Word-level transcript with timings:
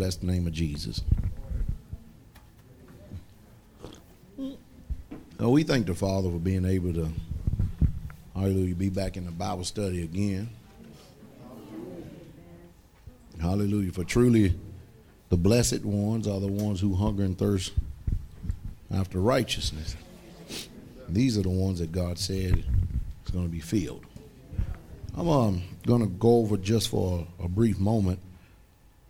bless 0.00 0.16
the 0.16 0.24
name 0.24 0.46
of 0.46 0.52
Jesus. 0.54 1.02
Oh, 5.38 5.50
we 5.50 5.62
thank 5.62 5.86
the 5.86 5.94
Father 5.94 6.30
for 6.30 6.38
being 6.38 6.64
able 6.64 6.94
to, 6.94 7.10
hallelujah, 8.34 8.74
be 8.76 8.88
back 8.88 9.18
in 9.18 9.26
the 9.26 9.30
Bible 9.30 9.62
study 9.62 10.02
again. 10.02 10.48
Hallelujah. 13.42 13.92
For 13.92 14.04
truly, 14.04 14.58
the 15.28 15.36
blessed 15.36 15.84
ones 15.84 16.26
are 16.26 16.40
the 16.40 16.48
ones 16.48 16.80
who 16.80 16.94
hunger 16.94 17.22
and 17.22 17.36
thirst 17.36 17.74
after 18.90 19.20
righteousness. 19.20 19.96
These 21.10 21.36
are 21.36 21.42
the 21.42 21.50
ones 21.50 21.78
that 21.80 21.92
God 21.92 22.18
said 22.18 22.64
is 23.26 23.30
going 23.30 23.44
to 23.44 23.52
be 23.52 23.60
filled. 23.60 24.06
I'm 25.14 25.28
um, 25.28 25.62
going 25.86 26.00
to 26.00 26.08
go 26.08 26.38
over 26.38 26.56
just 26.56 26.88
for 26.88 27.26
a 27.38 27.48
brief 27.48 27.78
moment 27.78 28.18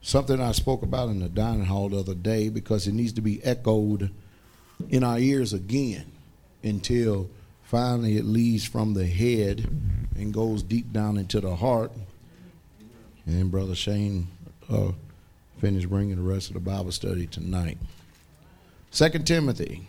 something 0.01 0.41
I 0.41 0.53
spoke 0.53 0.82
about 0.82 1.09
in 1.09 1.21
the 1.21 1.29
dining 1.29 1.66
hall 1.66 1.89
the 1.89 1.98
other 1.98 2.14
day 2.14 2.48
because 2.48 2.87
it 2.87 2.95
needs 2.95 3.12
to 3.15 3.20
be 3.20 3.43
echoed 3.45 4.11
in 4.88 5.05
our 5.05 5.19
ears 5.19 5.52
again 5.52 6.11
until 6.62 7.29
finally 7.62 8.16
it 8.16 8.25
leaves 8.25 8.65
from 8.65 8.95
the 8.95 9.06
head 9.06 9.69
and 10.16 10.33
goes 10.33 10.62
deep 10.62 10.92
down 10.92 11.16
into 11.16 11.41
the 11.41 11.56
heart. 11.56 11.92
And 13.27 13.51
Brother 13.51 13.75
Shane 13.75 14.28
uh, 14.70 14.92
finished 15.59 15.89
bringing 15.89 16.17
the 16.17 16.23
rest 16.23 16.48
of 16.48 16.55
the 16.55 16.61
Bible 16.61 16.92
study 16.92 17.27
tonight. 17.27 17.78
Second 18.91 19.27
Timothy, 19.27 19.87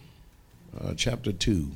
uh, 0.79 0.93
chapter 0.95 1.31
two. 1.31 1.71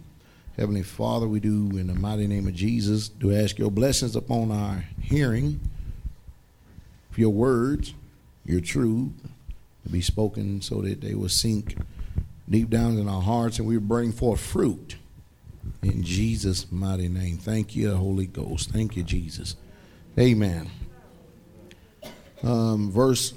Heavenly 0.57 0.83
Father, 0.83 1.27
we 1.27 1.41
do 1.41 1.69
in 1.77 1.87
the 1.87 1.95
mighty 1.95 2.27
name 2.27 2.47
of 2.47 2.53
Jesus 2.53 3.09
do 3.09 3.35
ask 3.35 3.57
your 3.57 3.71
blessings 3.71 4.15
upon 4.15 4.51
our 4.51 4.85
hearing 5.01 5.59
your 7.17 7.31
words 7.31 7.93
your 8.45 8.61
truth 8.61 9.11
to 9.83 9.89
be 9.89 10.01
spoken 10.01 10.61
so 10.61 10.81
that 10.81 11.01
they 11.01 11.13
will 11.13 11.29
sink 11.29 11.75
deep 12.49 12.69
down 12.69 12.97
in 12.97 13.07
our 13.07 13.21
hearts 13.21 13.59
and 13.59 13.67
we 13.67 13.77
bring 13.77 14.11
forth 14.11 14.39
fruit 14.39 14.97
in 15.81 16.03
Jesus' 16.03 16.71
mighty 16.71 17.07
name. 17.07 17.37
Thank 17.37 17.75
you, 17.75 17.93
Holy 17.93 18.27
Ghost. 18.27 18.71
Thank 18.71 18.95
you, 18.95 19.03
Jesus. 19.03 19.55
Amen. 20.17 20.69
Um, 22.43 22.91
verse, 22.91 23.33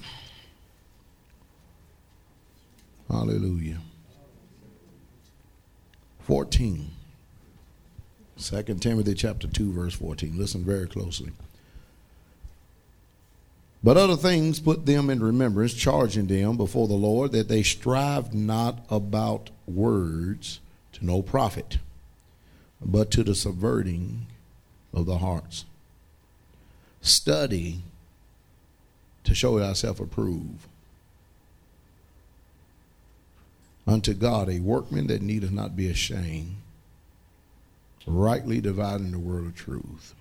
hallelujah. 3.11 3.79
14. 6.21 6.91
2 8.39 8.63
Timothy 8.75 9.15
chapter 9.15 9.49
2, 9.49 9.73
verse 9.73 9.95
14. 9.95 10.39
Listen 10.39 10.65
very 10.65 10.87
closely. 10.87 11.33
But 13.83 13.97
other 13.97 14.17
things 14.17 14.59
put 14.59 14.87
them 14.87 15.09
in 15.09 15.23
remembrance, 15.23 15.73
charging 15.73 16.27
them 16.27 16.57
before 16.57 16.89
the 16.89 16.95
Lord 16.95 17.33
that 17.33 17.49
they 17.49 17.63
strive 17.63 18.35
not 18.35 18.85
about 18.91 19.51
words 19.67 20.61
to 20.95 21.07
no 21.07 21.23
profit, 21.23 21.79
but 22.85 23.11
to 23.13 23.23
the 23.23 23.35
subverting 23.35 24.27
of 24.93 25.07
the 25.07 25.19
hearts. 25.19 25.65
Study 27.01 27.83
to 29.23 29.35
show 29.35 29.59
thyself 29.59 30.01
approved 30.01 30.67
unto 33.87 34.13
God, 34.13 34.51
a 34.51 34.61
workman 34.61 35.07
that 35.07 35.23
needeth 35.23 35.51
not 35.51 35.75
be 35.75 35.89
ashamed, 35.89 36.57
rightly 38.07 38.61
dividing 38.61 39.13
the 39.13 39.19
word 39.19 39.47
of 39.47 39.55
truth. 39.55 40.15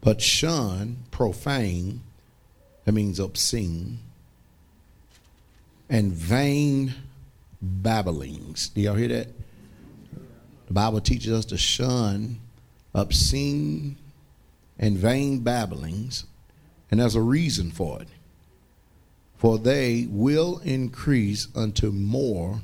But 0.00 0.20
shun, 0.20 0.98
profane, 1.10 2.00
that 2.84 2.92
means 2.92 3.18
obscene, 3.20 3.98
and 5.88 6.12
vain 6.12 6.94
babblings. 7.60 8.70
Do 8.70 8.80
y'all 8.80 8.94
hear 8.94 9.08
that? 9.08 9.28
The 10.66 10.72
Bible 10.72 11.00
teaches 11.00 11.32
us 11.32 11.44
to 11.46 11.58
shun 11.58 12.38
obscene 12.94 13.96
and 14.78 14.96
vain 14.96 15.40
babblings, 15.40 16.24
and 16.90 17.00
there's 17.00 17.16
a 17.16 17.20
reason 17.20 17.70
for 17.70 18.00
it. 18.00 18.08
For 19.36 19.58
they 19.58 20.06
will 20.08 20.60
increase 20.64 21.48
unto 21.54 21.90
more 21.90 22.62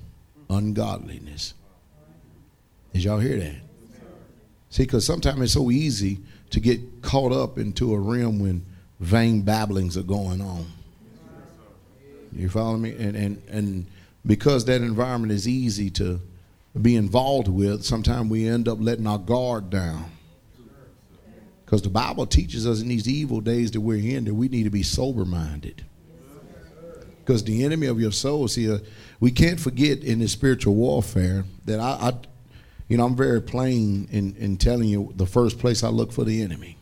ungodliness. 0.48 1.54
Did 2.92 3.04
y'all 3.04 3.18
hear 3.18 3.38
that? 3.38 3.56
See, 4.70 4.84
because 4.84 5.06
sometimes 5.06 5.40
it's 5.40 5.52
so 5.52 5.70
easy 5.70 6.20
to 6.50 6.60
get 6.60 7.02
caught 7.02 7.32
up 7.32 7.58
into 7.58 7.94
a 7.94 7.98
realm 7.98 8.38
when 8.38 8.64
vain 9.00 9.42
babblings 9.42 9.96
are 9.96 10.02
going 10.02 10.40
on. 10.40 10.66
You 12.32 12.48
follow 12.48 12.76
me? 12.76 12.90
And 12.92 13.16
and 13.16 13.42
and 13.48 13.86
because 14.24 14.64
that 14.66 14.82
environment 14.82 15.32
is 15.32 15.48
easy 15.48 15.90
to 15.90 16.20
be 16.80 16.96
involved 16.96 17.48
with, 17.48 17.84
sometimes 17.84 18.30
we 18.30 18.46
end 18.46 18.68
up 18.68 18.78
letting 18.80 19.06
our 19.06 19.18
guard 19.18 19.70
down. 19.70 20.10
Because 21.64 21.82
the 21.82 21.88
Bible 21.88 22.26
teaches 22.26 22.66
us 22.66 22.80
in 22.80 22.88
these 22.88 23.08
evil 23.08 23.40
days 23.40 23.72
that 23.72 23.80
we're 23.80 24.16
in 24.16 24.24
that 24.26 24.34
we 24.34 24.48
need 24.48 24.64
to 24.64 24.70
be 24.70 24.82
sober 24.82 25.24
minded. 25.24 25.84
Because 27.24 27.42
the 27.42 27.64
enemy 27.64 27.88
of 27.88 28.00
your 28.00 28.12
soul, 28.12 28.46
see, 28.46 28.70
uh, 28.70 28.78
we 29.18 29.32
can't 29.32 29.58
forget 29.58 30.04
in 30.04 30.20
this 30.20 30.30
spiritual 30.30 30.76
warfare 30.76 31.44
that 31.64 31.80
I, 31.80 32.08
I 32.08 32.12
you 32.88 32.96
know, 32.96 33.04
I'm 33.04 33.16
very 33.16 33.42
plain 33.42 34.08
in, 34.10 34.36
in 34.36 34.56
telling 34.56 34.88
you 34.88 35.12
the 35.16 35.26
first 35.26 35.58
place 35.58 35.82
I 35.82 35.88
look 35.88 36.12
for 36.12 36.24
the 36.24 36.42
enemy 36.42 36.76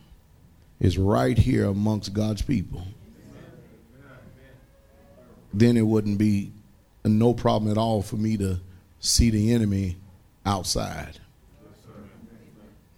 is 0.79 0.97
right 0.97 1.37
here 1.37 1.65
amongst 1.65 2.13
God's 2.13 2.41
people. 2.41 2.85
Then 5.53 5.77
it 5.77 5.87
wouldn't 5.87 6.17
be 6.17 6.51
no 7.03 7.33
problem 7.33 7.71
at 7.71 7.77
all 7.77 8.01
for 8.01 8.17
me 8.17 8.37
to 8.37 8.59
see 8.99 9.29
the 9.29 9.53
enemy 9.53 9.97
outside. 10.45 11.19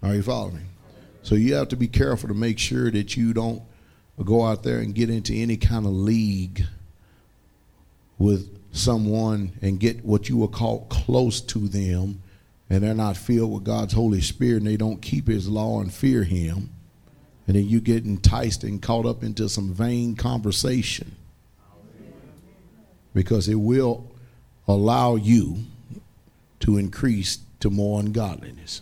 Are 0.02 0.16
you 0.16 0.24
following 0.24 0.56
me? 0.56 0.62
So 1.24 1.36
you 1.36 1.56
have 1.56 1.70
to 1.70 1.76
be 1.76 1.88
careful 1.88 2.30
to 2.30 2.36
make 2.36 2.58
sure 2.60 2.90
that 2.92 3.16
you 3.16 3.34
don't 3.34 3.62
go 4.24 4.46
out 4.46 4.64
there 4.64 4.80
and 4.80 4.96
get 4.96 5.10
into 5.10 5.34
any 5.34 5.58
kind 5.58 5.86
of 5.86 5.92
league 5.92 6.64
with 8.18 8.58
someone 8.72 9.52
and 9.62 9.80
get 9.80 10.04
what 10.04 10.30
you 10.30 10.38
would 10.38 10.52
call 10.52 10.88
close 10.90 11.42
to 11.42 11.68
them 11.68 12.22
and 12.70 12.84
they're 12.84 12.94
not 12.94 13.18
filled 13.18 13.54
with 13.54 13.64
God's 13.64 13.94
Holy 13.94 14.22
Spirit 14.22 14.58
and 14.58 14.68
they 14.68 14.78
don't 14.78 15.02
keep 15.02 15.28
His 15.28 15.48
law 15.48 15.82
and 15.82 15.94
fear 15.94 16.24
Him, 16.24 16.70
and 17.48 17.56
then 17.56 17.68
you 17.68 17.80
get 17.80 18.06
enticed 18.06 18.64
and 18.64 18.82
caught 18.82 19.06
up 19.06 19.24
into 19.24 19.48
some 19.48 19.74
vain 19.74 20.16
conversation 20.16 21.16
because 23.14 23.48
it 23.48 23.56
will 23.56 24.12
allow 24.68 25.16
you 25.16 25.58
to 26.60 26.78
increase 26.78 27.40
to 27.60 27.70
more 27.70 28.00
ungodliness. 28.00 28.82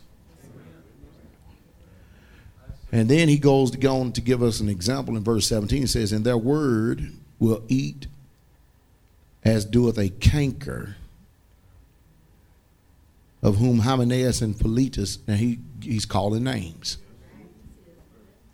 And 2.92 3.10
then 3.10 3.28
he 3.28 3.38
goes 3.38 3.72
to 3.72 3.88
on 3.88 4.14
to 4.14 4.22
give 4.22 4.42
us 4.42 4.60
an 4.60 4.70
example 4.70 5.18
in 5.18 5.24
verse 5.24 5.48
17. 5.48 5.82
He 5.82 5.88
says, 5.88 6.12
And 6.12 6.26
their 6.26 6.38
word 6.38 7.12
will 7.40 7.64
eat 7.68 8.08
as 9.44 9.66
doeth 9.66 9.98
a 9.98 10.10
canker 10.10 10.96
of 13.46 13.58
whom 13.58 13.78
Hymenaeus 13.78 14.42
and 14.42 14.58
Philetus, 14.58 15.20
and 15.28 15.38
he, 15.38 15.60
he's 15.80 16.04
calling 16.04 16.44
names. 16.44 16.98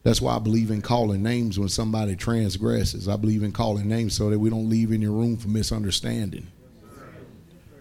That's 0.03 0.19
why 0.19 0.35
I 0.35 0.39
believe 0.39 0.69
in 0.69 0.81
calling 0.81 1.23
names 1.23 1.57
when 1.57 1.69
somebody 1.69 2.17
transgresses. 2.17 3.07
I 3.07 3.15
believe 3.15 3.41
in 3.41 3.53
calling 3.53 3.87
names 3.87 4.17
so 4.17 4.29
that 4.29 4.39
we 4.39 4.49
don't 4.49 4.69
leave 4.69 4.91
any 4.91 5.07
room 5.07 5.37
for 5.37 5.47
misunderstanding. 5.47 6.47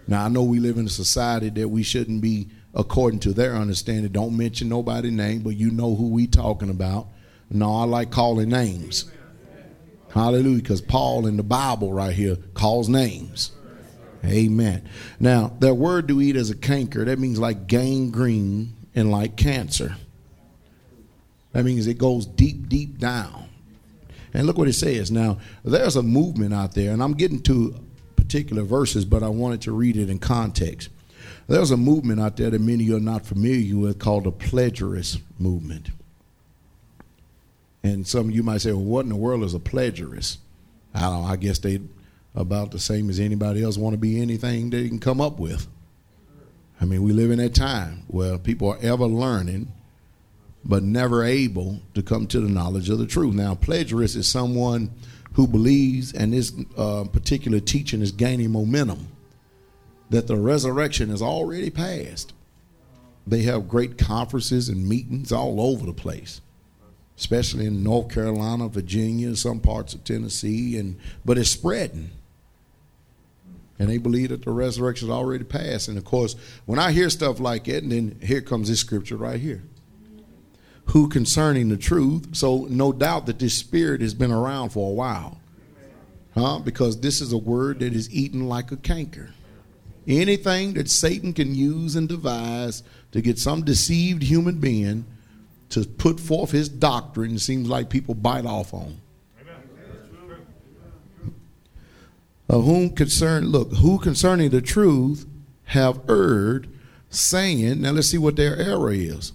Now, 0.07 0.23
I 0.23 0.29
know 0.29 0.43
we 0.43 0.59
live 0.59 0.77
in 0.77 0.85
a 0.85 0.89
society 0.89 1.49
that 1.49 1.67
we 1.67 1.83
shouldn't 1.83 2.21
be 2.21 2.47
according 2.73 3.19
to 3.21 3.33
their 3.33 3.55
understanding. 3.55 4.13
Don't 4.13 4.37
mention 4.37 4.69
nobody's 4.69 5.11
name, 5.11 5.41
but 5.41 5.57
you 5.57 5.69
know 5.69 5.95
who 5.95 6.11
we 6.11 6.27
talking 6.27 6.69
about. 6.69 7.07
No, 7.49 7.75
I 7.75 7.83
like 7.83 8.11
calling 8.11 8.47
names. 8.47 9.11
Hallelujah, 10.13 10.61
because 10.61 10.79
Paul 10.79 11.27
in 11.27 11.35
the 11.35 11.43
Bible 11.43 11.91
right 11.91 12.15
here 12.15 12.37
calls 12.53 12.87
names. 12.87 13.51
Amen. 14.23 14.87
Now, 15.19 15.55
that 15.59 15.75
word 15.75 16.07
to 16.09 16.21
eat 16.21 16.35
as 16.35 16.49
a 16.49 16.55
canker, 16.55 17.05
that 17.05 17.17
means 17.19 17.39
like 17.39 17.67
gangrene 17.67 18.73
and 18.93 19.11
like 19.11 19.35
cancer. 19.35 19.95
That 21.53 21.65
means 21.65 21.87
it 21.87 21.97
goes 21.97 22.25
deep, 22.25 22.69
deep 22.69 22.97
down. 22.97 23.49
And 24.33 24.47
look 24.47 24.57
what 24.57 24.67
it 24.67 24.73
says. 24.73 25.11
Now, 25.11 25.39
there's 25.65 25.95
a 25.95 26.03
movement 26.03 26.53
out 26.53 26.73
there, 26.73 26.93
and 26.93 27.03
I'm 27.03 27.13
getting 27.13 27.41
to 27.43 27.75
particular 28.15 28.63
verses, 28.63 29.03
but 29.03 29.23
I 29.23 29.27
wanted 29.27 29.61
to 29.63 29.71
read 29.73 29.97
it 29.97 30.09
in 30.09 30.19
context. 30.19 30.89
There's 31.47 31.71
a 31.71 31.77
movement 31.77 32.21
out 32.21 32.37
there 32.37 32.49
that 32.49 32.61
many 32.61 32.83
of 32.83 32.89
you 32.89 32.95
are 32.95 33.01
not 33.01 33.25
familiar 33.25 33.75
with 33.75 33.99
called 33.99 34.23
the 34.23 34.31
preterist 34.31 35.19
movement. 35.37 35.89
And 37.83 38.07
some 38.07 38.29
of 38.29 38.35
you 38.35 38.43
might 38.43 38.61
say, 38.61 38.71
well, 38.71 38.83
what 38.83 39.03
in 39.03 39.09
the 39.09 39.15
world 39.15 39.43
is 39.43 39.53
a 39.53 39.59
preterist? 39.59 40.37
I 40.93 41.01
don't 41.01 41.23
know. 41.23 41.27
I 41.27 41.35
guess 41.35 41.59
they 41.59 41.81
about 42.35 42.71
the 42.71 42.79
same 42.79 43.09
as 43.09 43.19
anybody 43.19 43.63
else 43.63 43.77
want 43.77 43.93
to 43.93 43.97
be 43.97 44.21
anything 44.21 44.69
they 44.69 44.87
can 44.87 44.99
come 44.99 45.19
up 45.19 45.39
with. 45.39 45.67
I 46.79 46.85
mean, 46.85 47.03
we 47.03 47.13
live 47.13 47.31
in 47.31 47.39
that 47.39 47.53
time 47.53 48.03
where 48.07 48.37
people 48.37 48.69
are 48.69 48.79
ever 48.81 49.05
learning 49.05 49.71
but 50.63 50.83
never 50.83 51.23
able 51.23 51.79
to 51.93 52.03
come 52.03 52.27
to 52.27 52.39
the 52.39 52.49
knowledge 52.49 52.89
of 52.89 52.99
the 52.99 53.07
truth. 53.07 53.33
Now, 53.33 53.55
preterist 53.55 54.15
is 54.15 54.27
someone 54.27 54.91
who 55.33 55.47
believes, 55.47 56.13
and 56.13 56.33
this 56.33 56.53
uh, 56.77 57.05
particular 57.11 57.59
teaching 57.59 58.01
is 58.01 58.11
gaining 58.11 58.51
momentum, 58.51 59.07
that 60.09 60.27
the 60.27 60.35
resurrection 60.35 61.09
is 61.09 61.21
already 61.21 61.69
passed. 61.69 62.33
They 63.25 63.43
have 63.43 63.69
great 63.69 63.97
conferences 63.97 64.69
and 64.69 64.87
meetings 64.87 65.31
all 65.31 65.61
over 65.61 65.85
the 65.85 65.93
place, 65.93 66.41
especially 67.17 67.65
in 67.65 67.83
North 67.83 68.09
Carolina, 68.09 68.67
Virginia, 68.67 69.35
some 69.35 69.59
parts 69.59 69.93
of 69.93 70.03
Tennessee, 70.03 70.77
and 70.77 70.99
but 71.23 71.37
it's 71.37 71.51
spreading. 71.51 72.09
And 73.81 73.89
they 73.89 73.97
believe 73.97 74.29
that 74.29 74.45
the 74.45 74.51
resurrection 74.51 75.07
is 75.07 75.11
already 75.11 75.43
passed. 75.43 75.87
And 75.87 75.97
of 75.97 76.05
course, 76.05 76.35
when 76.67 76.77
I 76.77 76.91
hear 76.91 77.09
stuff 77.09 77.39
like 77.39 77.63
that, 77.63 77.81
and 77.81 77.91
then 77.91 78.19
here 78.21 78.41
comes 78.41 78.69
this 78.69 78.79
scripture 78.79 79.17
right 79.17 79.39
here 79.39 79.63
who 80.85 81.09
concerning 81.09 81.69
the 81.69 81.77
truth. 81.77 82.35
So 82.35 82.67
no 82.69 82.93
doubt 82.93 83.25
that 83.25 83.39
this 83.39 83.57
spirit 83.57 84.01
has 84.01 84.13
been 84.13 84.31
around 84.31 84.69
for 84.69 84.87
a 84.87 84.93
while. 84.93 85.39
Huh? 86.35 86.59
Because 86.59 87.01
this 87.01 87.21
is 87.21 87.33
a 87.33 87.39
word 87.39 87.79
that 87.79 87.93
is 87.93 88.13
eaten 88.13 88.47
like 88.47 88.71
a 88.71 88.77
canker. 88.77 89.31
Anything 90.07 90.75
that 90.75 90.87
Satan 90.87 91.33
can 91.33 91.55
use 91.55 91.95
and 91.95 92.07
devise 92.07 92.83
to 93.13 93.21
get 93.21 93.39
some 93.39 93.63
deceived 93.63 94.21
human 94.21 94.59
being 94.59 95.05
to 95.69 95.85
put 95.85 96.19
forth 96.19 96.51
his 96.51 96.69
doctrine 96.69 97.39
seems 97.39 97.67
like 97.67 97.89
people 97.89 98.13
bite 98.13 98.45
off 98.45 98.75
on. 98.75 99.01
Of 102.51 102.65
whom 102.65 102.89
concern 102.89 103.47
look, 103.47 103.71
who 103.71 103.97
concerning 103.97 104.49
the 104.49 104.61
truth 104.61 105.25
have 105.63 106.01
erred, 106.09 106.67
saying, 107.09 107.79
now 107.79 107.91
let's 107.91 108.09
see 108.09 108.17
what 108.17 108.35
their 108.35 108.57
error 108.57 108.91
is 108.91 109.31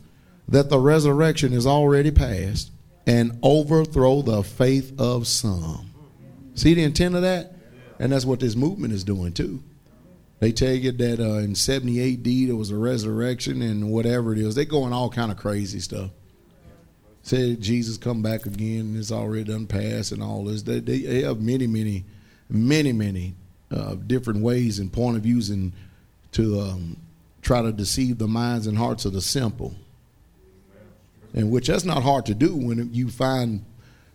that 0.46 0.68
the 0.68 0.78
resurrection 0.78 1.54
is 1.54 1.66
already 1.66 2.10
past 2.10 2.70
and 3.06 3.38
overthrow 3.42 4.20
the 4.20 4.42
faith 4.42 4.92
of 5.00 5.26
some. 5.26 5.90
See 6.54 6.74
the 6.74 6.84
intent 6.84 7.14
of 7.14 7.22
that? 7.22 7.54
And 7.98 8.12
that's 8.12 8.26
what 8.26 8.40
this 8.40 8.54
movement 8.54 8.92
is 8.92 9.02
doing 9.02 9.32
too. 9.32 9.62
They 10.40 10.52
tell 10.52 10.74
you 10.74 10.92
that 10.92 11.18
uh, 11.18 11.38
in 11.38 11.54
70 11.54 12.12
AD 12.12 12.48
there 12.48 12.54
was 12.56 12.70
a 12.70 12.76
resurrection 12.76 13.62
and 13.62 13.90
whatever 13.90 14.34
it 14.34 14.38
is. 14.38 14.54
They 14.54 14.66
going 14.66 14.92
all 14.92 15.08
kind 15.08 15.32
of 15.32 15.38
crazy 15.38 15.80
stuff. 15.80 16.10
Say 17.22 17.56
Jesus 17.56 17.96
come 17.96 18.20
back 18.20 18.44
again 18.44 18.80
and 18.80 18.96
it's 18.98 19.10
already 19.10 19.44
done 19.44 19.66
past 19.66 20.12
and 20.12 20.22
all 20.22 20.44
this. 20.44 20.62
They, 20.62 20.80
they 20.80 21.22
have 21.22 21.40
many, 21.40 21.66
many, 21.66 22.04
many, 22.48 22.92
many 22.92 23.34
uh, 23.70 23.94
different 23.94 24.40
ways 24.40 24.78
and 24.78 24.92
point 24.92 25.16
of 25.16 25.22
views 25.22 25.50
and 25.50 25.72
to 26.32 26.60
um, 26.60 26.96
try 27.42 27.62
to 27.62 27.72
deceive 27.72 28.18
the 28.18 28.28
minds 28.28 28.66
and 28.66 28.76
hearts 28.78 29.04
of 29.04 29.12
the 29.12 29.20
simple 29.20 29.74
and 31.36 31.50
which 31.50 31.68
that's 31.68 31.84
not 31.84 32.02
hard 32.02 32.26
to 32.26 32.34
do 32.34 32.56
when 32.56 32.92
you 32.92 33.10
find, 33.10 33.64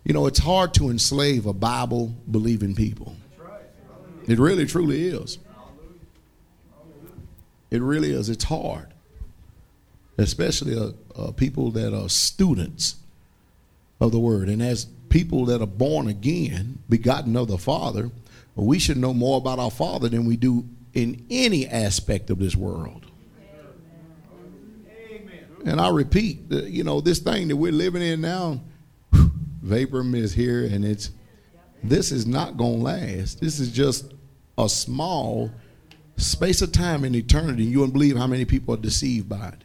you 0.04 0.12
know, 0.12 0.26
it's 0.26 0.40
hard 0.40 0.74
to 0.74 0.90
enslave 0.90 1.46
a 1.46 1.52
Bible 1.52 2.14
believing 2.30 2.74
people. 2.74 3.16
It 4.26 4.38
really 4.38 4.66
truly 4.66 5.08
is. 5.08 5.38
It 7.70 7.80
really 7.80 8.10
is. 8.12 8.28
It's 8.28 8.44
hard, 8.44 8.92
especially 10.18 10.76
uh, 10.76 10.90
uh, 11.16 11.32
people 11.32 11.70
that 11.70 11.96
are 11.96 12.08
students 12.08 12.96
of 14.00 14.12
the 14.12 14.18
Word, 14.18 14.48
and 14.48 14.60
as 14.60 14.86
people 15.08 15.46
that 15.46 15.62
are 15.62 15.66
born 15.66 16.08
again, 16.08 16.80
begotten 16.88 17.36
of 17.36 17.48
the 17.48 17.56
Father, 17.56 18.10
we 18.54 18.78
should 18.78 18.96
know 18.96 19.14
more 19.14 19.38
about 19.38 19.58
our 19.58 19.70
Father 19.70 20.08
than 20.08 20.26
we 20.26 20.36
do 20.36 20.68
in 20.92 21.24
any 21.30 21.66
aspect 21.66 22.30
of 22.30 22.38
this 22.38 22.54
world. 22.54 23.06
Amen. 25.10 25.46
And 25.64 25.80
I 25.80 25.88
repeat, 25.88 26.50
you 26.50 26.84
know, 26.84 27.00
this 27.00 27.18
thing 27.18 27.48
that 27.48 27.56
we're 27.56 27.72
living 27.72 28.02
in 28.02 28.20
now, 28.20 28.60
vapor 29.62 30.04
is 30.16 30.34
here, 30.34 30.64
and 30.64 30.84
it's 30.84 31.10
this 31.82 32.12
is 32.12 32.26
not 32.26 32.56
going 32.56 32.78
to 32.78 32.84
last. 32.84 33.40
This 33.40 33.58
is 33.58 33.72
just 33.72 34.12
a 34.58 34.68
small 34.68 35.50
space 36.16 36.62
of 36.62 36.72
time 36.72 37.04
in 37.04 37.14
eternity. 37.14 37.64
You 37.64 37.80
wouldn't 37.80 37.94
believe 37.94 38.16
how 38.16 38.26
many 38.26 38.44
people 38.44 38.74
are 38.74 38.78
deceived 38.78 39.28
by 39.28 39.48
it. 39.48 39.62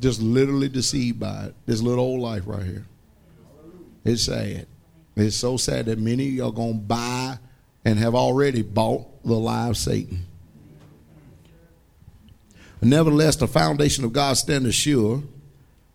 Just 0.00 0.20
literally 0.20 0.68
deceived 0.68 1.18
by 1.18 1.46
it. 1.46 1.54
This 1.66 1.80
little 1.80 2.04
old 2.04 2.20
life 2.20 2.42
right 2.46 2.62
here. 2.62 2.86
It's 4.04 4.24
sad. 4.24 4.66
It's 5.16 5.36
so 5.36 5.56
sad 5.56 5.86
that 5.86 5.98
many 5.98 6.40
are 6.40 6.50
going 6.50 6.74
to 6.74 6.86
buy 6.86 7.38
and 7.84 7.98
have 7.98 8.14
already 8.14 8.62
bought 8.62 9.22
the 9.24 9.34
lie 9.34 9.68
of 9.68 9.76
Satan. 9.76 10.26
Nevertheless, 12.82 13.36
the 13.36 13.46
foundation 13.46 14.04
of 14.04 14.12
God 14.12 14.34
standeth 14.34 14.74
sure, 14.74 15.22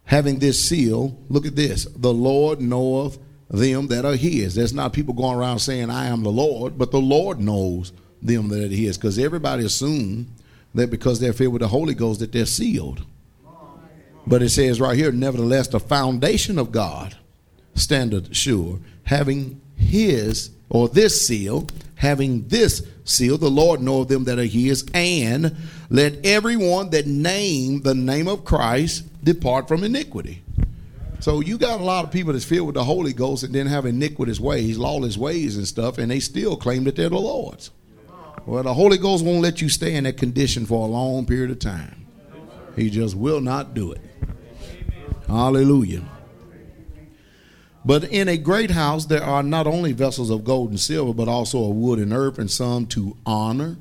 having 0.06 0.40
this 0.40 0.68
seal. 0.68 1.18
Look 1.30 1.46
at 1.46 1.56
this 1.56 1.86
the 1.96 2.14
Lord 2.14 2.62
knoweth 2.62 3.20
them 3.50 3.88
that 3.88 4.06
are 4.06 4.16
his. 4.16 4.56
There's 4.56 4.74
not 4.74 4.94
people 4.94 5.14
going 5.14 5.38
around 5.38 5.60
saying, 5.60 5.90
I 5.90 6.08
am 6.08 6.24
the 6.24 6.32
Lord, 6.32 6.78
but 6.78 6.92
the 6.92 7.02
Lord 7.02 7.40
knows 7.40 7.92
them 8.22 8.48
that 8.50 8.64
are 8.64 8.76
his. 8.76 8.98
Because 8.98 9.20
everybody 9.20 9.66
assumes 9.66 10.28
that 10.74 10.90
because 10.90 11.20
they're 11.20 11.34
filled 11.34 11.54
with 11.54 11.62
the 11.62 11.68
Holy 11.68 11.94
Ghost, 11.94 12.20
that 12.22 12.32
they're 12.32 12.46
sealed. 12.46 13.06
But 14.26 14.42
it 14.42 14.50
says 14.50 14.80
right 14.80 14.96
here, 14.96 15.12
nevertheless, 15.12 15.68
the 15.68 15.80
foundation 15.80 16.60
of 16.60 16.72
God 16.72 17.16
standeth 17.80 18.36
sure, 18.36 18.80
having 19.04 19.62
his 19.76 20.52
or 20.70 20.88
this 20.88 21.26
seal, 21.26 21.68
having 21.96 22.48
this 22.48 22.86
seal, 23.04 23.38
the 23.38 23.50
Lord 23.50 23.82
knoweth 23.82 24.10
them 24.10 24.26
that 24.26 24.40
are 24.40 24.44
his, 24.44 24.86
and 24.94 25.56
let 25.90 26.26
everyone 26.26 26.92
that 26.92 27.08
name 27.08 27.82
the 27.82 27.96
name 27.96 28.28
of 28.28 28.46
Christ 28.46 29.06
depart 29.24 29.68
from 29.68 29.84
iniquity. 29.84 30.44
So 31.20 31.42
you 31.42 31.58
got 31.58 31.82
a 31.82 31.84
lot 31.84 32.06
of 32.06 32.12
people 32.12 32.32
that's 32.32 32.46
filled 32.46 32.68
with 32.68 32.76
the 32.76 32.84
Holy 32.84 33.12
Ghost 33.12 33.44
and 33.44 33.54
then 33.54 33.68
have 33.68 33.86
iniquitous 33.86 34.40
ways, 34.40 34.78
lawless 34.78 35.18
ways 35.18 35.58
and 35.58 35.68
stuff, 35.68 35.98
and 35.98 36.10
they 36.10 36.22
still 36.22 36.56
claim 36.56 36.86
that 36.86 36.96
they're 36.96 37.10
the 37.10 37.20
Lord's. 37.20 37.72
Well, 38.46 38.64
the 38.64 38.74
Holy 38.74 38.98
Ghost 38.98 39.26
won't 39.26 39.42
let 39.42 39.62
you 39.62 39.68
stay 39.68 39.96
in 39.96 40.06
that 40.06 40.18
condition 40.18 40.66
for 40.66 40.88
a 40.88 40.90
long 40.90 41.26
period 41.26 41.52
of 41.52 41.60
time. 41.60 42.06
He 42.76 42.90
just 42.90 43.16
will 43.16 43.42
not 43.42 43.74
do 43.74 43.92
it. 43.92 44.02
Hallelujah. 45.28 46.04
But 47.86 48.06
in 48.06 48.28
a 48.28 48.38
great 48.38 48.72
house 48.72 49.06
there 49.06 49.24
are 49.24 49.44
not 49.44 49.68
only 49.68 49.94
vessels 49.94 50.30
of 50.30 50.44
gold 50.44 50.70
and 50.70 50.80
silver, 50.80 51.14
but 51.14 51.28
also 51.28 51.70
of 51.70 51.76
wood 51.76 52.00
and 52.00 52.14
earth, 52.14 52.38
and 52.38 52.52
some 52.52 52.86
to 52.88 53.16
honor 53.26 53.78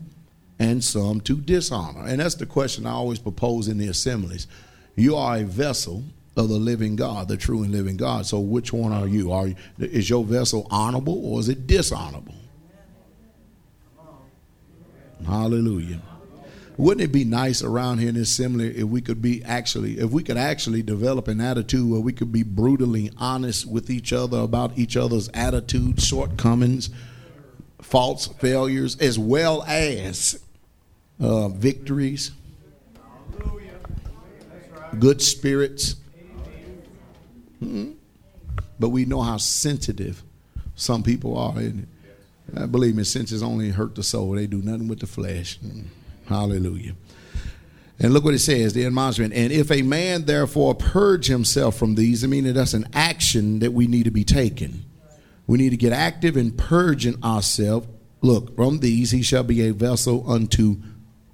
and 0.59 0.83
some 0.83 1.21
to 1.23 1.37
dishonor. 1.41 2.07
And 2.07 2.21
that's 2.21 2.35
the 2.35 2.47
question 2.47 2.87
I 2.87 2.93
always 2.93 3.19
propose 3.19 3.69
in 3.69 3.79
the 3.79 3.89
assemblies. 3.89 4.47
You 4.97 5.17
are 5.17 5.39
a 5.39 5.45
vessel 5.45 6.05
of 6.37 6.49
the 6.49 6.59
living 6.59 6.97
God, 6.97 7.29
the 7.29 7.37
true 7.37 7.63
and 7.63 7.73
living 7.73 7.97
God. 7.97 8.27
So 8.27 8.39
which 8.39 8.73
one 8.73 8.93
are 8.93 9.09
you? 9.09 9.33
Are 9.33 9.49
is 9.79 10.09
your 10.09 10.25
vessel 10.25 10.67
honorable 10.71 11.25
or 11.25 11.41
is 11.41 11.49
it 11.49 11.67
dishonorable? 11.67 12.35
Hallelujah. 15.27 16.01
Wouldn't 16.79 17.03
it 17.03 17.11
be 17.11 17.25
nice 17.25 17.61
around 17.61 17.99
here 17.99 18.09
in 18.09 18.15
this 18.15 18.31
assembly 18.31 18.69
if 18.69 18.85
we 18.85 19.01
could 19.01 19.21
be 19.21 19.43
actually, 19.43 19.99
if 19.99 20.13
we 20.13 20.23
could 20.23 20.37
actually 20.37 20.81
develop 20.81 21.27
an 21.27 21.41
attitude 21.41 21.91
where 21.91 22.01
we 22.01 22.13
could 22.13 22.31
be 22.31 22.45
brutally 22.45 23.11
honest 23.19 23.67
with 23.69 23.91
each 23.91 24.13
other 24.13 24.39
about 24.39 24.79
each 24.79 24.97
other's 24.97 25.29
attitudes, 25.35 26.07
shortcomings, 26.07 26.89
faults, 27.83 28.29
failures, 28.29 28.97
as 29.01 29.19
well 29.19 29.65
as 29.65 30.41
uh, 31.19 31.49
victories, 31.49 32.31
good 35.01 35.21
spirits. 35.21 35.97
Mm-hmm. 37.61 37.91
But 38.79 38.91
we 38.91 39.05
know 39.05 39.23
how 39.23 39.39
sensitive 39.39 40.23
some 40.77 41.03
people 41.03 41.37
are. 41.37 41.59
And 41.59 41.89
I 42.57 42.67
believe 42.67 42.95
me, 42.95 43.03
senses 43.03 43.43
only 43.43 43.71
hurt 43.71 43.97
the 43.97 44.05
soul. 44.05 44.31
They 44.31 44.47
do 44.47 44.63
nothing 44.63 44.87
with 44.87 45.01
the 45.01 45.09
flesh. 45.09 45.59
Mm. 45.59 45.87
Hallelujah. 46.29 46.95
And 47.99 48.13
look 48.13 48.25
what 48.25 48.35
it 48.35 48.39
says, 48.41 48.75
the 48.75 48.87
admonishment. 48.87 49.35
And 49.35 49.51
if 49.51 49.73
a 49.73 49.83
man 49.83 50.27
therefore 50.27 50.75
purge 50.75 51.27
himself 51.27 51.77
from 51.77 51.97
these, 51.97 52.23
I 52.23 52.29
mean 52.29 52.53
that's 52.53 52.75
an 52.75 52.87
action 52.93 53.59
that 53.61 53.73
we 53.73 53.87
need 53.87 54.05
to 54.05 54.11
be 54.11 54.25
taken. 54.25 54.85
We 55.47 55.59
need 55.59 55.71
to 55.71 55.77
get 55.77 55.93
active 55.93 56.37
in 56.37 56.53
purging 56.53 57.23
ourselves. 57.25 57.89
Look, 58.21 58.55
from 58.57 58.81
these 58.81 59.11
he 59.11 59.23
shall 59.23 59.43
be 59.43 59.67
a 59.67 59.73
vessel 59.73 60.31
unto 60.31 60.77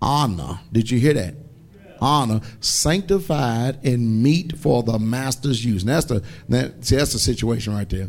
honor. 0.01 0.61
Did 0.73 0.91
you 0.91 0.99
hear 0.99 1.15
that? 1.15 1.35
Honor, 2.01 2.41
sanctified 2.61 3.85
and 3.85 4.23
meet 4.23 4.57
for 4.57 4.83
the 4.83 4.99
master's 4.99 5.65
use. 5.65 5.83
And 5.83 5.91
that's 5.91 6.07
the 6.07 6.23
that, 6.49 6.85
see, 6.85 6.97
that's 6.97 7.13
the 7.13 7.19
situation 7.19 7.75
right 7.75 7.89
there. 7.89 8.09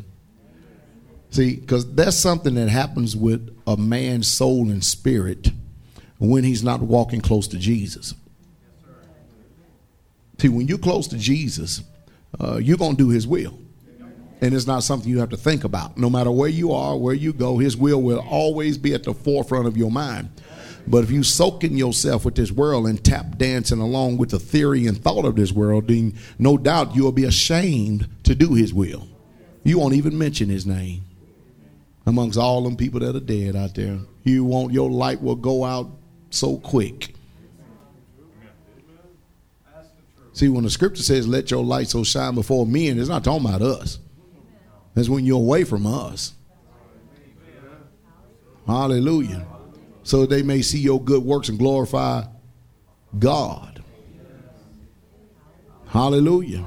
See, 1.32 1.56
because 1.56 1.94
that's 1.94 2.16
something 2.16 2.56
that 2.56 2.70
happens 2.70 3.16
with 3.16 3.54
a 3.68 3.76
man's 3.76 4.30
soul 4.30 4.70
and 4.70 4.84
spirit 4.84 5.52
when 6.20 6.44
he's 6.44 6.64
not 6.64 6.82
walking 6.82 7.22
close 7.22 7.48
to 7.50 7.58
Jesus. 7.58 8.14
See, 10.38 10.50
when 10.50 10.68
you're 10.68 10.78
close 10.78 11.08
to 11.08 11.18
Jesus, 11.18 11.82
uh, 12.40 12.58
you're 12.58 12.78
going 12.78 12.96
to 12.96 13.04
do 13.04 13.10
his 13.10 13.26
will. 13.26 13.58
And 14.42 14.54
it's 14.54 14.68
not 14.68 14.84
something 14.84 15.10
you 15.10 15.20
have 15.20 15.30
to 15.30 15.38
think 15.38 15.64
about. 15.64 15.98
No 15.98 16.10
matter 16.10 16.30
where 16.30 16.50
you 16.50 16.74
are, 16.74 16.98
where 16.98 17.14
you 17.14 17.32
go, 17.32 17.58
his 17.58 17.78
will 17.78 18.02
will 18.02 18.20
always 18.20 18.78
be 18.78 18.94
at 18.94 19.04
the 19.04 19.14
forefront 19.14 19.66
of 19.66 19.78
your 19.78 19.90
mind. 19.90 20.30
But 20.88 21.04
if 21.04 21.10
you 21.10 21.24
soaking 21.24 21.78
yourself 21.78 22.26
with 22.26 22.36
this 22.36 22.52
world 22.52 22.86
and 22.86 23.04
tap 23.04 23.38
dancing 23.38 23.80
along 23.80 24.18
with 24.18 24.30
the 24.30 24.40
theory 24.40 24.86
and 24.86 25.02
thought 25.02 25.26
of 25.26 25.36
this 25.36 25.52
world, 25.52 25.88
then 25.88 26.14
no 26.38 26.58
doubt 26.58 26.96
you'll 26.96 27.12
be 27.12 27.24
ashamed 27.24 28.08
to 28.24 28.36
do 28.36 28.54
his 28.54 28.74
will. 28.74 29.08
You 29.64 29.80
won't 29.80 29.96
even 29.96 30.18
mention 30.18 30.50
his 30.50 30.66
name 30.66 31.04
amongst 32.06 32.38
all 32.38 32.62
them 32.62 32.76
people 32.76 33.00
that 33.00 33.16
are 33.16 33.20
dead 33.20 33.56
out 33.56 33.74
there. 33.74 33.98
You 34.24 34.44
won't, 34.44 34.74
your 34.74 34.92
light 34.92 35.22
will 35.24 35.36
go 35.36 35.64
out 35.64 35.90
so 36.36 36.58
quick. 36.58 37.16
See, 40.34 40.50
when 40.50 40.66
the 40.66 40.70
scripture 40.70 41.04
says, 41.04 41.28
let 41.28 41.50
your 41.50 41.64
light 41.64 41.88
so 41.88 42.04
shine 42.04 42.36
before 42.36 42.68
men, 42.68 43.00
it's 43.00 43.08
not 43.08 43.24
talking 43.24 43.48
about 43.48 43.62
us. 43.62 44.00
That's 44.94 45.08
when 45.08 45.26
you're 45.26 45.38
away 45.38 45.64
from 45.64 45.88
us. 45.88 46.34
Hallelujah. 48.68 49.46
So 50.04 50.26
they 50.26 50.44
may 50.44 50.62
see 50.62 50.80
your 50.80 51.02
good 51.02 51.24
works 51.24 51.50
and 51.50 51.58
glorify 51.58 52.26
God. 53.18 53.84
Hallelujah. 55.88 56.66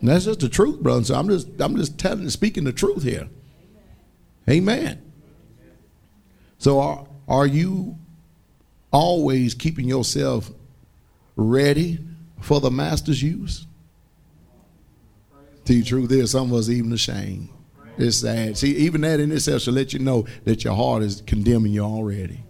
And 0.00 0.08
that's 0.08 0.24
just 0.24 0.40
the 0.40 0.48
truth, 0.48 0.80
brother. 0.80 1.04
So 1.04 1.14
I'm 1.14 1.28
just 1.28 1.48
I'm 1.60 1.76
just 1.76 1.98
telling 1.98 2.28
speaking 2.30 2.64
the 2.64 2.72
truth 2.72 3.02
here. 3.02 3.28
Amen. 4.48 5.02
So 6.58 6.80
are 6.80 7.06
are 7.28 7.46
you 7.46 7.96
always 8.90 9.54
keeping 9.54 9.88
yourself 9.88 10.50
ready 11.36 11.98
for 12.40 12.60
the 12.60 12.70
master's 12.70 13.22
use? 13.22 13.66
The 15.64 15.82
truth 15.82 16.10
is, 16.12 16.30
some 16.30 16.50
of 16.50 16.58
us 16.58 16.68
even 16.70 16.92
ashamed. 16.92 17.50
It's 17.98 18.18
sad. 18.18 18.56
See, 18.56 18.74
even 18.76 19.00
that 19.02 19.20
in 19.20 19.32
itself 19.32 19.62
should 19.62 19.74
let 19.74 19.92
you 19.92 19.98
know 19.98 20.24
that 20.44 20.64
your 20.64 20.74
heart 20.74 21.02
is 21.02 21.22
condemning 21.26 21.72
you 21.72 21.82
already. 21.82 22.42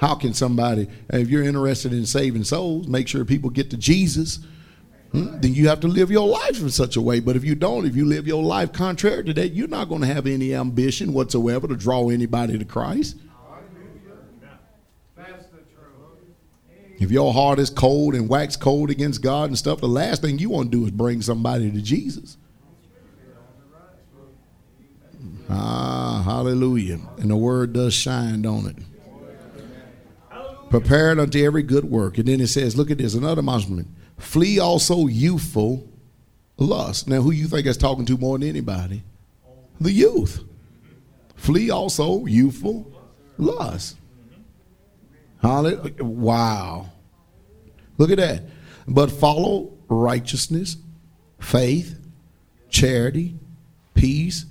How 0.00 0.14
can 0.14 0.32
somebody, 0.32 0.88
if 1.10 1.28
you're 1.28 1.42
interested 1.42 1.92
in 1.92 2.06
saving 2.06 2.44
souls, 2.44 2.86
make 2.86 3.08
sure 3.08 3.24
people 3.24 3.50
get 3.50 3.70
to 3.70 3.76
Jesus? 3.76 4.38
Hmm? 5.12 5.40
Then 5.40 5.54
you 5.54 5.68
have 5.68 5.80
to 5.80 5.88
live 5.88 6.10
your 6.10 6.28
life 6.28 6.60
in 6.60 6.70
such 6.70 6.96
a 6.96 7.00
way. 7.00 7.18
But 7.18 7.34
if 7.34 7.44
you 7.44 7.54
don't, 7.54 7.84
if 7.84 7.96
you 7.96 8.04
live 8.04 8.26
your 8.26 8.42
life 8.42 8.72
contrary 8.72 9.24
to 9.24 9.32
that, 9.34 9.48
you're 9.48 9.68
not 9.68 9.88
going 9.88 10.02
to 10.02 10.06
have 10.06 10.26
any 10.26 10.54
ambition 10.54 11.12
whatsoever 11.12 11.66
to 11.66 11.76
draw 11.76 12.10
anybody 12.10 12.58
to 12.58 12.64
Christ. 12.64 13.16
If 16.98 17.12
your 17.12 17.32
heart 17.32 17.60
is 17.60 17.70
cold 17.70 18.14
and 18.14 18.28
wax 18.28 18.56
cold 18.56 18.90
against 18.90 19.22
God 19.22 19.48
and 19.50 19.56
stuff, 19.56 19.80
the 19.80 19.88
last 19.88 20.20
thing 20.20 20.38
you 20.38 20.50
want 20.50 20.72
to 20.72 20.78
do 20.78 20.84
is 20.84 20.90
bring 20.90 21.22
somebody 21.22 21.70
to 21.70 21.80
Jesus. 21.80 22.36
Ah, 25.48 26.22
hallelujah. 26.24 26.98
And 27.18 27.30
the 27.30 27.36
word 27.36 27.72
does 27.72 27.94
shine, 27.94 28.42
don't 28.42 28.66
it? 28.66 28.76
Prepared 30.70 31.18
unto 31.18 31.42
every 31.42 31.62
good 31.62 31.84
work. 31.84 32.18
And 32.18 32.26
then 32.26 32.40
it 32.40 32.48
says, 32.48 32.76
look 32.76 32.90
at 32.90 32.98
this, 32.98 33.14
another 33.14 33.40
announcement. 33.40 33.88
Flee 34.18 34.58
also 34.58 35.06
youthful 35.06 35.88
lust. 36.58 37.08
Now, 37.08 37.22
who 37.22 37.30
you 37.30 37.46
think 37.46 37.66
is 37.66 37.76
talking 37.76 38.04
to 38.06 38.18
more 38.18 38.38
than 38.38 38.48
anybody? 38.48 39.04
The 39.80 39.92
youth. 39.92 40.44
Flee 41.36 41.70
also 41.70 42.26
youthful 42.26 42.92
lust. 43.38 43.96
Hallelujah. 45.42 46.04
Wow. 46.04 46.90
Look 47.96 48.10
at 48.10 48.18
that. 48.18 48.42
But 48.86 49.10
follow 49.10 49.72
righteousness, 49.88 50.76
faith, 51.38 51.98
charity, 52.68 53.36
peace 53.94 54.46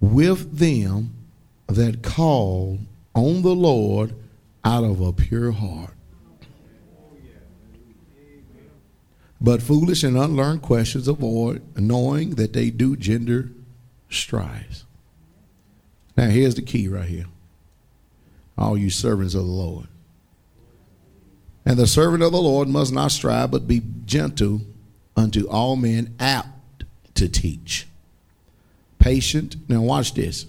with 0.00 0.58
them 0.58 1.14
that 1.68 2.02
call 2.02 2.78
on 3.14 3.42
the 3.42 3.54
Lord 3.54 4.14
out 4.64 4.84
of 4.84 5.00
a 5.00 5.12
pure 5.12 5.52
heart. 5.52 5.94
But 9.40 9.60
foolish 9.60 10.04
and 10.04 10.16
unlearned 10.16 10.62
questions 10.62 11.08
avoid, 11.08 11.62
knowing 11.76 12.36
that 12.36 12.52
they 12.52 12.70
do 12.70 12.96
gender 12.96 13.50
strife. 14.08 14.84
Now, 16.16 16.28
here's 16.28 16.54
the 16.54 16.62
key 16.62 16.86
right 16.86 17.08
here 17.08 17.26
all 18.56 18.76
you 18.76 18.90
servants 18.90 19.34
of 19.34 19.44
the 19.44 19.50
Lord. 19.50 19.86
And 21.64 21.78
the 21.78 21.86
servant 21.86 22.22
of 22.22 22.32
the 22.32 22.42
Lord 22.42 22.68
must 22.68 22.92
not 22.92 23.12
strive, 23.12 23.50
but 23.50 23.68
be 23.68 23.82
gentle 24.04 24.62
unto 25.16 25.48
all 25.48 25.76
men, 25.76 26.14
apt 26.18 26.84
to 27.14 27.28
teach. 27.28 27.86
Patient. 28.98 29.56
Now, 29.68 29.82
watch 29.82 30.14
this. 30.14 30.46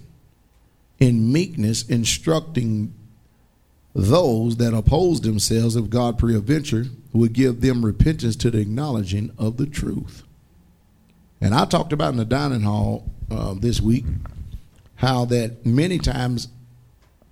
In 1.00 1.32
meekness, 1.32 1.88
instructing 1.88 2.94
those 3.94 4.58
that 4.58 4.74
oppose 4.74 5.22
themselves, 5.22 5.76
if 5.76 5.90
God 5.90 6.18
peradventure 6.18 6.86
would 7.12 7.34
give 7.34 7.62
them 7.62 7.86
repentance 7.86 8.36
to 8.38 8.50
the 8.50 8.60
acknowledging 8.60 9.32
of 9.38 9.58
the 9.58 9.68
truth. 9.68 10.24
And 11.40 11.54
I 11.54 11.66
talked 11.66 11.94
about 11.94 12.14
in 12.14 12.18
the 12.18 12.26
dining 12.26 12.62
hall 12.62 13.12
uh, 13.30 13.54
this 13.54 13.82
week 13.82 14.06
how 14.96 15.26
that 15.26 15.66
many 15.66 16.00
times 16.00 16.48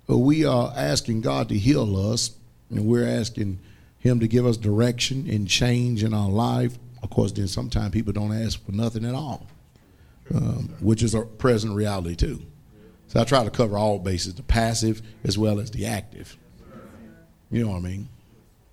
we 0.08 0.44
are 0.44 0.72
asking 0.76 1.20
God 1.22 1.48
to 1.48 1.58
heal 1.58 1.96
us, 2.12 2.32
and 2.70 2.86
we're 2.86 3.08
asking 3.08 3.60
Him 3.98 4.20
to 4.20 4.28
give 4.28 4.46
us 4.46 4.56
direction 4.56 5.28
and 5.30 5.48
change 5.48 6.02
in 6.02 6.12
our 6.12 6.28
life. 6.28 6.78
Of 7.02 7.10
course, 7.10 7.32
then 7.32 7.48
sometimes 7.48 7.92
people 7.92 8.12
don't 8.12 8.32
ask 8.32 8.64
for 8.64 8.72
nothing 8.72 9.04
at 9.04 9.14
all, 9.14 9.46
um, 10.34 10.74
which 10.80 11.02
is 11.02 11.14
a 11.14 11.22
present 11.22 11.74
reality 11.74 12.16
too. 12.16 12.42
So 13.08 13.20
I 13.20 13.24
try 13.24 13.44
to 13.44 13.50
cover 13.50 13.76
all 13.76 13.98
bases, 13.98 14.34
the 14.34 14.42
passive 14.42 15.02
as 15.24 15.36
well 15.36 15.60
as 15.60 15.70
the 15.70 15.86
active. 15.86 16.36
You 17.50 17.64
know 17.64 17.72
what 17.72 17.78
I 17.78 17.80
mean? 17.80 18.08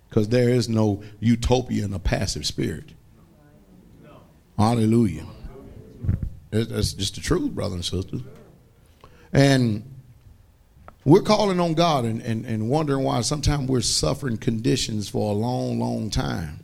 Because 0.08 0.28
there 0.28 0.48
is 0.48 0.68
no 0.68 1.02
utopia 1.20 1.84
in 1.84 1.92
a 1.92 1.98
passive 1.98 2.46
spirit. 2.46 2.94
Hallelujah. 4.56 5.26
That's 6.50 6.94
just 6.94 7.14
the 7.14 7.20
truth, 7.20 7.52
brother 7.52 7.76
and 7.76 7.84
sister. 7.84 8.18
And 9.32 9.89
we're 11.04 11.22
calling 11.22 11.60
on 11.60 11.74
God 11.74 12.04
and, 12.04 12.20
and, 12.20 12.44
and 12.44 12.68
wondering 12.68 13.04
why 13.04 13.20
sometimes 13.22 13.68
we're 13.68 13.80
suffering 13.80 14.36
conditions 14.36 15.08
for 15.08 15.32
a 15.32 15.34
long, 15.34 15.78
long 15.78 16.10
time. 16.10 16.60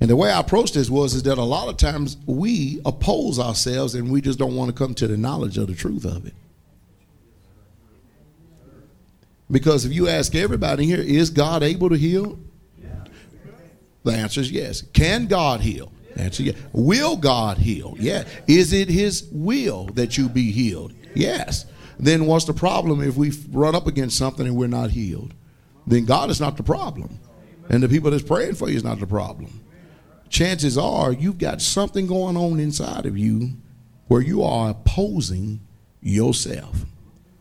And 0.00 0.10
the 0.10 0.16
way 0.16 0.30
I 0.30 0.40
approached 0.40 0.74
this 0.74 0.90
was 0.90 1.14
is 1.14 1.22
that 1.22 1.38
a 1.38 1.42
lot 1.42 1.68
of 1.68 1.78
times 1.78 2.16
we 2.26 2.80
oppose 2.84 3.38
ourselves 3.38 3.94
and 3.94 4.10
we 4.10 4.20
just 4.20 4.38
don't 4.38 4.54
want 4.54 4.68
to 4.68 4.76
come 4.76 4.94
to 4.94 5.06
the 5.06 5.16
knowledge 5.16 5.56
of 5.56 5.66
the 5.66 5.74
truth 5.74 6.04
of 6.04 6.26
it. 6.26 6.34
Because 9.50 9.84
if 9.84 9.92
you 9.92 10.08
ask 10.08 10.34
everybody 10.34 10.86
here, 10.86 11.00
is 11.00 11.30
God 11.30 11.62
able 11.62 11.88
to 11.88 11.96
heal? 11.96 12.38
The 14.04 14.12
answer 14.12 14.40
is 14.40 14.50
yes. 14.50 14.82
Can 14.92 15.26
God 15.26 15.60
heal? 15.60 15.90
Answer 16.16 16.44
yes. 16.44 16.56
Will 16.72 17.16
God 17.16 17.58
heal? 17.58 17.96
Yeah. 17.98 18.24
Is 18.46 18.72
it 18.72 18.88
His 18.88 19.28
will 19.32 19.86
that 19.94 20.16
you 20.16 20.28
be 20.28 20.52
healed? 20.52 20.92
Yes. 21.14 21.66
Then 21.98 22.26
what's 22.26 22.44
the 22.44 22.54
problem 22.54 23.02
if 23.02 23.16
we 23.16 23.32
run 23.50 23.74
up 23.74 23.86
against 23.86 24.16
something 24.16 24.46
and 24.46 24.56
we're 24.56 24.66
not 24.66 24.90
healed? 24.90 25.34
Then 25.86 26.04
God 26.04 26.30
is 26.30 26.40
not 26.40 26.56
the 26.56 26.62
problem. 26.62 27.18
And 27.68 27.82
the 27.82 27.88
people 27.88 28.10
that's 28.10 28.22
praying 28.22 28.54
for 28.54 28.68
you 28.68 28.76
is 28.76 28.84
not 28.84 29.00
the 29.00 29.06
problem. 29.06 29.60
Chances 30.28 30.76
are 30.76 31.12
you've 31.12 31.38
got 31.38 31.62
something 31.62 32.06
going 32.06 32.36
on 32.36 32.58
inside 32.58 33.06
of 33.06 33.16
you 33.16 33.50
where 34.08 34.20
you 34.20 34.42
are 34.42 34.70
opposing 34.70 35.60
yourself. 36.00 36.84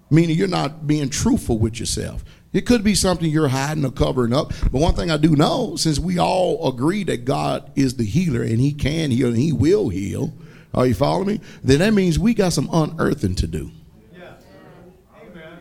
Meaning 0.10 0.38
you're 0.38 0.48
not 0.48 0.86
being 0.86 1.10
truthful 1.10 1.58
with 1.58 1.80
yourself. 1.80 2.24
It 2.54 2.68
could 2.68 2.84
be 2.84 2.94
something 2.94 3.30
you're 3.30 3.48
hiding 3.48 3.84
or 3.84 3.92
covering 3.92 4.32
up. 4.32 4.54
But 4.72 4.80
one 4.80 4.94
thing 4.94 5.10
I 5.10 5.18
do 5.18 5.36
know, 5.36 5.76
since 5.76 5.98
we 5.98 6.20
all 6.20 6.70
agree 6.70 7.04
that 7.06 7.26
God 7.26 7.72
is 7.76 7.96
the 7.96 8.06
healer 8.06 8.44
and 8.44 8.60
He 8.60 8.74
can 8.74 9.10
heal 9.10 9.30
and 9.30 9.38
He 9.38 9.52
will 9.52 9.90
heal, 9.90 10.32
are 10.74 10.86
you 10.86 10.94
following 10.94 11.28
me? 11.28 11.42
Then 11.64 11.80
that 11.80 11.94
means 11.94 12.20
we 12.20 12.34
got 12.34 12.54
some 12.54 12.70
unearthing 12.72 13.36
to 13.36 13.48
do. 13.48 13.72
Amen. 14.16 15.60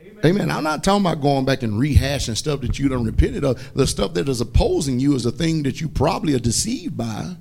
Amen. 0.00 0.24
Amen. 0.24 0.50
I'm 0.50 0.64
not 0.64 0.82
talking 0.82 1.06
about 1.06 1.20
going 1.20 1.44
back 1.44 1.62
and 1.62 1.74
rehashing 1.74 2.36
stuff 2.36 2.60
that 2.62 2.78
you 2.78 2.88
don't 2.88 3.04
repented 3.04 3.44
of. 3.44 3.72
The 3.74 3.86
stuff 3.86 4.14
that 4.14 4.28
is 4.28 4.40
opposing 4.40 4.98
you 4.98 5.14
is 5.14 5.26
a 5.26 5.32
thing 5.32 5.62
that 5.62 5.80
you 5.80 5.88
probably 5.88 6.34
are 6.34 6.40
deceived 6.40 6.96
by. 6.96 7.36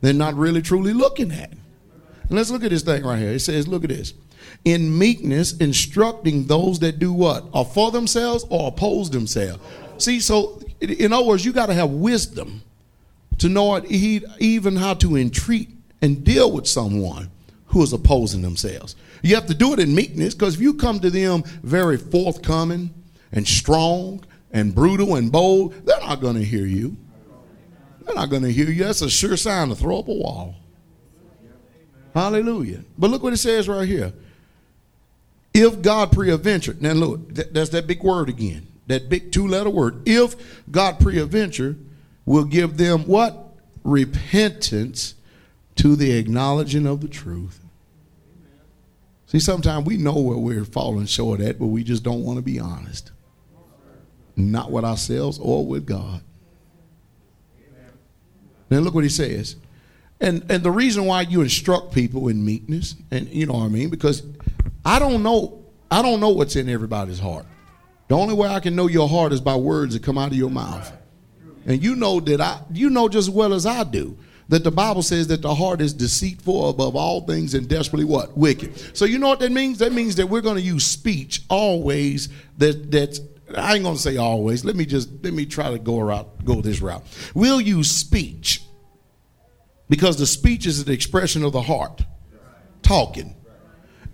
They're 0.00 0.12
not 0.12 0.34
really 0.34 0.62
truly 0.62 0.92
looking 0.92 1.32
at. 1.32 1.50
And 1.50 2.36
let's 2.36 2.50
look 2.50 2.62
at 2.62 2.70
this 2.70 2.82
thing 2.82 3.04
right 3.04 3.18
here. 3.18 3.30
It 3.30 3.40
says, 3.40 3.66
look 3.66 3.84
at 3.84 3.90
this 3.90 4.12
in 4.64 4.98
meekness, 4.98 5.56
instructing 5.56 6.46
those 6.46 6.78
that 6.80 6.98
do 6.98 7.12
what? 7.12 7.44
Are 7.54 7.64
for 7.64 7.90
themselves 7.90 8.44
or 8.50 8.68
oppose 8.68 9.10
themselves. 9.10 9.62
See, 9.98 10.20
so 10.20 10.60
in 10.80 11.12
other 11.12 11.26
words, 11.26 11.44
you 11.44 11.52
got 11.52 11.66
to 11.66 11.74
have 11.74 11.90
wisdom 11.90 12.62
to 13.38 13.48
know 13.48 13.80
even 13.88 14.76
how 14.76 14.94
to 14.94 15.16
entreat 15.16 15.70
and 16.02 16.24
deal 16.24 16.52
with 16.52 16.66
someone 16.66 17.30
who 17.66 17.82
is 17.82 17.92
opposing 17.92 18.42
themselves. 18.42 18.96
You 19.22 19.34
have 19.34 19.46
to 19.46 19.54
do 19.54 19.72
it 19.72 19.78
in 19.78 19.94
meekness 19.94 20.34
because 20.34 20.54
if 20.54 20.60
you 20.60 20.74
come 20.74 21.00
to 21.00 21.10
them 21.10 21.42
very 21.62 21.96
forthcoming 21.96 22.94
and 23.32 23.46
strong 23.46 24.24
and 24.52 24.74
brutal 24.74 25.16
and 25.16 25.30
bold, 25.30 25.74
they're 25.84 26.00
not 26.00 26.20
going 26.20 26.36
to 26.36 26.44
hear 26.44 26.66
you. 26.66 26.96
They're 28.02 28.14
not 28.14 28.30
going 28.30 28.42
to 28.42 28.52
hear 28.52 28.70
you. 28.70 28.84
That's 28.84 29.02
a 29.02 29.10
sure 29.10 29.36
sign 29.36 29.68
to 29.68 29.74
throw 29.74 29.98
up 29.98 30.08
a 30.08 30.14
wall. 30.14 30.54
Hallelujah. 32.14 32.82
But 32.96 33.10
look 33.10 33.22
what 33.22 33.32
it 33.32 33.38
says 33.38 33.68
right 33.68 33.86
here. 33.86 34.12
If 35.54 35.82
God 35.82 36.12
preadventure, 36.12 36.80
now 36.80 36.92
look, 36.92 37.34
that's 37.34 37.70
that 37.70 37.86
big 37.86 38.02
word 38.02 38.28
again. 38.28 38.66
That 38.86 39.08
big 39.08 39.32
two 39.32 39.46
letter 39.46 39.70
word. 39.70 40.02
If 40.06 40.34
God 40.70 40.98
preadventure 40.98 41.76
will 42.24 42.44
give 42.44 42.76
them 42.76 43.00
what? 43.06 43.54
Repentance 43.84 45.14
to 45.76 45.96
the 45.96 46.12
acknowledging 46.12 46.86
of 46.86 47.00
the 47.00 47.08
truth. 47.08 47.60
See, 49.26 49.40
sometimes 49.40 49.86
we 49.86 49.98
know 49.98 50.18
where 50.18 50.38
we're 50.38 50.64
falling 50.64 51.06
short 51.06 51.40
at, 51.40 51.58
but 51.58 51.66
we 51.66 51.84
just 51.84 52.02
don't 52.02 52.24
want 52.24 52.38
to 52.38 52.42
be 52.42 52.58
honest. 52.58 53.12
Not 54.36 54.70
with 54.70 54.84
ourselves 54.84 55.38
or 55.38 55.66
with 55.66 55.84
God. 55.84 56.22
Now 58.70 58.78
look 58.78 58.94
what 58.94 59.04
he 59.04 59.10
says. 59.10 59.56
And 60.20 60.44
and 60.50 60.62
the 60.62 60.70
reason 60.70 61.04
why 61.04 61.22
you 61.22 61.42
instruct 61.42 61.92
people 61.92 62.28
in 62.28 62.44
meekness, 62.44 62.96
and 63.10 63.28
you 63.28 63.46
know 63.46 63.54
what 63.54 63.64
I 63.64 63.68
mean, 63.68 63.88
because 63.88 64.22
I 64.88 64.98
don't 64.98 65.22
know, 65.22 65.66
I 65.90 66.00
don't 66.00 66.18
know 66.18 66.30
what's 66.30 66.56
in 66.56 66.66
everybody's 66.66 67.18
heart. 67.18 67.44
The 68.08 68.16
only 68.16 68.32
way 68.32 68.48
I 68.48 68.58
can 68.58 68.74
know 68.74 68.86
your 68.86 69.06
heart 69.06 69.34
is 69.34 69.40
by 69.42 69.54
words 69.54 69.92
that 69.92 70.02
come 70.02 70.16
out 70.16 70.30
of 70.30 70.38
your 70.38 70.48
mouth. 70.48 70.90
And 71.66 71.82
you 71.82 71.94
know 71.94 72.20
that 72.20 72.40
I 72.40 72.62
you 72.72 72.88
know 72.88 73.06
just 73.06 73.28
as 73.28 73.34
well 73.34 73.52
as 73.52 73.66
I 73.66 73.84
do 73.84 74.16
that 74.48 74.64
the 74.64 74.70
Bible 74.70 75.02
says 75.02 75.26
that 75.26 75.42
the 75.42 75.54
heart 75.54 75.82
is 75.82 75.92
deceitful 75.92 76.70
above 76.70 76.96
all 76.96 77.20
things 77.26 77.52
and 77.52 77.68
desperately 77.68 78.06
what? 78.06 78.34
Wicked. 78.34 78.96
So 78.96 79.04
you 79.04 79.18
know 79.18 79.28
what 79.28 79.40
that 79.40 79.52
means? 79.52 79.76
That 79.80 79.92
means 79.92 80.16
that 80.16 80.26
we're 80.26 80.40
going 80.40 80.56
to 80.56 80.62
use 80.62 80.86
speech 80.86 81.42
always 81.50 82.30
that 82.56 82.90
that's 82.90 83.20
I 83.54 83.74
ain't 83.74 83.84
going 83.84 83.96
to 83.96 84.00
say 84.00 84.16
always. 84.16 84.64
Let 84.64 84.74
me 84.74 84.86
just 84.86 85.10
let 85.22 85.34
me 85.34 85.44
try 85.44 85.70
to 85.70 85.78
go 85.78 86.00
around 86.00 86.28
go 86.46 86.62
this 86.62 86.80
route. 86.80 87.04
We'll 87.34 87.60
use 87.60 87.90
speech 87.90 88.62
because 89.90 90.16
the 90.16 90.26
speech 90.26 90.64
is 90.64 90.80
an 90.80 90.90
expression 90.90 91.44
of 91.44 91.52
the 91.52 91.60
heart 91.60 92.00
talking. 92.80 93.34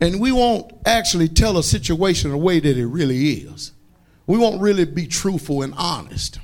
And 0.01 0.21
we 0.21 0.33
won't 0.33 0.73
actually 0.85 1.29
tell 1.29 1.57
a 1.59 1.63
situation 1.63 2.31
the 2.31 2.37
way 2.37 2.61
that 2.61 2.77
it 2.77 2.87
really 2.87 3.33
is. 3.33 3.73
We 4.27 4.39
won't 4.39 4.61
really 4.61 4.85
be 4.85 5.07
truthful 5.07 5.63
and 5.63 5.75
honest. 5.77 6.39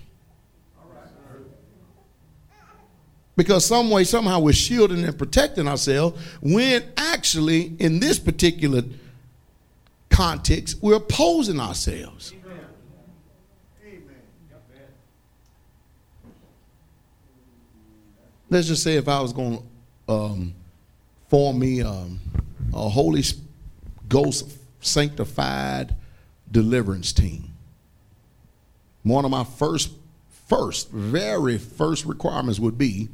Because 3.37 3.64
some 3.64 3.90
way, 3.90 4.04
somehow, 4.04 4.40
we're 4.40 4.52
shielding 4.52 5.04
and 5.04 5.16
protecting 5.16 5.66
ourselves 5.66 6.21
when 6.42 6.85
actually, 6.97 7.75
in 7.78 7.99
this 7.99 8.19
particular 8.19 8.83
context, 10.11 10.76
we're 10.83 10.97
opposing 10.97 11.59
ourselves. 11.59 12.35
let's 18.50 18.66
just 18.66 18.83
say 18.83 18.97
if 18.97 19.09
I 19.09 19.21
was 19.21 19.33
going 19.33 19.59
to 20.07 20.12
um, 20.12 20.54
form 21.28 21.59
me 21.59 21.83
um, 21.83 22.19
a 22.74 22.88
Holy 22.88 23.22
Ghost 24.08 24.58
sanctified 24.80 25.94
deliverance 26.50 27.12
team, 27.12 27.52
one 29.02 29.24
of 29.24 29.30
my 29.30 29.44
first, 29.44 29.90
first, 30.48 30.90
very 30.90 31.58
first 31.58 32.04
requirements 32.04 32.58
would 32.58 32.76
be 32.76 33.08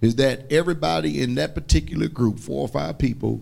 is 0.00 0.16
that 0.16 0.50
everybody 0.52 1.22
in 1.22 1.36
that 1.36 1.54
particular 1.54 2.08
group, 2.08 2.38
four 2.38 2.62
or 2.62 2.68
five 2.68 2.98
people, 2.98 3.40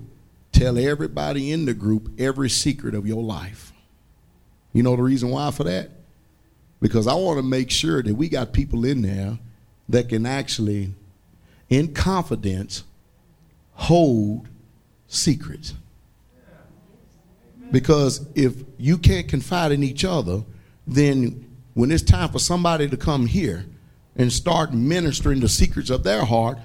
tell 0.53 0.79
everybody 0.79 1.51
in 1.51 1.65
the 1.65 1.73
group 1.73 2.11
every 2.21 2.51
secret 2.51 2.95
of 2.95 3.07
your 3.07 3.23
life. 3.23 3.73
You 4.73 4.83
know 4.83 4.95
the 4.95 5.03
reason 5.03 5.31
why 5.31 5.51
for 5.51 5.65
that? 5.65 5.91
Because 6.81 7.07
I 7.07 7.15
want 7.15 7.39
to 7.39 7.43
make 7.43 7.71
sure 7.71 8.03
that 8.03 8.15
we 8.15 8.29
got 8.29 8.53
people 8.53 8.85
in 8.85 9.03
there 9.03 9.39
that 9.89 10.09
can 10.09 10.27
actually 10.27 10.93
in 11.71 11.95
confidence 11.95 12.85
hold 13.73 14.49
secrets. 15.11 15.75
Because 17.71 18.27
if 18.35 18.55
you 18.79 18.97
can't 18.97 19.29
confide 19.29 19.73
in 19.73 19.83
each 19.83 20.05
other, 20.05 20.43
then 20.87 21.47
when 21.75 21.91
it's 21.91 22.03
time 22.03 22.31
for 22.31 22.39
somebody 22.39 22.89
to 22.89 22.97
come 22.97 23.27
here 23.27 23.67
and 24.17 24.33
start 24.33 24.73
ministering 24.73 25.41
the 25.41 25.49
secrets 25.49 25.91
of 25.91 26.03
their 26.03 26.25
heart, 26.25 26.59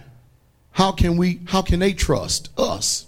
how 0.71 0.91
can 0.91 1.17
we 1.17 1.41
how 1.47 1.61
can 1.61 1.79
they 1.79 1.93
trust 1.93 2.49
us? 2.57 3.05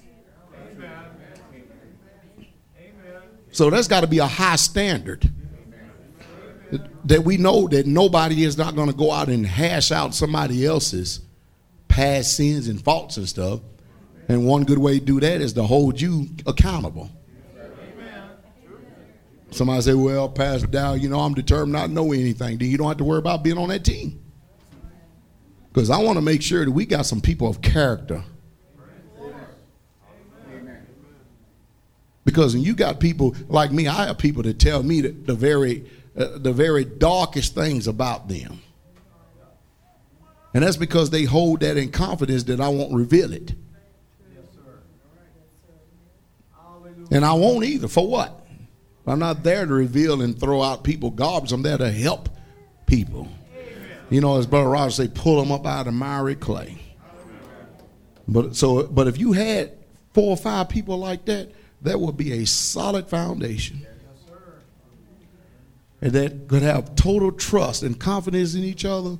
So 3.52 3.69
that's 3.71 3.88
got 3.88 4.02
to 4.02 4.08
be 4.08 4.19
a 4.19 4.28
high 4.28 4.58
standard 4.58 5.32
that 7.06 7.23
we 7.23 7.38
know 7.38 7.67
that 7.69 7.88
nobody 7.88 8.43
is 8.43 8.58
not 8.58 8.76
going 8.76 8.89
to 8.89 8.95
go 8.95 9.12
out 9.12 9.30
and 9.30 9.45
hash 9.45 9.91
out 9.91 10.13
somebody 10.13 10.65
else's 10.65 11.21
past 11.88 12.36
sins 12.36 12.67
and 12.67 12.84
faults 12.84 13.17
and 13.17 13.28
stuff. 13.28 13.62
And 14.28 14.46
one 14.46 14.63
good 14.63 14.78
way 14.78 15.00
to 15.00 15.06
do 15.06 15.20
that 15.20 15.42
is 15.42 15.54
to 15.54 15.63
hold 15.63 16.00
you 16.00 16.28
accountable. 16.46 17.10
Somebody 19.52 19.82
say, 19.82 19.94
well, 19.94 20.28
Pastor 20.28 20.68
Dow, 20.68 20.94
you 20.94 21.10
know, 21.10 21.20
I'm 21.22 21.34
determined 21.34 21.72
not 21.72 21.88
to 21.88 21.94
know 21.94 22.12
anything. 22.12 22.58
Then 22.58 22.70
you 22.70 22.78
don't 22.78 22.88
have 22.88 22.98
to 22.98 23.06
worry 23.06 23.20
about 23.20 23.44
being 23.44 23.58
on 23.58 23.70
that 23.70 23.86
team. 23.86 24.22
Because 25.70 25.90
I 25.90 26.00
want 26.00 26.18
to 26.18 26.22
make 26.22 26.42
sure 26.42 26.66
that 26.66 26.72
we 26.72 26.86
got 26.86 27.06
some 27.06 27.22
people 27.22 27.48
of 27.48 27.62
character. 27.62 28.24
Because 32.26 32.54
when 32.54 32.63
you 32.63 32.76
got 32.76 33.00
people 33.00 33.36
like 33.48 33.72
me, 33.72 33.88
I 33.88 34.08
have 34.08 34.18
people 34.18 34.44
that 34.44 34.60
tell 34.60 34.84
me 34.84 35.00
the 35.00 35.34
very, 35.34 35.90
uh, 36.18 36.38
the 36.38 36.52
very 36.52 36.84
darkest 36.84 37.56
things 37.56 37.88
about 37.88 38.28
them. 38.28 38.62
And 40.54 40.62
that's 40.62 40.76
because 40.76 41.10
they 41.10 41.24
hold 41.24 41.62
that 41.62 41.78
in 41.78 41.90
confidence 41.90 42.44
that 42.44 42.60
I 42.60 42.68
won't 42.68 42.94
reveal 42.94 43.32
it. 43.32 43.54
And 47.12 47.24
I 47.24 47.34
won't 47.34 47.63
either. 47.65 47.88
For 47.88 48.08
what? 48.08 48.46
I'm 49.06 49.20
not 49.20 49.43
there 49.43 49.65
to 49.65 49.74
reveal 49.74 50.22
and 50.22 50.38
throw 50.38 50.62
out 50.62 50.84
people 50.84 51.12
garbage. 51.12 51.54
I'm 51.54 51.62
there 51.62 51.78
to 51.78 51.89
help 51.89 52.30
people. 52.86 53.30
You 54.10 54.22
know, 54.22 54.38
as 54.38 54.46
Brother 54.46 54.70
Roger 54.70 54.91
say, 54.91 55.08
pull 55.08 55.39
them 55.41 55.52
up 55.52 55.65
out 55.65 55.88
of 55.88 55.93
miry 55.93 56.36
clay. 56.36 56.78
But 58.28 58.56
so, 58.56 58.84
but 58.84 59.08
if 59.08 59.17
you 59.17 59.32
had 59.32 59.72
four 60.13 60.32
or 60.32 60.38
five 60.38 60.67
people 60.67 60.98
like 60.98 61.26
that, 61.26 61.52
that 61.82 62.00
would 62.00 62.17
be 62.17 62.34
a 62.34 62.46
solid 62.46 63.08
foundation. 63.08 63.86
And 66.02 66.12
that 66.12 66.48
could 66.48 66.62
have 66.62 66.96
total 66.96 67.32
trust 67.32 67.84
and 67.84 68.00
confidence 68.00 68.54
in 68.54 68.63
each 68.63 68.86
other 68.86 69.17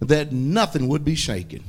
that 0.00 0.32
nothing 0.32 0.88
would 0.88 1.04
be 1.04 1.14
shaken. 1.14 1.62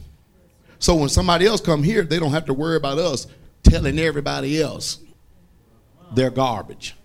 So 0.79 0.95
when 0.95 1.09
somebody 1.09 1.45
else 1.45 1.61
come 1.61 1.83
here, 1.83 2.03
they 2.03 2.19
don't 2.19 2.31
have 2.31 2.45
to 2.45 2.53
worry 2.53 2.75
about 2.75 2.97
us 2.97 3.27
telling 3.73 3.97
everybody 3.97 4.61
else 4.61 4.99
their 6.13 6.29
garbage, 6.29 6.95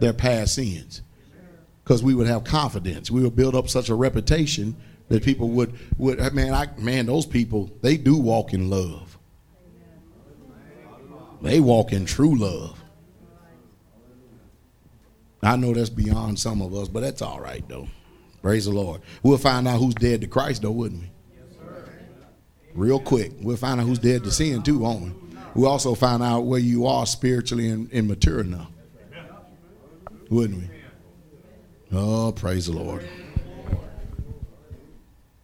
their 0.00 0.12
past 0.12 0.56
sins. 0.56 1.02
Because 1.84 2.02
we 2.02 2.12
would 2.12 2.26
have 2.26 2.42
confidence. 2.42 3.08
We 3.08 3.22
would 3.22 3.36
build 3.36 3.54
up 3.54 3.68
such 3.68 3.88
a 3.88 3.94
reputation 3.94 4.74
that 5.08 5.22
people 5.22 5.48
would 5.50 5.78
would 5.96 6.18
man, 6.34 6.52
I 6.52 6.66
man, 6.76 7.06
those 7.06 7.24
people, 7.24 7.70
they 7.82 7.96
do 7.96 8.16
walk 8.16 8.52
in 8.52 8.68
love. 8.68 9.16
They 11.40 11.60
walk 11.60 11.92
in 11.92 12.04
true 12.04 12.36
love. 12.36 12.82
I 15.40 15.54
know 15.54 15.72
that's 15.72 15.88
beyond 15.88 16.40
some 16.40 16.60
of 16.60 16.74
us, 16.74 16.88
but 16.88 17.00
that's 17.00 17.22
all 17.22 17.40
right 17.40 17.66
though. 17.68 17.86
Praise 18.42 18.64
the 18.64 18.72
Lord. 18.72 19.02
We'll 19.22 19.38
find 19.38 19.68
out 19.68 19.78
who's 19.78 19.94
dead 19.94 20.20
to 20.22 20.26
Christ, 20.26 20.62
though, 20.62 20.70
wouldn't 20.70 21.02
we? 21.02 21.10
Real 22.74 23.00
quick. 23.00 23.32
We'll 23.40 23.56
find 23.56 23.80
out 23.80 23.86
who's 23.86 23.98
dead 23.98 24.22
to 24.24 24.30
sin, 24.30 24.62
too, 24.62 24.78
won't 24.78 25.02
we? 25.02 25.27
We'll 25.54 25.70
also 25.70 25.94
find 25.94 26.22
out 26.22 26.40
where 26.40 26.60
you 26.60 26.86
are 26.86 27.06
spiritually 27.06 27.68
and, 27.68 27.90
and 27.92 28.08
mature 28.08 28.40
enough. 28.40 28.70
Wouldn't 30.30 30.60
we? 30.60 30.68
Oh, 31.92 32.32
praise 32.32 32.66
the 32.66 32.72
Lord. 32.72 33.08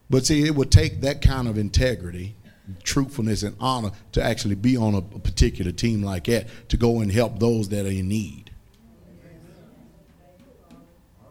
But 0.09 0.25
see, 0.25 0.45
it 0.45 0.55
would 0.55 0.71
take 0.71 1.01
that 1.01 1.21
kind 1.21 1.47
of 1.47 1.57
integrity, 1.57 2.35
truthfulness, 2.83 3.41
and 3.43 3.55
honor 3.59 3.91
to 4.11 4.21
actually 4.21 4.55
be 4.55 4.77
on 4.77 4.93
a, 4.93 5.01
particular 5.01 5.71
team 5.71 6.03
like 6.03 6.25
that 6.25 6.47
to 6.69 6.77
go 6.77 7.01
and 7.01 7.11
help 7.11 7.39
those 7.39 7.69
that 7.69 7.85
are 7.85 7.89
in 7.89 8.07
need. 8.07 8.51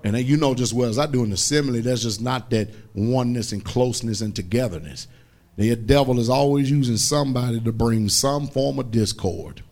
And 0.02 0.16
uh, 0.16 0.18
you 0.18 0.36
know 0.36 0.54
just 0.54 0.74
well 0.74 0.90
as 0.90 0.98
I 0.98 1.06
do 1.06 1.22
in 1.22 1.30
the 1.30 1.34
assembly, 1.34 1.80
there's 1.80 2.02
just 2.02 2.20
not 2.20 2.50
that 2.50 2.68
oneness 2.94 3.52
and 3.52 3.64
closeness 3.64 4.20
and 4.20 4.36
togetherness. 4.36 5.08
The 5.56 5.76
devil 5.76 6.18
is 6.18 6.28
always 6.28 6.70
using 6.70 6.96
somebody 6.96 7.60
to 7.60 7.72
bring 7.72 8.08
some 8.08 8.48
form 8.48 8.78
of 8.78 8.90
discord. 8.90 9.62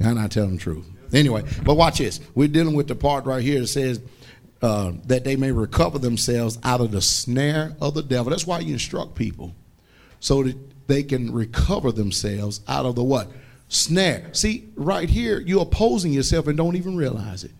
And 0.00 0.18
I 0.18 0.28
tell 0.28 0.44
them 0.44 0.56
the 0.56 0.62
truth. 0.62 0.86
Anyway, 1.12 1.42
but 1.64 1.74
watch 1.74 1.98
this. 1.98 2.20
We're 2.34 2.48
dealing 2.48 2.74
with 2.74 2.88
the 2.88 2.94
part 2.94 3.24
right 3.24 3.42
here 3.42 3.60
that 3.60 3.68
says 3.68 4.00
uh, 4.60 4.92
that 5.06 5.24
they 5.24 5.36
may 5.36 5.52
recover 5.52 5.98
themselves 5.98 6.58
out 6.62 6.80
of 6.80 6.90
the 6.90 7.00
snare 7.00 7.74
of 7.80 7.94
the 7.94 8.02
devil. 8.02 8.30
That's 8.30 8.46
why 8.46 8.60
you 8.60 8.74
instruct 8.74 9.14
people 9.14 9.54
so 10.20 10.42
that 10.42 10.56
they 10.86 11.02
can 11.02 11.32
recover 11.32 11.92
themselves 11.92 12.60
out 12.68 12.84
of 12.84 12.94
the 12.94 13.04
what? 13.04 13.30
Snare. 13.68 14.28
See, 14.32 14.68
right 14.74 15.08
here, 15.08 15.40
you're 15.40 15.62
opposing 15.62 16.12
yourself 16.12 16.46
and 16.46 16.56
don't 16.56 16.76
even 16.76 16.96
realize 16.96 17.44
it. 17.44 17.52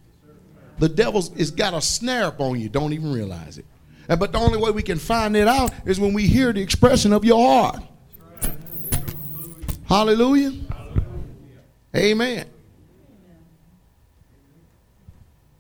The 0.78 0.88
devil's 0.88 1.28
has 1.36 1.50
got 1.50 1.74
a 1.74 1.80
snare 1.80 2.26
up 2.26 2.40
on 2.40 2.58
you. 2.60 2.68
Don't 2.68 2.92
even 2.92 3.12
realize 3.12 3.58
it. 3.58 3.64
But 4.08 4.32
the 4.32 4.38
only 4.38 4.58
way 4.58 4.70
we 4.70 4.82
can 4.82 4.98
find 4.98 5.36
it 5.36 5.46
out 5.46 5.72
is 5.86 6.00
when 6.00 6.14
we 6.14 6.26
hear 6.26 6.52
the 6.52 6.62
expression 6.62 7.12
of 7.12 7.24
your 7.24 7.46
heart. 7.46 7.82
Hallelujah. 9.86 10.52
Amen. 11.94 12.46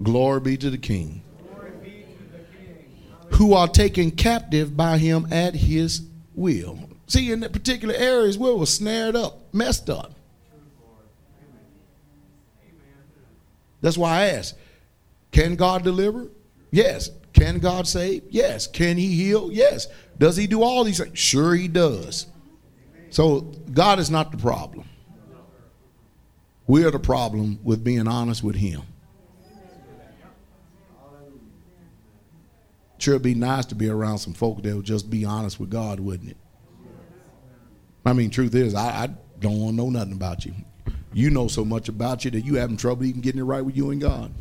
Glory 0.02 0.40
be 0.40 0.56
to 0.56 0.70
the 0.70 0.78
King. 0.78 1.22
Who 3.32 3.52
are 3.52 3.68
taken 3.68 4.10
captive 4.10 4.76
by 4.76 4.98
him 4.98 5.28
at 5.30 5.54
his 5.54 6.02
will. 6.34 6.78
See, 7.06 7.30
in 7.30 7.40
the 7.40 7.48
particular 7.48 7.94
areas 7.94 8.38
where 8.38 8.54
was 8.54 8.72
snared 8.72 9.14
up, 9.14 9.52
messed 9.52 9.90
up. 9.90 10.14
That's 13.80 13.96
why 13.96 14.22
I 14.22 14.26
ask 14.30 14.56
Can 15.32 15.56
God 15.56 15.84
deliver? 15.84 16.28
Yes. 16.70 17.10
Can 17.38 17.58
God 17.58 17.86
save? 17.86 18.24
Yes. 18.30 18.66
Can 18.66 18.96
He 18.96 19.14
heal? 19.14 19.50
Yes. 19.52 19.86
Does 20.18 20.36
He 20.36 20.46
do 20.46 20.62
all 20.62 20.84
these 20.84 20.98
things? 20.98 21.18
Sure, 21.18 21.54
He 21.54 21.68
does. 21.68 22.26
So, 23.10 23.52
God 23.72 23.98
is 23.98 24.10
not 24.10 24.32
the 24.32 24.38
problem. 24.38 24.86
We 26.66 26.84
are 26.84 26.90
the 26.90 26.98
problem 26.98 27.58
with 27.62 27.82
being 27.82 28.06
honest 28.06 28.42
with 28.42 28.56
Him. 28.56 28.82
Sure, 32.98 33.14
it'd 33.14 33.22
be 33.22 33.34
nice 33.34 33.64
to 33.66 33.76
be 33.76 33.88
around 33.88 34.18
some 34.18 34.34
folk 34.34 34.62
that 34.62 34.74
would 34.74 34.84
just 34.84 35.08
be 35.08 35.24
honest 35.24 35.60
with 35.60 35.70
God, 35.70 36.00
wouldn't 36.00 36.30
it? 36.30 36.36
I 38.04 38.12
mean, 38.12 38.30
truth 38.30 38.54
is, 38.54 38.74
I, 38.74 39.04
I 39.04 39.08
don't 39.38 39.60
want 39.60 39.72
to 39.72 39.76
know 39.76 39.90
nothing 39.90 40.12
about 40.12 40.44
you. 40.44 40.52
You 41.12 41.30
know 41.30 41.46
so 41.46 41.64
much 41.64 41.88
about 41.88 42.24
you 42.24 42.32
that 42.32 42.40
you 42.40 42.56
having 42.56 42.76
trouble 42.76 43.04
even 43.04 43.20
getting 43.20 43.40
it 43.40 43.44
right 43.44 43.64
with 43.64 43.76
you 43.76 43.90
and 43.90 44.00
God. 44.00 44.32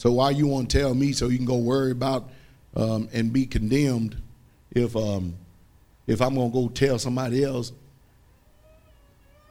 So 0.00 0.10
why 0.12 0.30
you 0.30 0.46
want 0.46 0.70
to 0.70 0.78
tell 0.78 0.94
me 0.94 1.12
so 1.12 1.28
you 1.28 1.36
can 1.36 1.44
go 1.44 1.58
worry 1.58 1.90
about 1.90 2.30
um, 2.74 3.10
and 3.12 3.34
be 3.34 3.44
condemned 3.44 4.16
if 4.70 4.96
um, 4.96 5.34
if 6.06 6.22
I'm 6.22 6.36
gonna 6.36 6.48
go 6.48 6.70
tell 6.70 6.98
somebody 6.98 7.44
else 7.44 7.70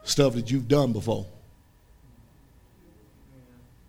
stuff 0.01 0.33
that 0.33 0.49
you've 0.49 0.67
done 0.67 0.91
before 0.91 1.27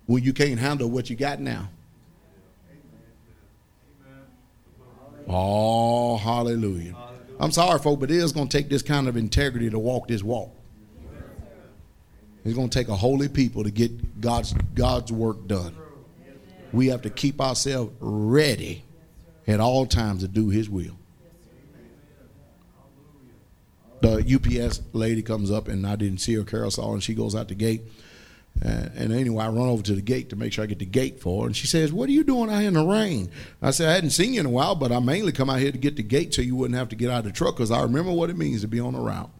when 0.05 0.23
you 0.23 0.35
can't 0.35 0.61
handle 0.61 0.90
what 0.90 1.09
you 1.09 1.16
got 1.16 1.40
now? 1.40 1.70
Oh, 5.27 6.18
hallelujah. 6.18 6.94
I'm 7.38 7.53
sorry, 7.53 7.79
folks, 7.79 8.01
but 8.01 8.11
it 8.11 8.18
is 8.18 8.33
going 8.33 8.49
to 8.49 8.59
take 8.59 8.68
this 8.68 8.83
kind 8.83 9.09
of 9.09 9.16
integrity 9.16 9.70
to 9.70 9.79
walk 9.79 10.09
this 10.09 10.23
walk. 10.23 10.51
It's 12.44 12.55
going 12.55 12.68
to 12.68 12.79
take 12.79 12.88
a 12.88 12.96
holy 12.96 13.31
people 13.31 13.64
to 13.64 13.70
get 13.70 14.20
God's 14.20 14.53
God's 14.75 15.11
work 15.11 15.46
done. 15.46 15.75
We 16.72 16.88
have 16.88 17.02
to 17.02 17.11
keep 17.11 17.40
ourselves 17.40 17.92
ready 18.00 18.85
at 19.46 19.61
all 19.61 19.87
times 19.87 20.22
to 20.22 20.28
do 20.28 20.48
His 20.48 20.68
will. 20.68 20.96
The 24.00 24.24
UPS 24.35 24.80
lady 24.92 25.22
comes 25.22 25.50
up, 25.50 25.68
and 25.68 25.87
I 25.87 25.96
didn't 25.96 26.18
see 26.18 26.35
her. 26.35 26.44
carousel, 26.44 26.94
and 26.94 27.02
she 27.02 27.14
goes 27.14 27.35
out 27.35 27.48
the 27.48 27.54
gate. 27.54 27.83
Uh, 28.64 28.88
and 28.94 29.12
anyway, 29.12 29.44
I 29.44 29.48
run 29.48 29.68
over 29.68 29.83
to 29.83 29.94
the 29.94 30.02
gate 30.02 30.30
to 30.30 30.37
make 30.37 30.52
sure 30.52 30.64
I 30.64 30.66
get 30.66 30.78
the 30.78 30.85
gate 30.85 31.20
for 31.20 31.42
her. 31.42 31.46
And 31.46 31.56
she 31.56 31.66
says, 31.66 31.92
What 31.92 32.09
are 32.09 32.12
you 32.12 32.24
doing 32.24 32.50
out 32.50 32.59
here 32.59 32.68
in 32.68 32.74
the 32.74 32.85
rain? 32.85 33.30
I 33.62 33.70
said, 33.70 33.88
I 33.88 33.94
hadn't 33.94 34.11
seen 34.11 34.35
you 34.35 34.40
in 34.40 34.46
a 34.46 34.50
while, 34.50 34.74
but 34.74 34.92
I 34.92 34.98
mainly 34.98 35.33
come 35.33 35.48
out 35.48 35.61
here 35.61 35.72
to 35.72 35.78
get 35.78 35.96
the 35.96 36.02
gate 36.02 36.35
so 36.35 36.42
you 36.42 36.56
wouldn't 36.56 36.78
have 36.78 36.88
to 36.90 36.96
get 36.96 37.11
out 37.11 37.20
of 37.20 37.24
the 37.24 37.33
truck 37.33 37.56
because 37.56 37.70
I 37.70 37.83
remember 37.83 38.12
what 38.12 38.28
it 38.28 38.37
means 38.37 38.61
to 38.62 38.68
be 38.68 38.80
on 38.80 38.94
the 38.94 39.00
route. 39.00 39.30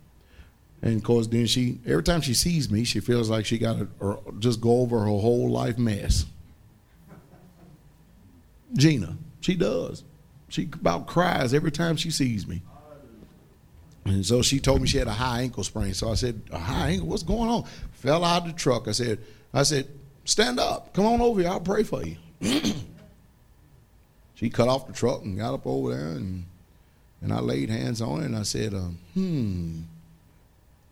And 0.83 0.97
of 0.97 1.03
course, 1.03 1.27
then 1.27 1.47
she, 1.47 1.81
every 1.87 2.03
time 2.03 2.23
she 2.23 2.33
sees 2.33 2.71
me, 2.71 2.85
she 2.85 3.01
feels 3.01 3.29
like 3.29 3.45
she 3.45 3.59
got 3.59 3.79
to 3.79 4.19
just 4.39 4.61
go 4.61 4.81
over 4.81 5.01
her 5.01 5.07
whole 5.07 5.51
life 5.51 5.77
mess. 5.77 6.25
Gina, 8.75 9.17
she 9.41 9.55
does. 9.55 10.05
She 10.49 10.65
about 10.65 11.07
cries 11.07 11.55
every 11.55 11.71
time 11.71 11.97
she 11.97 12.11
sees 12.11 12.47
me. 12.47 12.63
And 14.05 14.25
so 14.25 14.43
she 14.43 14.59
told 14.59 14.81
me 14.81 14.89
she 14.89 14.99
had 14.99 15.07
a 15.07 15.13
high 15.13 15.43
ankle 15.43 15.63
sprain. 15.63 15.95
So 15.95 16.11
I 16.11 16.15
said, 16.15 16.41
a 16.51 16.59
high 16.59 16.91
ankle? 16.91 17.09
What's 17.09 17.23
going 17.23 17.49
on? 17.49 17.65
Fell 17.93 18.25
out 18.25 18.43
of 18.43 18.49
the 18.49 18.55
truck. 18.55 18.89
I 18.89 18.93
said, 18.93 19.19
I 19.53 19.63
said, 19.63 19.89
stand 20.25 20.59
up. 20.59 20.93
Come 20.95 21.07
on 21.07 21.21
over 21.21 21.41
here. 21.41 21.51
I'll 21.51 21.61
pray 21.61 21.83
for 21.83 22.03
you. 22.05 22.17
she 24.35 24.51
cut 24.51 24.69
off 24.69 24.87
the 24.87 24.93
truck 24.93 25.23
and 25.23 25.39
got 25.39 25.55
up 25.55 25.67
over 25.67 25.95
there 25.95 26.09
and 26.09 26.45
and 27.23 27.35
I 27.35 27.41
laid 27.41 27.69
hands 27.69 28.01
on 28.01 28.23
it 28.23 28.27
and 28.27 28.37
I 28.37 28.45
said, 28.45 28.73
um, 28.73 28.99
hmm. 29.13 29.81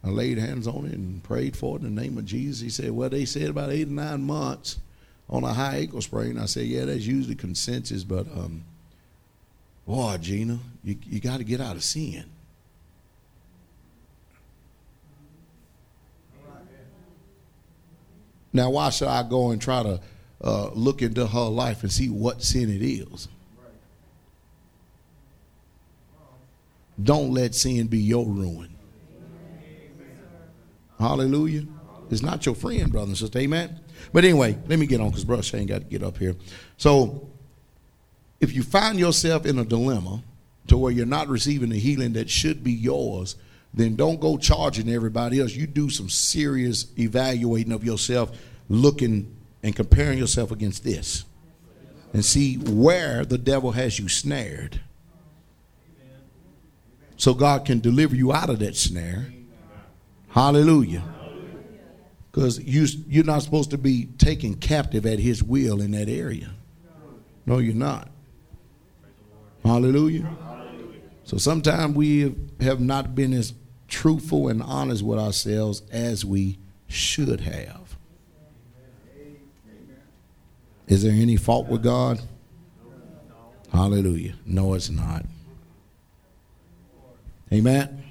I 0.05 0.11
laid 0.11 0.38
hands 0.38 0.67
on 0.67 0.85
it 0.85 0.93
and 0.93 1.23
prayed 1.23 1.57
for 1.57 1.77
it 1.77 1.83
in 1.83 1.95
the 1.95 2.03
name 2.03 2.19
of 2.19 2.27
Jesus. 2.27 2.61
He 2.61 2.69
said, 2.69 2.93
Well, 2.93 3.09
they 3.09 3.25
said 3.25 3.49
about 3.49 3.71
eight 3.71 3.88
or 3.88 3.93
nine 3.93 4.23
months 4.23 4.79
on 5.31 5.45
a 5.45 5.53
high 5.53 5.77
ankle 5.77 6.01
sprain. 6.01 6.38
I 6.38 6.47
said, 6.47 6.67
Yeah, 6.67 6.85
that's 6.85 7.07
usually 7.07 7.35
consensus, 7.35 8.05
but 8.05 8.27
um, 8.29 8.64
boy, 9.87 10.17
Gina, 10.21 10.59
you, 10.83 10.97
you 11.09 11.21
got 11.21 11.38
to 11.38 11.45
get 11.45 11.61
out 11.61 11.77
of 11.77 11.85
sin. 11.85 12.25
Now, 18.53 18.71
why 18.71 18.91
should 18.91 19.09
I 19.09 19.23
go 19.23 19.51
and 19.51 19.61
try 19.61 19.83
to 19.83 20.01
uh, 20.43 20.71
look 20.71 21.03
into 21.03 21.27
her 21.27 21.49
life 21.49 21.83
and 21.83 21.93
see 21.93 22.09
what 22.09 22.43
sin 22.43 22.71
it 22.71 22.83
is? 22.83 23.29
Don't 27.01 27.33
let 27.33 27.55
sin 27.55 27.87
be 27.87 27.99
your 27.99 28.27
ruin. 28.27 28.75
Hallelujah. 30.99 31.64
It's 32.11 32.23
not 32.23 32.45
your 32.45 32.57
friend, 32.57 32.91
brother 32.91 33.09
and 33.09 33.17
sister. 33.17 33.38
Amen. 33.38 33.79
But 34.13 34.25
anyway, 34.25 34.59
let 34.67 34.79
me 34.79 34.87
get 34.87 35.01
on 35.01 35.09
because 35.09 35.25
Brother 35.25 35.43
Shane 35.43 35.67
got 35.67 35.79
to 35.79 35.85
get 35.85 36.03
up 36.03 36.19
here. 36.19 36.35
So, 36.77 37.29
if 38.41 38.55
you 38.55 38.63
find 38.63 38.99
yourself 38.99 39.47
in 39.47 39.59
a 39.59 39.65
dilemma 39.65 40.23
to 40.69 40.77
where 40.77 40.93
you're 40.93 41.07
not 41.07 41.29
receiving 41.29 41.71
the 41.71 41.79
healing 41.79 42.13
that 42.13 42.31
should 42.31 42.63
be 42.63 42.73
yours, 42.73 43.37
then 43.75 43.97
don't 43.97 44.21
go 44.21 44.39
charging 44.39 44.89
everybody 44.89 45.41
else. 45.41 45.55
You 45.55 45.67
do 45.67 45.91
some 45.91 46.09
serious 46.09 46.87
evaluating 46.99 47.73
of 47.73 47.85
yourself, 47.85 48.31
looking 48.69 49.37
and 49.63 49.75
comparing 49.75 50.19
yourself 50.19 50.51
against 50.51 50.85
this, 50.85 51.25
and 52.13 52.25
see 52.25 52.57
where 52.57 53.25
the 53.25 53.39
devil 53.39 53.73
has 53.73 53.99
you 53.99 54.09
snared. 54.09 54.81
So 57.17 57.35
God 57.35 57.65
can 57.65 57.81
deliver 57.81 58.15
you 58.15 58.33
out 58.33 58.49
of 58.49 58.61
that 58.61 58.77
snare. 58.77 59.33
Hallelujah. 60.29 61.03
Because 62.38 62.61
you, 62.61 62.87
you're 63.09 63.24
not 63.24 63.42
supposed 63.42 63.70
to 63.70 63.79
be 63.79 64.07
taken 64.16 64.55
captive 64.55 65.07
at 65.07 65.18
his 65.18 65.42
will 65.42 65.81
in 65.81 65.90
that 65.90 66.09
area. 66.09 66.51
No, 67.46 67.59
you're 67.59 67.74
not. 67.74 68.11
Hallelujah. 69.64 70.31
So 71.24 71.37
sometimes 71.37 71.96
we 71.96 72.37
have 72.61 72.79
not 72.79 73.16
been 73.16 73.33
as 73.33 73.55
truthful 73.88 74.46
and 74.46 74.62
honest 74.62 75.03
with 75.03 75.18
ourselves 75.18 75.83
as 75.90 76.24
we 76.24 76.59
should 76.87 77.40
have. 77.40 77.96
Is 80.87 81.03
there 81.03 81.11
any 81.11 81.37
fault 81.37 81.66
with 81.66 81.83
God? 81.83 82.20
Hallelujah. 83.72 84.35
No, 84.46 84.74
it's 84.74 84.90
not. 84.90 85.24
Amen. 87.53 88.05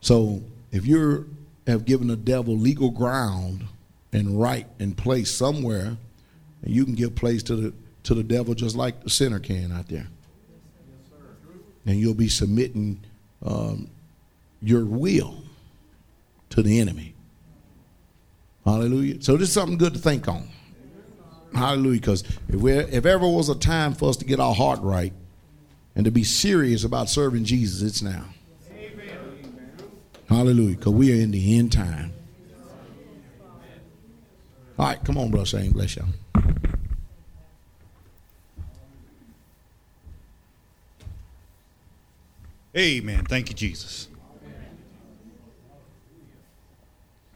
So 0.00 0.40
if 0.76 0.86
you 0.86 1.34
have 1.66 1.84
given 1.86 2.08
the 2.08 2.16
devil 2.16 2.56
legal 2.56 2.90
ground 2.90 3.64
and 4.12 4.38
right 4.38 4.66
and 4.78 4.96
place 4.96 5.30
somewhere, 5.30 5.96
and 6.62 6.74
you 6.74 6.84
can 6.84 6.94
give 6.94 7.14
place 7.14 7.42
to 7.44 7.56
the 7.56 7.72
to 8.04 8.14
the 8.14 8.22
devil 8.22 8.54
just 8.54 8.76
like 8.76 9.02
the 9.02 9.10
sinner 9.10 9.40
can 9.40 9.72
out 9.72 9.88
there. 9.88 10.06
And 11.86 11.98
you'll 11.98 12.14
be 12.14 12.28
submitting 12.28 13.00
um, 13.44 13.88
your 14.60 14.84
will 14.84 15.42
to 16.50 16.62
the 16.62 16.78
enemy. 16.78 17.14
Hallelujah. 18.64 19.22
So 19.22 19.36
this 19.36 19.48
is 19.48 19.54
something 19.54 19.78
good 19.78 19.94
to 19.94 19.98
think 19.98 20.28
on. 20.28 20.48
Hallelujah. 21.54 22.00
Because 22.00 22.22
if, 22.48 22.64
if 22.64 23.06
ever 23.06 23.26
was 23.26 23.48
a 23.48 23.54
time 23.54 23.94
for 23.94 24.08
us 24.10 24.16
to 24.18 24.24
get 24.24 24.40
our 24.40 24.54
heart 24.54 24.80
right 24.82 25.12
and 25.94 26.04
to 26.04 26.10
be 26.10 26.24
serious 26.24 26.84
about 26.84 27.08
serving 27.08 27.44
Jesus, 27.44 27.82
it's 27.82 28.02
now. 28.02 28.24
Hallelujah. 30.28 30.76
Because 30.76 30.92
we 30.92 31.12
are 31.12 31.22
in 31.22 31.30
the 31.30 31.58
end 31.58 31.72
time. 31.72 32.12
All 34.78 34.86
right, 34.86 35.02
come 35.04 35.16
on, 35.16 35.30
brother 35.30 35.46
Shane. 35.46 35.72
Bless 35.72 35.96
y'all. 35.96 36.06
Amen. 42.76 43.24
Thank 43.24 43.48
you, 43.48 43.54
Jesus. 43.54 44.08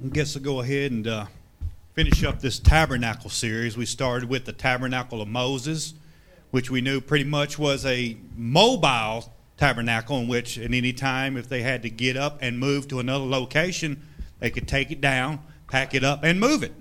I 0.05 0.09
guess 0.09 0.37
I'll 0.37 0.43
go 0.43 0.61
ahead 0.61 0.93
and 0.93 1.07
uh, 1.07 1.27
finish 1.95 2.25
up 2.25 2.41
this 2.41 2.59
tabernacle 2.59 3.31
series. 3.31 3.75
We 3.75 3.87
started 3.87 4.29
with 4.29 4.45
the 4.45 4.53
tabernacle 4.53 5.23
of 5.23 5.29
Moses, 5.29 5.95
which 6.51 6.71
we 6.71 6.83
knew 6.83 7.01
pretty 7.01 7.25
much 7.25 7.59
was 7.59 7.87
a 7.87 8.19
mobile 8.37 9.33
tabernacle 9.61 10.19
in 10.19 10.27
which 10.27 10.59
at 10.59 10.73
any 10.73 10.93
time 10.93 11.37
if 11.37 11.49
they 11.49 11.63
had 11.63 11.83
to 11.83 11.91
get 11.91 12.17
up 12.17 12.39
and 12.41 12.59
move 12.59 12.89
to 12.89 12.99
another 12.99 13.27
location, 13.27 14.03
they 14.39 14.51
could 14.51 14.67
take 14.67 14.91
it 14.91 15.03
down, 15.03 15.39
pack 15.69 15.95
it 15.95 16.03
up, 16.03 16.25
and 16.25 16.41
move 16.41 16.63
it. 16.63 16.73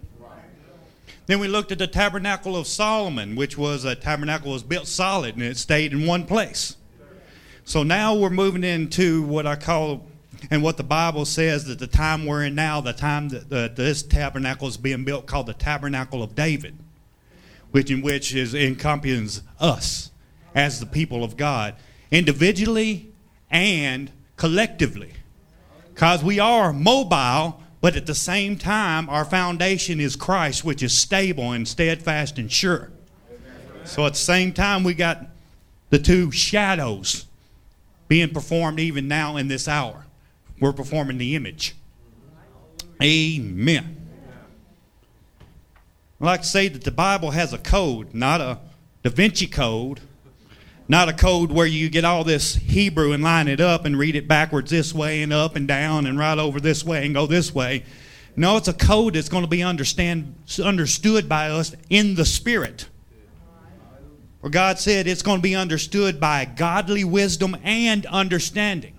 Then 1.25 1.39
we 1.39 1.47
looked 1.47 1.71
at 1.71 1.77
the 1.77 1.87
tabernacle 1.87 2.55
of 2.55 2.65
Solomon, 2.65 3.35
which 3.35 3.57
was 3.57 3.83
a 3.83 3.95
tabernacle 3.95 4.53
was 4.53 4.63
built 4.63 4.87
solid 4.87 5.35
and 5.35 5.43
it 5.43 5.57
stayed 5.57 5.91
in 5.91 6.07
one 6.07 6.25
place. 6.25 6.77
So 7.65 7.83
now 7.83 8.15
we're 8.15 8.31
moving 8.31 8.63
into 8.63 9.21
what 9.23 9.45
I 9.45 9.55
call 9.55 10.07
and 10.49 10.63
what 10.63 10.77
the 10.77 10.83
Bible 10.83 11.25
says 11.25 11.65
that 11.65 11.79
the 11.79 11.85
time 11.85 12.25
we're 12.25 12.45
in 12.45 12.55
now, 12.55 12.79
the 12.79 12.93
time 12.93 13.29
that, 13.29 13.49
that 13.49 13.75
this 13.75 14.01
tabernacle 14.01 14.69
is 14.69 14.77
being 14.77 15.03
built, 15.03 15.27
called 15.27 15.47
the 15.47 15.53
tabernacle 15.53 16.23
of 16.23 16.33
David, 16.33 16.77
which 17.71 17.91
in 17.91 18.01
which 18.01 18.33
is 18.33 18.55
encompasses 18.55 19.43
us 19.59 20.11
as 20.55 20.79
the 20.79 20.85
people 20.85 21.23
of 21.23 21.35
God, 21.35 21.75
individually 22.11 23.11
and 23.49 24.11
collectively, 24.35 25.13
because 25.93 26.23
we 26.23 26.39
are 26.39 26.71
mobile, 26.71 27.61
but 27.81 27.95
at 27.95 28.05
the 28.05 28.15
same 28.15 28.57
time, 28.57 29.09
our 29.09 29.25
foundation 29.25 29.99
is 29.99 30.15
Christ, 30.15 30.63
which 30.63 30.83
is 30.83 30.97
stable 30.97 31.51
and 31.51 31.67
steadfast 31.67 32.37
and 32.37 32.51
sure. 32.51 32.91
So 33.85 34.05
at 34.05 34.13
the 34.13 34.19
same 34.19 34.53
time, 34.53 34.83
we 34.83 34.93
got 34.93 35.27
the 35.89 35.99
two 35.99 36.31
shadows 36.31 37.25
being 38.07 38.29
performed 38.29 38.79
even 38.79 39.07
now 39.07 39.37
in 39.37 39.47
this 39.47 39.67
hour. 39.67 40.05
We're 40.59 40.73
performing 40.73 41.17
the 41.17 41.35
image. 41.35 41.75
Amen. 43.01 43.95
I 46.21 46.25
like 46.25 46.41
to 46.41 46.47
say 46.47 46.67
that 46.67 46.83
the 46.83 46.91
Bible 46.91 47.31
has 47.31 47.53
a 47.53 47.57
code, 47.57 48.13
not 48.13 48.41
a 48.41 48.59
Da 49.03 49.09
Vinci 49.09 49.47
code, 49.47 50.01
not 50.89 51.07
a 51.07 51.13
code 51.13 51.51
where 51.51 51.67
you 51.67 51.87
get 51.87 52.03
all 52.03 52.23
this 52.23 52.55
Hebrew 52.55 53.11
and 53.11 53.23
line 53.23 53.47
it 53.47 53.61
up 53.61 53.85
and 53.85 53.97
read 53.97 54.15
it 54.15 54.27
backwards 54.27 54.71
this 54.71 54.91
way 54.91 55.21
and 55.21 55.31
up 55.31 55.55
and 55.55 55.67
down 55.67 56.07
and 56.07 56.17
right 56.17 56.37
over 56.37 56.59
this 56.59 56.83
way 56.83 57.05
and 57.05 57.13
go 57.13 57.27
this 57.27 57.53
way. 57.53 57.83
No, 58.35 58.57
it's 58.57 58.67
a 58.67 58.73
code 58.73 59.13
that's 59.13 59.29
going 59.29 59.43
to 59.43 59.49
be 59.49 59.61
understand, 59.61 60.33
understood 60.61 61.29
by 61.29 61.49
us 61.49 61.75
in 61.91 62.15
the 62.15 62.25
Spirit. 62.25 62.87
Where 64.39 64.49
God 64.49 64.79
said 64.79 65.05
it's 65.05 65.21
going 65.21 65.37
to 65.37 65.43
be 65.43 65.55
understood 65.55 66.19
by 66.19 66.45
godly 66.45 67.03
wisdom 67.03 67.55
and 67.63 68.07
understanding. 68.07 68.95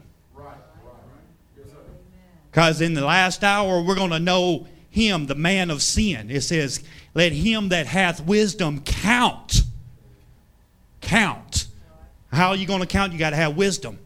Because 2.52 2.80
in 2.80 2.94
the 2.94 3.04
last 3.04 3.42
hour, 3.42 3.82
we're 3.82 3.96
going 3.96 4.10
to 4.10 4.20
know 4.20 4.68
him, 4.90 5.26
the 5.26 5.34
man 5.34 5.70
of 5.70 5.82
sin. 5.82 6.30
It 6.30 6.42
says, 6.42 6.84
Let 7.14 7.32
him 7.32 7.70
that 7.70 7.86
hath 7.86 8.24
wisdom 8.24 8.82
count. 8.82 9.48
Count. 9.50 9.59
How 12.40 12.48
are 12.48 12.56
you 12.56 12.64
going 12.64 12.80
to 12.80 12.86
count? 12.86 13.12
You 13.12 13.18
got 13.18 13.30
to 13.30 13.36
have 13.36 13.54
wisdom. 13.54 13.98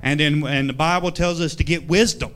And 0.00 0.20
then 0.20 0.46
and 0.46 0.68
the 0.68 0.72
Bible 0.72 1.10
tells 1.10 1.40
us 1.40 1.56
to 1.56 1.64
get 1.64 1.88
wisdom. 1.88 2.32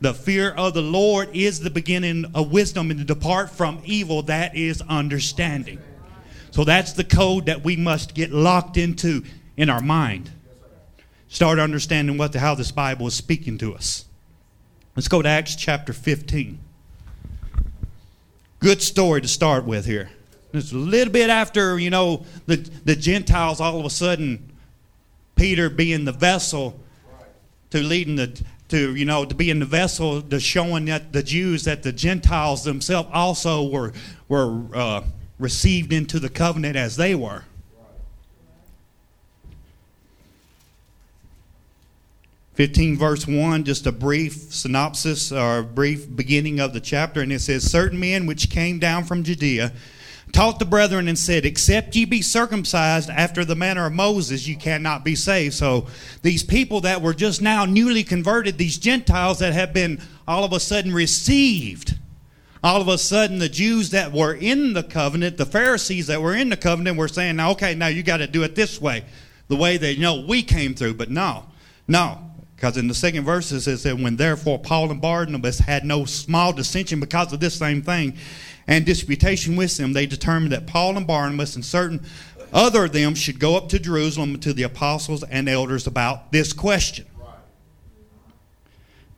The 0.00 0.12
fear 0.12 0.50
of 0.50 0.74
the 0.74 0.82
Lord 0.82 1.28
is 1.32 1.60
the 1.60 1.70
beginning 1.70 2.24
of 2.34 2.50
wisdom, 2.50 2.90
and 2.90 2.98
to 2.98 3.06
depart 3.06 3.50
from 3.50 3.80
evil, 3.84 4.22
that 4.22 4.56
is 4.56 4.82
understanding. 4.88 5.78
So 6.50 6.64
that's 6.64 6.92
the 6.92 7.04
code 7.04 7.46
that 7.46 7.62
we 7.62 7.76
must 7.76 8.14
get 8.14 8.32
locked 8.32 8.76
into 8.76 9.22
in 9.56 9.70
our 9.70 9.80
mind. 9.80 10.32
Start 11.28 11.60
understanding 11.60 12.18
what 12.18 12.32
the, 12.32 12.40
how 12.40 12.56
this 12.56 12.72
Bible 12.72 13.06
is 13.06 13.14
speaking 13.14 13.58
to 13.58 13.76
us. 13.76 14.06
Let's 14.96 15.06
go 15.06 15.22
to 15.22 15.28
Acts 15.28 15.54
chapter 15.54 15.92
15. 15.92 16.58
Good 18.58 18.82
story 18.82 19.20
to 19.20 19.28
start 19.28 19.64
with 19.64 19.86
here. 19.86 20.10
It's 20.52 20.72
a 20.72 20.76
little 20.76 21.12
bit 21.12 21.30
after, 21.30 21.78
you 21.78 21.90
know, 21.90 22.24
the, 22.46 22.56
the 22.84 22.96
Gentiles 22.96 23.60
all 23.60 23.78
of 23.78 23.86
a 23.86 23.90
sudden, 23.90 24.52
Peter 25.36 25.70
being 25.70 26.04
the 26.04 26.12
vessel 26.12 26.78
to 27.70 27.82
leading 27.82 28.16
the, 28.16 28.42
to, 28.68 28.94
you 28.94 29.04
know, 29.04 29.24
to 29.24 29.34
be 29.34 29.50
in 29.50 29.60
the 29.60 29.66
vessel 29.66 30.20
to 30.22 30.40
showing 30.40 30.86
that 30.86 31.12
the 31.12 31.22
Jews 31.22 31.64
that 31.64 31.82
the 31.82 31.92
Gentiles 31.92 32.64
themselves 32.64 33.08
also 33.12 33.68
were, 33.68 33.92
were 34.28 34.62
uh, 34.74 35.02
received 35.38 35.92
into 35.92 36.18
the 36.18 36.28
covenant 36.28 36.76
as 36.76 36.96
they 36.96 37.14
were. 37.14 37.44
15 42.54 42.98
verse 42.98 43.26
1 43.26 43.64
just 43.64 43.86
a 43.86 43.92
brief 43.92 44.34
synopsis 44.52 45.32
or 45.32 45.60
a 45.60 45.64
brief 45.64 46.14
beginning 46.14 46.60
of 46.60 46.74
the 46.74 46.80
chapter 46.80 47.22
and 47.22 47.32
it 47.32 47.40
says 47.40 47.62
certain 47.64 47.98
men 47.98 48.26
which 48.26 48.50
came 48.50 48.78
down 48.78 49.02
from 49.02 49.22
judea 49.22 49.72
taught 50.32 50.58
the 50.58 50.64
brethren 50.64 51.08
and 51.08 51.18
said 51.18 51.44
except 51.44 51.94
ye 51.96 52.04
be 52.04 52.22
circumcised 52.22 53.10
after 53.10 53.44
the 53.44 53.56
manner 53.56 53.86
of 53.86 53.92
moses 53.92 54.46
you 54.46 54.56
cannot 54.56 55.04
be 55.04 55.14
saved. 55.14 55.54
So 55.54 55.86
these 56.22 56.42
people 56.42 56.80
that 56.82 57.02
were 57.02 57.14
just 57.14 57.42
now 57.42 57.64
newly 57.64 58.04
converted 58.04 58.58
these 58.58 58.78
gentiles 58.78 59.38
that 59.40 59.52
have 59.52 59.72
been 59.72 60.00
all 60.26 60.44
of 60.44 60.52
a 60.52 60.60
sudden 60.60 60.92
received 60.92 61.96
all 62.62 62.82
of 62.82 62.88
a 62.88 62.98
sudden 62.98 63.38
the 63.38 63.48
jews 63.48 63.90
that 63.90 64.12
were 64.12 64.34
in 64.34 64.74
the 64.74 64.82
covenant 64.82 65.36
the 65.36 65.46
pharisees 65.46 66.08
that 66.08 66.20
were 66.20 66.34
in 66.34 66.50
the 66.50 66.56
covenant 66.56 66.96
were 66.96 67.08
saying 67.08 67.36
now 67.36 67.52
okay 67.52 67.74
now 67.74 67.86
you 67.86 68.02
got 68.02 68.18
to 68.18 68.26
do 68.26 68.42
it 68.42 68.54
this 68.54 68.80
way 68.80 69.04
the 69.50 69.56
way 69.56 69.76
that 69.76 69.94
you 69.94 70.00
know 70.00 70.24
we 70.26 70.42
came 70.42 70.74
through. 70.74 70.94
But 70.94 71.10
no 71.10 71.44
no 71.86 72.18
because 72.54 72.76
in 72.76 72.88
the 72.88 72.94
second 72.94 73.24
verse 73.24 73.50
it 73.52 73.62
says 73.62 73.82
that 73.82 73.98
when 73.98 74.16
therefore 74.16 74.58
Paul 74.58 74.90
and 74.90 75.00
Barnabas 75.00 75.58
had 75.58 75.84
no 75.84 76.04
small 76.04 76.52
dissension 76.52 77.00
because 77.00 77.32
of 77.32 77.40
this 77.40 77.58
same 77.58 77.82
thing 77.82 78.16
and 78.70 78.86
disputation 78.86 79.56
with 79.56 79.76
them, 79.76 79.92
they 79.92 80.06
determined 80.06 80.52
that 80.52 80.68
Paul 80.68 80.96
and 80.96 81.04
Barnabas 81.04 81.56
and 81.56 81.64
certain 81.64 82.06
other 82.52 82.84
of 82.84 82.92
them 82.92 83.16
should 83.16 83.40
go 83.40 83.56
up 83.56 83.68
to 83.70 83.80
Jerusalem 83.80 84.38
to 84.38 84.52
the 84.52 84.62
apostles 84.62 85.24
and 85.24 85.48
elders 85.48 85.88
about 85.88 86.30
this 86.30 86.52
question. 86.52 87.04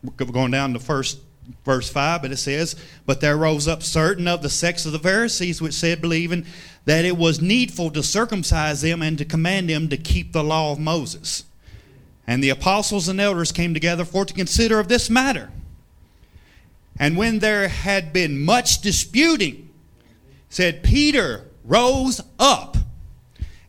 We're 0.03 0.25
going 0.25 0.49
down 0.49 0.73
to 0.73 0.79
first 0.79 1.19
verse 1.63 1.87
5, 1.87 2.23
but 2.23 2.31
it 2.31 2.37
says, 2.37 2.75
But 3.05 3.21
there 3.21 3.37
rose 3.37 3.67
up 3.67 3.83
certain 3.83 4.27
of 4.27 4.41
the 4.41 4.49
sects 4.49 4.87
of 4.87 4.91
the 4.91 4.99
Pharisees 4.99 5.61
which 5.61 5.73
said, 5.75 6.01
believing 6.01 6.47
that 6.85 7.05
it 7.05 7.15
was 7.15 7.39
needful 7.39 7.91
to 7.91 8.01
circumcise 8.01 8.81
them 8.81 9.03
and 9.03 9.19
to 9.19 9.25
command 9.25 9.69
them 9.69 9.87
to 9.89 9.97
keep 9.97 10.33
the 10.33 10.43
law 10.43 10.71
of 10.71 10.79
Moses. 10.79 11.43
And 12.25 12.43
the 12.43 12.49
apostles 12.49 13.07
and 13.07 13.21
elders 13.21 13.51
came 13.51 13.75
together 13.75 14.03
for 14.03 14.25
to 14.25 14.33
consider 14.33 14.79
of 14.79 14.87
this 14.87 15.11
matter. 15.11 15.51
And 16.97 17.17
when 17.17 17.39
there 17.39 17.67
had 17.67 18.13
been 18.13 18.43
much 18.43 18.81
disputing, 18.81 19.69
said 20.49 20.83
Peter 20.83 21.45
rose 21.63 22.21
up 22.39 22.77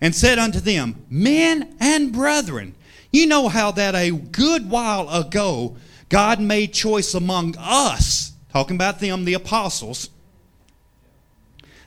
and 0.00 0.14
said 0.14 0.38
unto 0.38 0.60
them, 0.60 1.06
Men 1.08 1.76
and 1.80 2.12
brethren, 2.12 2.74
you 3.10 3.26
know 3.26 3.48
how 3.48 3.70
that 3.72 3.94
a 3.94 4.10
good 4.10 4.68
while 4.68 5.08
ago 5.08 5.76
God 6.08 6.40
made 6.40 6.72
choice 6.72 7.14
among 7.14 7.54
us, 7.58 8.32
talking 8.52 8.76
about 8.76 9.00
them, 9.00 9.24
the 9.24 9.34
apostles, 9.34 10.10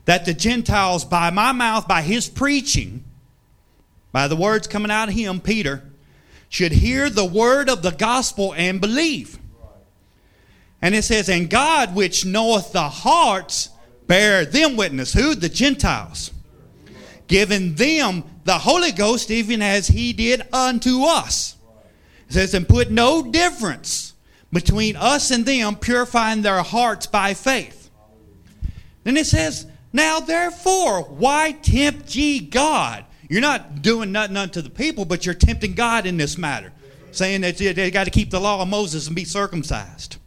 that 0.06 0.26
the 0.26 0.34
Gentiles, 0.34 1.06
by 1.06 1.30
my 1.30 1.52
mouth, 1.52 1.88
by 1.88 2.02
his 2.02 2.28
preaching, 2.28 3.04
by 4.12 4.28
the 4.28 4.36
words 4.36 4.68
coming 4.68 4.90
out 4.90 5.10
of 5.10 5.16
him, 5.16 5.40
Peter, 5.40 5.84
should 6.50 6.72
hear 6.72 7.10
the 7.10 7.26
word 7.26 7.70
of 7.70 7.84
the 7.84 7.92
gospel 7.92 8.54
and 8.56 8.82
believe. 8.82 9.38
And 10.82 10.94
it 10.94 11.04
says, 11.04 11.30
And 11.30 11.50
God, 11.50 11.96
which 11.96 12.26
knoweth 12.26 12.72
the 12.72 12.90
hearts, 12.90 13.70
bear 14.06 14.46
them 14.46 14.76
witness. 14.78 15.14
Who? 15.14 15.36
The 15.36 15.50
Gentiles. 15.50 16.32
Giving 17.28 17.76
them 17.76 18.24
the 18.44 18.60
Holy 18.60 18.92
Ghost, 18.92 19.32
even 19.32 19.62
as 19.62 19.88
He 19.88 20.14
did 20.14 20.42
unto 20.54 21.04
us. 21.04 21.56
It 22.30 22.34
says, 22.34 22.54
And 22.54 22.68
put 22.68 22.92
no 22.92 23.24
difference 23.24 24.14
between 24.52 24.96
us 24.96 25.32
and 25.32 25.46
them, 25.46 25.76
purifying 25.76 26.42
their 26.42 26.62
hearts 26.62 27.08
by 27.08 27.34
faith. 27.34 27.90
Then 29.04 29.18
it 29.18 29.26
says, 29.26 29.66
Now 29.92 30.20
therefore, 30.20 31.04
why 31.04 31.54
tempt 31.54 32.16
ye 32.16 32.40
God? 32.40 33.06
You're 33.30 33.42
not 33.42 33.82
doing 33.82 34.12
nothing 34.12 34.38
unto 34.38 34.62
the 34.62 34.70
people, 34.70 35.04
but 35.04 35.26
you're 35.26 35.36
tempting 35.36 35.74
God 35.74 36.06
in 36.06 36.16
this 36.16 36.38
matter, 36.38 36.72
saying 37.12 37.42
that 37.42 37.58
they 37.58 37.92
got 37.92 38.06
to 38.06 38.10
keep 38.12 38.30
the 38.30 38.40
law 38.40 38.62
of 38.62 38.68
Moses 38.70 39.08
and 39.08 39.16
be 39.16 39.26
circumcised. 39.26 40.18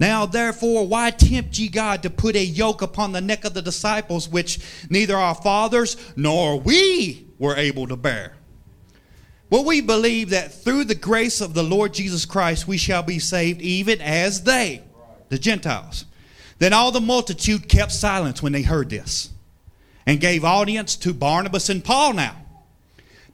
Now, 0.00 0.24
therefore, 0.24 0.86
why 0.86 1.10
tempt 1.10 1.58
ye 1.58 1.68
God 1.68 2.02
to 2.02 2.10
put 2.10 2.34
a 2.34 2.42
yoke 2.42 2.80
upon 2.80 3.12
the 3.12 3.20
neck 3.20 3.44
of 3.44 3.52
the 3.52 3.60
disciples, 3.60 4.28
which 4.28 4.58
neither 4.88 5.14
our 5.14 5.34
fathers 5.34 5.96
nor 6.16 6.58
we 6.58 7.26
were 7.38 7.54
able 7.56 7.86
to 7.86 7.96
bear? 7.96 8.34
Well, 9.50 9.64
we 9.64 9.80
believe 9.80 10.30
that 10.30 10.54
through 10.54 10.84
the 10.84 10.94
grace 10.94 11.40
of 11.40 11.54
the 11.54 11.62
Lord 11.62 11.92
Jesus 11.92 12.24
Christ 12.24 12.66
we 12.66 12.78
shall 12.78 13.02
be 13.02 13.18
saved, 13.18 13.60
even 13.60 14.00
as 14.00 14.44
they, 14.44 14.82
the 15.28 15.38
Gentiles. 15.38 16.06
Then 16.60 16.72
all 16.72 16.92
the 16.92 17.00
multitude 17.00 17.68
kept 17.68 17.92
silence 17.92 18.42
when 18.42 18.52
they 18.52 18.62
heard 18.62 18.90
this 18.90 19.30
and 20.06 20.20
gave 20.20 20.44
audience 20.44 20.96
to 20.96 21.12
Barnabas 21.12 21.68
and 21.68 21.84
Paul 21.84 22.14
now, 22.14 22.36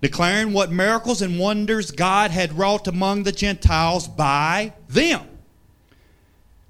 declaring 0.00 0.52
what 0.52 0.70
miracles 0.70 1.22
and 1.22 1.38
wonders 1.38 1.90
God 1.90 2.30
had 2.30 2.56
wrought 2.56 2.86
among 2.86 3.22
the 3.22 3.32
Gentiles 3.32 4.08
by 4.08 4.72
them. 4.88 5.26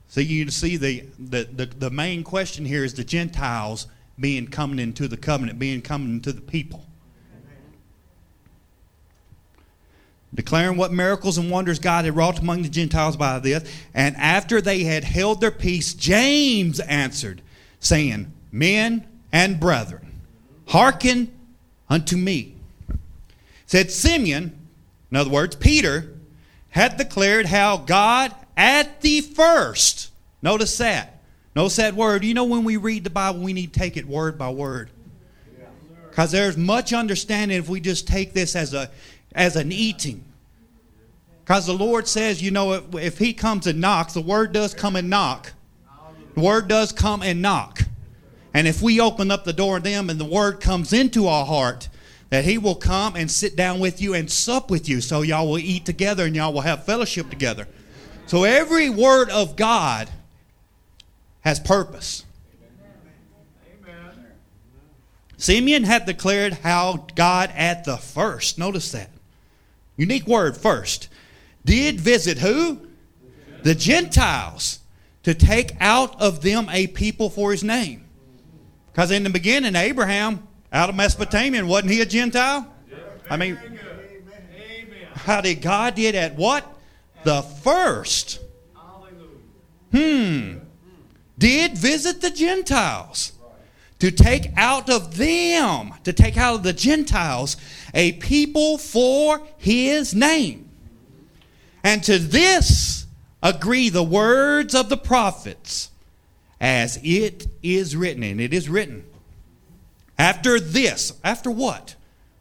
So 0.08 0.20
you 0.20 0.50
see 0.50 0.76
the, 0.76 1.04
the, 1.18 1.44
the, 1.44 1.66
the 1.66 1.90
main 1.90 2.22
question 2.22 2.64
here 2.64 2.84
is 2.84 2.94
the 2.94 3.04
Gentiles 3.04 3.86
being 4.18 4.46
coming 4.46 4.78
into 4.78 5.08
the 5.08 5.16
covenant, 5.16 5.58
being 5.58 5.82
coming 5.82 6.10
into 6.10 6.32
the 6.32 6.40
people. 6.40 6.86
declaring 10.36 10.76
what 10.76 10.92
miracles 10.92 11.38
and 11.38 11.50
wonders 11.50 11.78
God 11.78 12.04
had 12.04 12.14
wrought 12.14 12.38
among 12.38 12.62
the 12.62 12.68
Gentiles 12.68 13.16
by 13.16 13.38
this. 13.38 13.68
And 13.94 14.14
after 14.16 14.60
they 14.60 14.84
had 14.84 15.02
held 15.02 15.40
their 15.40 15.50
peace, 15.50 15.94
James 15.94 16.78
answered, 16.78 17.42
saying, 17.80 18.32
Men 18.52 19.06
and 19.32 19.58
brethren, 19.58 20.20
hearken 20.68 21.32
unto 21.88 22.16
me. 22.16 22.56
Said 23.66 23.90
Simeon, 23.90 24.59
in 25.11 25.16
other 25.16 25.31
words, 25.31 25.57
Peter, 25.57 26.14
had 26.70 26.96
declared 26.96 27.46
how 27.46 27.76
God 27.76 28.35
at 28.57 29.00
the 29.00 29.20
first, 29.20 30.11
notice 30.40 30.79
that, 30.79 31.20
notice 31.55 31.76
that 31.76 31.94
word. 31.94 32.24
You 32.24 32.35
know, 32.35 32.44
when 32.44 32.64
we 32.64 32.76
read 32.76 33.05
the 33.05 33.11
Bible, 33.11 33.40
we 33.40 33.52
need 33.52 33.72
to 33.72 33.79
take 33.79 33.96
it 33.96 34.07
word 34.07 34.38
by 34.38 34.50
word. 34.50 34.90
Because 36.09 36.31
there's 36.33 36.57
much 36.57 36.92
understanding 36.92 37.59
if 37.59 37.68
we 37.68 37.81
just 37.81 38.09
take 38.09 38.33
this 38.33 38.57
as 38.57 38.72
a 38.72 38.90
as 39.33 39.55
an 39.55 39.70
eating. 39.70 40.24
Because 41.44 41.66
the 41.66 41.74
Lord 41.74 42.09
says, 42.09 42.42
you 42.42 42.50
know, 42.50 42.72
if, 42.72 42.94
if 42.94 43.18
He 43.18 43.35
comes 43.35 43.66
and 43.66 43.81
knocks, 43.81 44.14
the 44.14 44.22
word 44.22 44.52
does 44.52 44.72
come 44.74 44.96
and 44.96 45.11
knock. 45.11 45.52
The 46.35 46.40
word 46.40 46.68
does 46.68 46.90
come 46.90 47.22
and 47.22 47.42
knock. 47.42 47.83
And 48.55 48.66
if 48.66 48.81
we 48.81 48.98
open 49.00 49.31
up 49.31 49.44
the 49.44 49.52
door 49.52 49.76
to 49.76 49.83
them 49.83 50.09
and 50.09 50.18
the 50.18 50.24
word 50.24 50.61
comes 50.61 50.92
into 50.92 51.29
our 51.29 51.44
heart, 51.44 51.88
that 52.30 52.44
He 52.44 52.58
will 52.58 52.74
come 52.74 53.16
and 53.16 53.30
sit 53.30 53.56
down 53.56 53.78
with 53.78 54.00
you 54.00 54.14
and 54.14 54.30
sup 54.30 54.70
with 54.70 54.88
you. 54.88 55.00
So 55.00 55.22
y'all 55.22 55.48
will 55.48 55.58
eat 55.58 55.84
together 55.84 56.26
and 56.26 56.34
y'all 56.34 56.52
will 56.52 56.62
have 56.62 56.84
fellowship 56.84 57.30
together. 57.30 57.68
So 58.26 58.44
every 58.44 58.90
word 58.90 59.30
of 59.30 59.56
God 59.56 60.10
has 61.40 61.60
purpose. 61.60 62.24
Simeon 65.36 65.84
had 65.84 66.06
declared 66.06 66.54
how 66.54 67.06
God 67.14 67.52
at 67.54 67.84
the 67.84 67.96
first, 67.96 68.58
notice 68.58 68.90
that. 68.92 69.10
Unique 69.96 70.26
word, 70.26 70.56
first. 70.56 71.08
Did 71.64 72.00
visit 72.00 72.38
who? 72.38 72.80
The 73.62 73.74
Gentiles 73.74 74.80
to 75.24 75.34
take 75.34 75.76
out 75.80 76.20
of 76.20 76.42
them 76.42 76.68
a 76.70 76.86
people 76.86 77.28
for 77.30 77.50
his 77.50 77.64
name. 77.64 78.04
Because 78.92 79.10
in 79.10 79.24
the 79.24 79.30
beginning, 79.30 79.74
Abraham, 79.76 80.46
out 80.72 80.88
of 80.88 80.96
Mesopotamia, 80.96 81.64
wasn't 81.64 81.92
he 81.92 82.00
a 82.00 82.07
Gentile? 82.07 82.66
I 83.29 83.37
mean, 83.37 83.59
how 85.14 85.40
did 85.40 85.62
God 85.62 85.94
did 85.94 86.14
at 86.14 86.37
what? 86.37 86.64
The 87.24 87.42
first. 87.42 88.40
Hmm. 89.92 90.59
Did 91.38 91.76
visit 91.76 92.20
the 92.20 92.31
Gentiles 92.31 93.33
to 93.98 94.11
take 94.11 94.50
out 94.57 94.90
of 94.90 95.16
them, 95.16 95.94
to 96.05 96.12
take 96.12 96.37
out 96.37 96.57
of 96.57 96.62
the 96.62 96.72
Gentiles, 96.72 97.57
a 97.94 98.12
people 98.12 98.79
for 98.79 99.42
his 99.57 100.14
name. 100.14 100.68
And 101.83 102.02
to 102.05 102.18
this 102.18 103.07
agree 103.42 103.88
the 103.88 104.02
words 104.02 104.74
of 104.74 104.88
the 104.88 104.96
prophets, 104.96 105.90
as 106.61 106.98
it 107.02 107.46
is 107.62 107.96
written. 107.96 108.22
And 108.22 108.40
it 108.40 108.52
is 108.52 108.68
written. 108.68 109.05
After 110.18 110.59
this, 110.59 111.12
after 111.22 111.50
what? 111.50 111.94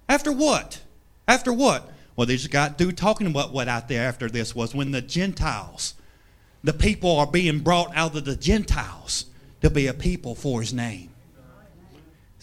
After 0.07 0.31
what? 0.31 0.81
After 1.27 1.51
what? 1.51 1.91
Well, 2.15 2.27
they 2.27 2.37
just 2.37 2.51
got 2.51 2.77
through 2.77 2.93
talking 2.93 3.27
about 3.27 3.51
what 3.51 3.67
out 3.67 3.87
there 3.87 4.07
after 4.07 4.29
this 4.29 4.55
was 4.55 4.73
when 4.73 4.91
the 4.91 5.01
Gentiles, 5.01 5.95
the 6.63 6.73
people 6.73 7.17
are 7.17 7.27
being 7.27 7.59
brought 7.59 7.95
out 7.95 8.15
of 8.15 8.25
the 8.25 8.35
Gentiles 8.35 9.25
to 9.61 9.69
be 9.69 9.87
a 9.87 9.93
people 9.93 10.35
for 10.35 10.61
his 10.61 10.73
name 10.73 11.09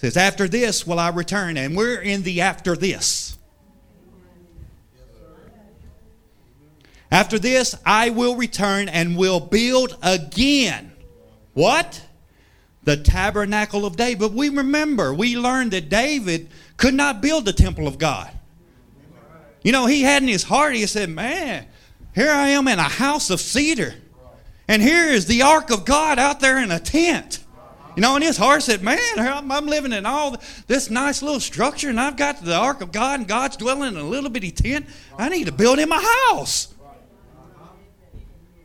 says, 0.03 0.17
After 0.17 0.49
this 0.49 0.87
will 0.87 0.99
I 0.99 1.09
return. 1.09 1.57
And 1.57 1.77
we're 1.77 2.01
in 2.01 2.23
the 2.23 2.43
after 2.43 2.77
this. 2.77 3.39
After 7.11 7.39
this, 7.39 7.75
I 7.87 8.11
will 8.11 8.37
return 8.37 8.89
and 8.89 9.17
will 9.17 9.39
build 9.39 9.97
again. 10.03 10.93
What? 11.53 12.05
The 12.85 12.97
tabernacle 12.97 13.87
of 13.87 13.97
David. 13.97 14.35
We 14.35 14.49
remember, 14.49 15.15
we 15.15 15.37
learned 15.37 15.71
that 15.71 15.89
David 15.89 16.49
could 16.77 16.95
not 16.95 17.21
build 17.21 17.45
the 17.45 17.53
temple 17.53 17.87
of 17.87 17.99
God. 17.99 18.31
You 19.63 19.71
know, 19.71 19.87
he 19.87 20.03
had 20.03 20.23
in 20.23 20.29
his 20.29 20.43
heart, 20.43 20.75
he 20.75 20.87
said, 20.87 21.09
Man, 21.09 21.67
here 22.15 22.31
I 22.31 22.49
am 22.49 22.67
in 22.67 22.79
a 22.79 22.83
house 22.83 23.31
of 23.31 23.41
cedar. 23.41 23.95
And 24.69 24.83
here 24.83 25.09
is 25.09 25.27
the 25.27 25.43
ark 25.43 25.71
of 25.71 25.85
God 25.85 26.19
out 26.19 26.41
there 26.41 26.59
in 26.59 26.71
a 26.71 26.81
tent. 26.81 27.39
You 27.95 28.01
know, 28.01 28.15
and 28.15 28.25
his 28.25 28.37
heart 28.39 28.63
said, 28.63 28.83
Man, 28.83 28.99
I'm 29.19 29.67
living 29.67 29.93
in 29.93 30.07
all 30.07 30.37
this 30.67 30.89
nice 30.91 31.23
little 31.23 31.41
structure, 31.41 31.91
and 31.91 32.01
I've 32.01 32.17
got 32.17 32.43
the 32.43 32.57
ark 32.57 32.81
of 32.81 32.91
God, 32.91 33.21
and 33.21 33.29
God's 33.29 33.57
dwelling 33.57 33.95
in 33.95 34.01
a 34.01 34.05
little 34.05 34.31
bitty 34.31 34.51
tent. 34.51 34.87
I 35.19 35.29
need 35.29 35.45
to 35.45 35.53
build 35.53 35.79
him 35.79 35.93
a 35.93 36.03
house. 36.31 36.73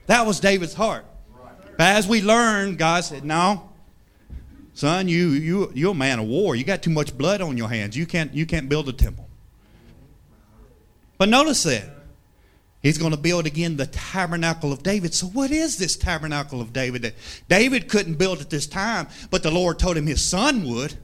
That 0.06 0.26
was 0.26 0.40
David's 0.40 0.74
heart. 0.74 1.06
But 1.78 1.88
as 1.88 2.08
we 2.08 2.22
learned, 2.22 2.78
God 2.78 3.04
said, 3.04 3.26
No, 3.26 3.67
son, 4.78 5.08
you, 5.08 5.30
you, 5.30 5.72
you're 5.74 5.92
a 5.92 5.96
man 5.96 6.20
of 6.20 6.28
war. 6.28 6.56
You 6.56 6.64
got 6.64 6.84
too 6.84 6.92
much 6.92 7.18
blood 7.18 7.42
on 7.42 7.58
your 7.58 7.70
hands. 7.70 7.98
You 7.98 8.06
can't, 8.06 8.34
you 8.34 8.46
can't 8.46 8.70
build 8.70 8.88
a 8.88 8.94
temple. 8.94 9.28
But 11.18 11.30
notice 11.30 11.64
that. 11.64 11.90
He's 12.84 13.00
going 13.00 13.12
to 13.12 13.18
build 13.18 13.48
again 13.48 13.76
the 13.76 13.88
tabernacle 13.88 14.72
of 14.72 14.84
David. 14.84 15.14
So, 15.14 15.28
what 15.28 15.50
is 15.50 15.78
this 15.78 15.98
tabernacle 15.98 16.62
of 16.62 16.74
David? 16.74 17.02
That 17.02 17.16
David 17.50 17.90
couldn't 17.90 18.16
build 18.16 18.40
at 18.40 18.52
this 18.52 18.68
time, 18.68 19.08
but 19.32 19.42
the 19.42 19.50
Lord 19.50 19.80
told 19.80 19.98
him 19.98 20.06
his 20.06 20.24
son 20.24 20.64
would. 20.64 20.96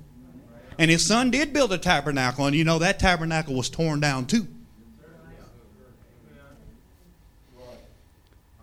And 0.77 0.89
his 0.89 1.05
son 1.05 1.31
did 1.31 1.51
build 1.51 1.73
a 1.73 1.77
tabernacle, 1.77 2.45
and 2.45 2.55
you 2.55 2.63
know 2.63 2.79
that 2.79 2.99
tabernacle 2.99 3.55
was 3.55 3.69
torn 3.69 3.99
down 3.99 4.27
too. 4.27 4.47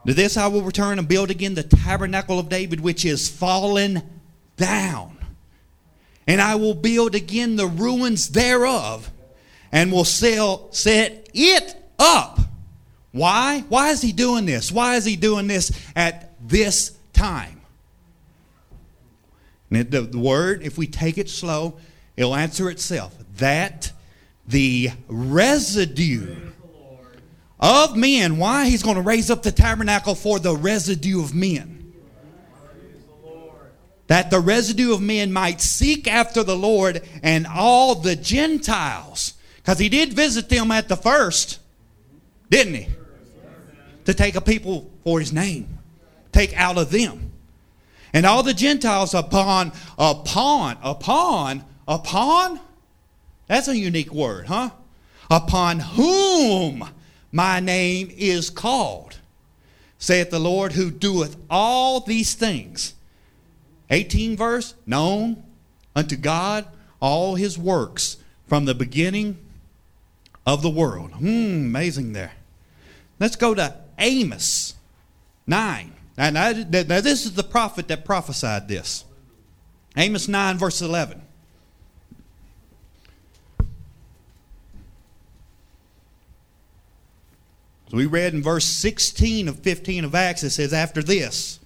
To 0.06 0.14
this 0.14 0.36
I 0.36 0.46
will 0.46 0.62
return 0.62 0.98
and 0.98 1.06
build 1.06 1.30
again 1.30 1.54
the 1.54 1.62
tabernacle 1.62 2.38
of 2.38 2.48
David, 2.48 2.80
which 2.80 3.04
is 3.04 3.28
fallen 3.28 4.19
down. 4.60 5.16
And 6.26 6.40
I 6.40 6.54
will 6.54 6.74
build 6.74 7.16
again 7.16 7.56
the 7.56 7.66
ruins 7.66 8.28
thereof, 8.28 9.10
and 9.72 9.90
will 9.90 10.04
sell, 10.04 10.68
set 10.72 11.28
it 11.34 11.74
up 11.98 12.40
why? 13.12 13.64
Why 13.68 13.90
is 13.90 14.00
he 14.02 14.12
doing 14.12 14.46
this? 14.46 14.70
Why 14.70 14.96
is 14.96 15.04
he 15.04 15.16
doing 15.16 15.46
this 15.46 15.72
at 15.96 16.32
this 16.46 16.96
time? 17.12 17.60
And 19.70 19.90
the, 19.90 20.02
the 20.02 20.18
word, 20.18 20.62
if 20.62 20.78
we 20.78 20.86
take 20.86 21.18
it 21.18 21.28
slow, 21.28 21.78
it'll 22.16 22.34
answer 22.34 22.70
itself. 22.70 23.16
That 23.36 23.92
the 24.46 24.90
residue 25.08 26.36
of 27.58 27.96
men, 27.96 28.38
why 28.38 28.68
he's 28.68 28.82
going 28.82 28.96
to 28.96 29.02
raise 29.02 29.30
up 29.30 29.42
the 29.42 29.52
tabernacle 29.52 30.14
for 30.14 30.38
the 30.38 30.54
residue 30.54 31.22
of 31.22 31.34
men. 31.34 31.69
That 34.10 34.30
the 34.30 34.40
residue 34.40 34.92
of 34.92 35.00
men 35.00 35.32
might 35.32 35.62
seek 35.62 36.06
after 36.06 36.42
the 36.42 36.56
Lord 36.56 37.02
and 37.22 37.46
all 37.46 37.94
the 37.94 38.16
Gentiles. 38.16 39.34
Because 39.56 39.78
he 39.78 39.88
did 39.88 40.12
visit 40.12 40.48
them 40.50 40.70
at 40.70 40.88
the 40.88 40.96
first, 40.96 41.58
didn't 42.50 42.74
he? 42.74 42.88
to 44.10 44.14
take 44.14 44.34
a 44.34 44.40
people 44.40 44.90
for 45.04 45.20
his 45.20 45.32
name, 45.32 45.78
take 46.32 46.52
out 46.58 46.78
of 46.78 46.90
them. 46.90 47.30
And 48.12 48.26
all 48.26 48.42
the 48.42 48.54
Gentiles 48.54 49.14
upon, 49.14 49.72
upon, 49.96 50.78
upon, 50.82 51.64
upon, 51.86 52.60
that's 53.46 53.68
a 53.68 53.76
unique 53.76 54.12
word, 54.12 54.46
huh? 54.46 54.70
Upon 55.30 55.78
whom 55.78 56.88
my 57.30 57.60
name 57.60 58.12
is 58.16 58.50
called, 58.50 59.18
saith 59.98 60.30
the 60.30 60.40
Lord 60.40 60.72
who 60.72 60.90
doeth 60.90 61.36
all 61.48 62.00
these 62.00 62.34
things. 62.34 62.94
18 63.90 64.37
verse, 64.37 64.74
known 64.87 65.42
unto 65.94 66.16
God 66.16 66.66
all 67.00 67.35
his 67.35 67.59
works 67.59 68.16
from 68.46 68.64
the 68.64 68.74
beginning 68.74 69.38
of 70.46 70.62
the 70.62 70.70
world. 70.70 71.12
Hmm, 71.12 71.66
amazing 71.66 72.12
there. 72.12 72.33
Let's 73.18 73.37
go 73.37 73.55
to 73.55 73.76
Amos 73.98 74.74
9. 75.46 75.92
Now, 76.16 76.31
now, 76.31 76.53
now, 76.53 77.00
this 77.00 77.24
is 77.24 77.35
the 77.35 77.44
prophet 77.44 77.88
that 77.88 78.05
prophesied 78.05 78.68
this. 78.68 79.05
Amos 79.96 80.29
9, 80.29 80.59
verse 80.59 80.83
11. 80.83 81.22
So 87.91 87.97
we 87.97 88.07
read 88.07 88.34
in 88.34 88.43
verse 88.43 88.64
16 88.64 89.49
of 89.49 89.61
15 89.61 90.05
of 90.05 90.14
Acts, 90.14 90.43
it 90.43 90.51
says, 90.51 90.72
after 90.72 91.03
this. 91.03 91.59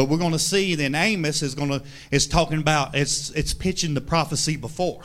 What 0.00 0.08
we're 0.08 0.18
going 0.18 0.32
to 0.32 0.38
see 0.38 0.74
then 0.76 0.94
Amos 0.94 1.42
is 1.42 1.54
going 1.54 1.68
to 1.68 1.82
is 2.10 2.26
talking 2.26 2.58
about 2.58 2.94
it's 2.94 3.28
it's 3.30 3.52
pitching 3.52 3.92
the 3.92 4.00
prophecy 4.00 4.56
before. 4.56 5.02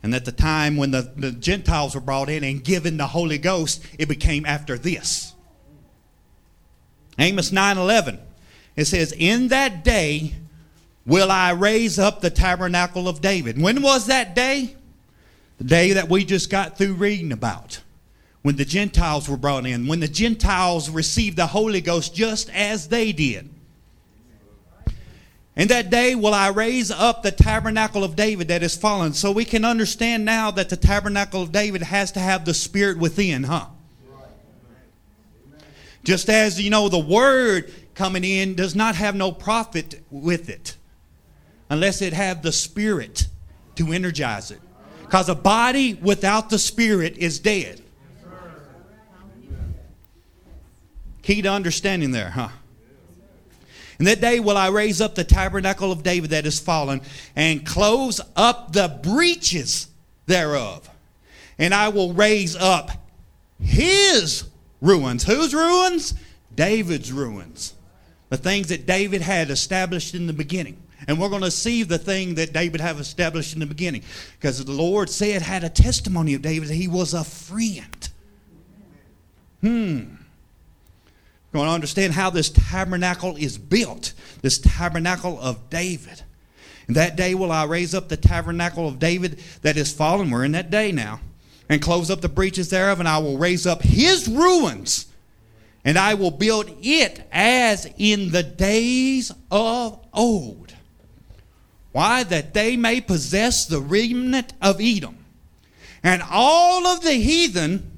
And 0.00 0.14
at 0.14 0.24
the 0.24 0.32
time 0.32 0.76
when 0.76 0.92
the, 0.92 1.12
the 1.16 1.32
Gentiles 1.32 1.96
were 1.96 2.00
brought 2.00 2.28
in 2.28 2.44
and 2.44 2.62
given 2.62 2.96
the 2.98 3.08
Holy 3.08 3.38
Ghost, 3.38 3.84
it 3.98 4.08
became 4.08 4.46
after 4.46 4.78
this. 4.78 5.34
Amos 7.18 7.50
9:11. 7.50 8.18
It 8.76 8.84
says, 8.84 9.12
"In 9.16 9.48
that 9.48 9.82
day 9.82 10.34
will 11.04 11.32
I 11.32 11.50
raise 11.50 11.98
up 11.98 12.20
the 12.20 12.30
tabernacle 12.30 13.08
of 13.08 13.20
David." 13.20 13.60
When 13.60 13.82
was 13.82 14.06
that 14.06 14.36
day? 14.36 14.76
The 15.58 15.64
day 15.64 15.92
that 15.94 16.08
we 16.08 16.24
just 16.24 16.48
got 16.48 16.78
through 16.78 16.94
reading 16.94 17.32
about. 17.32 17.80
when 18.42 18.56
the 18.56 18.64
Gentiles 18.64 19.28
were 19.28 19.36
brought 19.36 19.66
in, 19.66 19.86
when 19.86 20.00
the 20.00 20.08
Gentiles 20.08 20.90
received 20.90 21.36
the 21.36 21.46
Holy 21.46 21.80
Ghost 21.80 22.12
just 22.14 22.50
as 22.50 22.88
they 22.88 23.12
did. 23.12 23.48
In 25.62 25.68
that 25.68 25.90
day 25.90 26.16
will 26.16 26.34
I 26.34 26.48
raise 26.48 26.90
up 26.90 27.22
the 27.22 27.30
tabernacle 27.30 28.02
of 28.02 28.16
David 28.16 28.48
that 28.48 28.64
is 28.64 28.76
fallen. 28.76 29.12
So 29.12 29.30
we 29.30 29.44
can 29.44 29.64
understand 29.64 30.24
now 30.24 30.50
that 30.50 30.70
the 30.70 30.76
tabernacle 30.76 31.40
of 31.40 31.52
David 31.52 31.82
has 31.82 32.10
to 32.12 32.18
have 32.18 32.44
the 32.44 32.52
spirit 32.52 32.98
within, 32.98 33.44
huh? 33.44 33.66
Just 36.02 36.28
as, 36.28 36.60
you 36.60 36.68
know, 36.68 36.88
the 36.88 36.98
word 36.98 37.72
coming 37.94 38.24
in 38.24 38.56
does 38.56 38.74
not 38.74 38.96
have 38.96 39.14
no 39.14 39.30
profit 39.30 40.02
with 40.10 40.48
it 40.48 40.76
unless 41.70 42.02
it 42.02 42.12
have 42.12 42.42
the 42.42 42.50
spirit 42.50 43.28
to 43.76 43.92
energize 43.92 44.50
it. 44.50 44.60
Because 45.02 45.28
a 45.28 45.36
body 45.36 45.94
without 45.94 46.50
the 46.50 46.58
spirit 46.58 47.16
is 47.18 47.38
dead. 47.38 47.80
Key 51.22 51.40
to 51.42 51.52
understanding 51.52 52.10
there, 52.10 52.30
huh? 52.30 52.48
In 54.02 54.06
that 54.06 54.20
day 54.20 54.40
will 54.40 54.56
I 54.56 54.66
raise 54.66 55.00
up 55.00 55.14
the 55.14 55.22
tabernacle 55.22 55.92
of 55.92 56.02
David 56.02 56.30
that 56.30 56.44
is 56.44 56.58
fallen 56.58 57.02
and 57.36 57.64
close 57.64 58.20
up 58.34 58.72
the 58.72 58.88
breaches 59.00 59.86
thereof. 60.26 60.90
And 61.56 61.72
I 61.72 61.88
will 61.90 62.12
raise 62.12 62.56
up 62.56 62.90
his 63.60 64.42
ruins. 64.80 65.22
Whose 65.22 65.54
ruins? 65.54 66.14
David's 66.52 67.12
ruins. 67.12 67.74
The 68.28 68.38
things 68.38 68.70
that 68.70 68.86
David 68.86 69.22
had 69.22 69.50
established 69.50 70.16
in 70.16 70.26
the 70.26 70.32
beginning. 70.32 70.82
And 71.06 71.20
we're 71.20 71.28
going 71.28 71.42
to 71.42 71.52
see 71.52 71.84
the 71.84 71.96
thing 71.96 72.34
that 72.34 72.52
David 72.52 72.80
have 72.80 72.98
established 72.98 73.54
in 73.54 73.60
the 73.60 73.66
beginning. 73.66 74.02
Because 74.32 74.64
the 74.64 74.72
Lord 74.72 75.10
said, 75.10 75.42
had 75.42 75.62
a 75.62 75.70
testimony 75.70 76.34
of 76.34 76.42
David 76.42 76.70
that 76.70 76.74
he 76.74 76.88
was 76.88 77.14
a 77.14 77.22
friend. 77.22 78.08
Hmm. 79.60 80.21
You 81.52 81.58
want 81.58 81.68
to 81.68 81.74
understand 81.74 82.14
how 82.14 82.30
this 82.30 82.48
tabernacle 82.48 83.36
is 83.36 83.58
built, 83.58 84.14
this 84.40 84.58
tabernacle 84.58 85.38
of 85.40 85.68
David. 85.68 86.22
In 86.88 86.94
that 86.94 87.14
day 87.16 87.34
will 87.34 87.52
I 87.52 87.64
raise 87.64 87.94
up 87.94 88.08
the 88.08 88.16
tabernacle 88.16 88.88
of 88.88 88.98
David 88.98 89.38
that 89.60 89.76
is 89.76 89.92
fallen. 89.92 90.30
We're 90.30 90.44
in 90.44 90.52
that 90.52 90.70
day 90.70 90.92
now. 90.92 91.20
And 91.68 91.80
close 91.80 92.10
up 92.10 92.20
the 92.20 92.28
breaches 92.28 92.70
thereof, 92.70 93.00
and 93.00 93.08
I 93.08 93.18
will 93.18 93.38
raise 93.38 93.66
up 93.66 93.82
his 93.82 94.28
ruins, 94.28 95.06
and 95.84 95.96
I 95.96 96.14
will 96.14 96.30
build 96.30 96.70
it 96.82 97.26
as 97.32 97.88
in 97.96 98.30
the 98.30 98.42
days 98.42 99.32
of 99.50 100.04
old. 100.12 100.74
Why? 101.92 102.24
That 102.24 102.52
they 102.52 102.76
may 102.76 103.00
possess 103.00 103.64
the 103.64 103.80
remnant 103.80 104.52
of 104.60 104.80
Edom. 104.80 105.24
And 106.02 106.22
all 106.28 106.86
of 106.86 107.02
the 107.02 107.12
heathen 107.12 107.91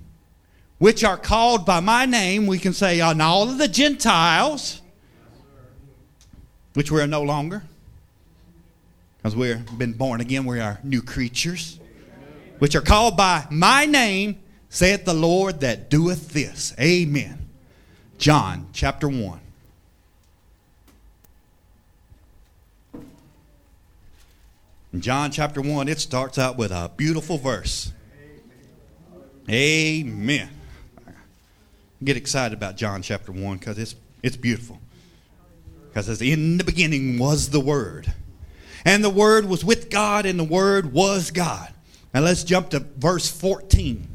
which 0.79 1.05
are 1.05 1.17
called 1.17 1.65
by 1.65 1.81
my 1.81 2.07
name, 2.07 2.47
we 2.47 2.59
can 2.59 2.73
say, 2.73 3.01
on 3.01 3.21
all 3.21 3.49
of 3.49 3.59
the 3.59 3.69
Gentiles, 3.69 4.81
which 6.75 6.91
we 6.91 7.01
are 7.01 7.07
no 7.07 7.23
longer, 7.23 7.63
because 9.17 9.37
we've 9.37 9.79
been 9.79 9.93
born 9.93 10.21
again, 10.21 10.45
we 10.45 10.61
are 10.61 10.81
new 10.83 11.01
creatures, 11.01 11.79
which 12.59 12.75
are 12.75 12.81
called 12.81 13.17
by 13.17 13.47
my 13.51 13.87
name, 13.87 14.41
saith 14.69 15.05
the 15.05 15.15
Lord 15.15 15.61
that 15.61 15.89
doeth 15.89 16.31
this. 16.31 16.75
Amen. 16.81 17.49
John 18.19 18.69
chapter 18.73 19.09
1. 19.09 19.41
In 24.93 25.01
John 25.01 25.31
chapter 25.31 25.61
1, 25.61 25.89
it 25.89 25.99
starts 25.99 26.39
out 26.39 26.57
with 26.57 26.71
a 26.71 26.91
beautiful 26.97 27.39
verse. 27.39 27.93
Amen 29.49 30.54
get 32.03 32.17
excited 32.17 32.57
about 32.57 32.77
John 32.77 33.03
chapter 33.03 33.33
1 33.33 33.59
because 33.59 33.79
it's, 33.79 33.95
it's 34.23 34.37
beautiful. 34.37 34.81
Because 35.89 36.09
as 36.09 36.21
in 36.21 36.59
the 36.59 36.65
beginning 36.65 37.19
was 37.19 37.51
the 37.51 37.61
Word. 37.61 38.13
And 38.85 39.03
the 39.03 39.11
Word 39.11 39.47
was 39.47 39.65
with 39.65 39.91
God, 39.91 40.27
and 40.27 40.39
the 40.39 40.45
Word 40.45 40.93
was 40.93 41.31
God. 41.31 41.73
Now 42.13 42.21
let's 42.21 42.45
jump 42.45 42.71
to 42.71 42.81
verse 42.81 43.31
14 43.31 44.09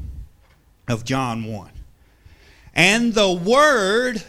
of 0.88 1.04
John 1.04 1.44
1. 1.44 1.70
And 2.74 3.14
the 3.14 3.32
Word, 3.32 4.22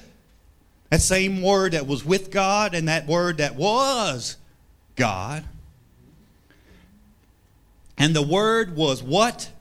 that 0.90 1.02
same 1.02 1.42
Word 1.42 1.74
that 1.74 1.88
was 1.88 2.04
with 2.04 2.32
God, 2.32 2.74
and 2.74 2.88
that 2.88 3.06
Word 3.06 3.38
that 3.38 3.56
was 3.56 4.38
God. 4.96 5.44
And 7.98 8.16
the 8.16 8.24
Word 8.24 8.76
was 8.76 9.04
what? 9.04 9.52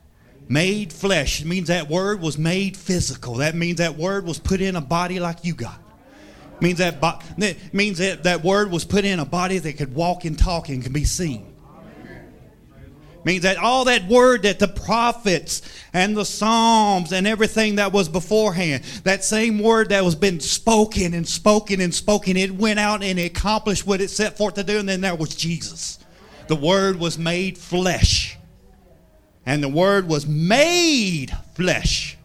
Made 0.51 0.92
flesh. 0.92 1.42
Means 1.44 1.68
that 1.68 1.88
word 1.88 2.20
was 2.20 2.36
made 2.36 2.76
physical. 2.76 3.36
That 3.36 3.55
means 3.55 3.78
that 3.78 3.96
word 3.96 4.26
was 4.26 4.38
put 4.38 4.61
in 4.61 4.76
a 4.76 4.80
body 4.82 5.18
like 5.18 5.44
you 5.44 5.55
got. 5.55 5.78
It 6.57 6.62
means 6.62 6.78
that 6.78 7.01
bo- 7.01 7.20
it 7.38 7.72
means 7.72 7.98
that 7.98 8.24
that 8.24 8.44
word 8.44 8.70
was 8.70 8.84
put 8.84 9.07
in 9.07 9.18
a 9.20 9.24
body 9.24 9.59
that 9.59 9.78
could 9.78 9.94
walk 9.94 10.26
and 10.26 10.38
talk 10.38 10.68
and 10.68 10.82
can 10.82 10.92
be 10.92 11.05
seen. 11.05 11.46
Means 13.22 13.42
that 13.42 13.59
all 13.59 13.84
that 13.84 14.09
word 14.09 14.44
that 14.44 14.59
the 14.59 14.68
prophets 14.68 15.61
and 15.92 16.16
the 16.16 16.24
psalms 16.24 17.12
and 17.12 17.26
everything 17.26 17.76
that 17.76 17.92
was 17.92 18.09
beforehand, 18.09 18.82
that 19.05 19.24
same 19.24 19.59
word 19.59 19.90
that 19.90 20.03
was 20.03 20.14
been 20.14 20.40
spoken 20.40 21.12
and 21.12 21.28
spoken 21.28 21.82
and 21.82 21.94
spoken, 21.94 22.38
it 22.38 22.51
went 22.51 22.78
out 22.78 23.03
and 23.03 23.18
accomplished 23.18 23.86
what 23.86 24.01
it 24.01 24.09
set 24.09 24.38
forth 24.38 24.55
to 24.55 24.64
do, 24.64 24.78
and 24.78 24.88
then 24.88 25.03
there 25.03 25.14
was 25.14 25.34
Jesus. 25.34 25.98
The 26.48 26.57
word 26.57 26.98
was 26.98 27.18
made 27.18 27.59
flesh. 27.59 28.38
And 29.47 29.62
the 29.62 29.68
Word 29.68 30.09
was 30.09 30.26
made 30.26 31.36
flesh. 31.55 32.16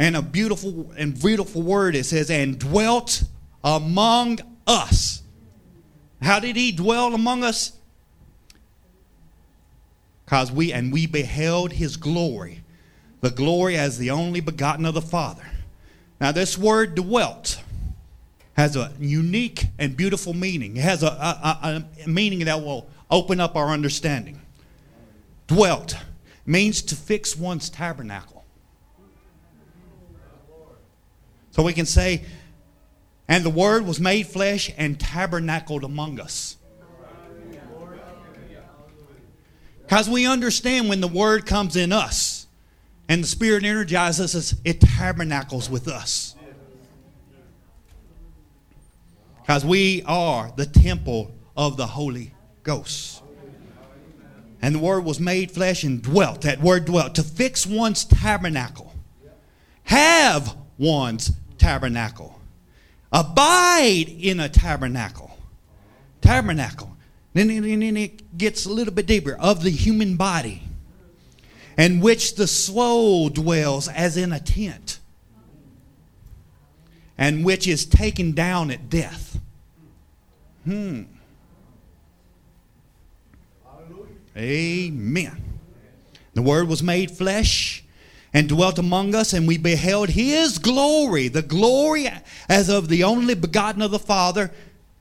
And 0.00 0.16
a 0.16 0.22
beautiful 0.22 0.90
and 0.96 1.20
beautiful 1.20 1.60
word 1.60 1.94
it 1.94 2.04
says, 2.04 2.30
and 2.30 2.58
dwelt 2.58 3.22
among 3.62 4.40
us. 4.66 5.22
How 6.22 6.40
did 6.40 6.56
he 6.56 6.72
dwell 6.72 7.14
among 7.14 7.44
us? 7.44 7.72
Because 10.24 10.50
we 10.50 10.72
and 10.72 10.90
we 10.90 11.06
beheld 11.06 11.72
his 11.72 11.98
glory, 11.98 12.62
the 13.20 13.30
glory 13.30 13.76
as 13.76 13.98
the 13.98 14.10
only 14.10 14.40
begotten 14.40 14.86
of 14.86 14.94
the 14.94 15.02
Father. 15.02 15.46
Now, 16.18 16.32
this 16.32 16.56
word 16.56 16.94
dwelt 16.94 17.62
has 18.54 18.76
a 18.76 18.92
unique 18.98 19.66
and 19.78 19.94
beautiful 19.94 20.32
meaning. 20.32 20.78
It 20.78 20.82
has 20.82 21.02
a, 21.02 21.08
a, 21.08 21.84
a 22.06 22.08
meaning 22.08 22.46
that 22.46 22.62
will 22.62 22.88
open 23.10 23.38
up 23.38 23.54
our 23.54 23.68
understanding 23.68 24.39
dwelt 25.50 25.96
means 26.46 26.80
to 26.80 26.94
fix 26.94 27.36
one's 27.36 27.68
tabernacle. 27.68 28.44
So 31.50 31.64
we 31.64 31.72
can 31.72 31.86
say, 31.86 32.24
and 33.26 33.44
the 33.44 33.50
Word 33.50 33.84
was 33.84 33.98
made 33.98 34.28
flesh 34.28 34.70
and 34.78 34.98
tabernacled 34.98 35.82
among 35.82 36.20
us. 36.20 36.56
Because 39.82 40.08
we 40.08 40.24
understand 40.24 40.88
when 40.88 41.00
the 41.00 41.08
Word 41.08 41.46
comes 41.46 41.74
in 41.74 41.92
us 41.92 42.46
and 43.08 43.24
the 43.24 43.28
Spirit 43.28 43.64
energizes 43.64 44.36
us, 44.36 44.54
it 44.64 44.80
tabernacles 44.80 45.68
with 45.68 45.88
us. 45.88 46.36
Because 49.42 49.64
we 49.64 50.04
are 50.06 50.52
the 50.54 50.66
temple 50.66 51.32
of 51.56 51.76
the 51.76 51.88
Holy 51.88 52.34
Ghost. 52.62 53.19
And 54.62 54.74
the 54.74 54.78
Word 54.78 55.04
was 55.04 55.18
made 55.18 55.50
flesh 55.50 55.84
and 55.84 56.02
dwelt. 56.02 56.42
That 56.42 56.60
word 56.60 56.84
dwelt. 56.84 57.14
To 57.14 57.22
fix 57.22 57.66
one's 57.66 58.04
tabernacle. 58.04 58.94
Have 59.84 60.54
one's 60.78 61.32
tabernacle. 61.56 62.38
Abide 63.12 64.08
in 64.08 64.38
a 64.38 64.48
tabernacle. 64.48 65.36
Tabernacle. 66.20 66.96
Then, 67.32 67.50
it 67.50 68.36
gets 68.36 68.66
a 68.66 68.72
little 68.72 68.92
bit 68.92 69.06
deeper. 69.06 69.36
Of 69.40 69.62
the 69.62 69.70
human 69.70 70.16
body. 70.16 70.62
And 71.76 72.02
which 72.02 72.34
the 72.34 72.46
soul 72.46 73.30
dwells 73.30 73.88
as 73.88 74.16
in 74.16 74.32
a 74.32 74.40
tent. 74.40 74.98
And 77.16 77.44
which 77.44 77.66
is 77.66 77.86
taken 77.86 78.32
down 78.32 78.70
at 78.70 78.90
death. 78.90 79.40
Hmm. 80.64 81.04
Amen. 84.36 85.42
The 86.34 86.42
Word 86.42 86.68
was 86.68 86.82
made 86.82 87.10
flesh 87.10 87.84
and 88.32 88.48
dwelt 88.48 88.78
among 88.78 89.14
us, 89.14 89.32
and 89.32 89.48
we 89.48 89.58
beheld 89.58 90.10
His 90.10 90.58
glory, 90.58 91.28
the 91.28 91.42
glory 91.42 92.08
as 92.48 92.68
of 92.68 92.88
the 92.88 93.02
only 93.02 93.34
begotten 93.34 93.82
of 93.82 93.90
the 93.90 93.98
Father. 93.98 94.52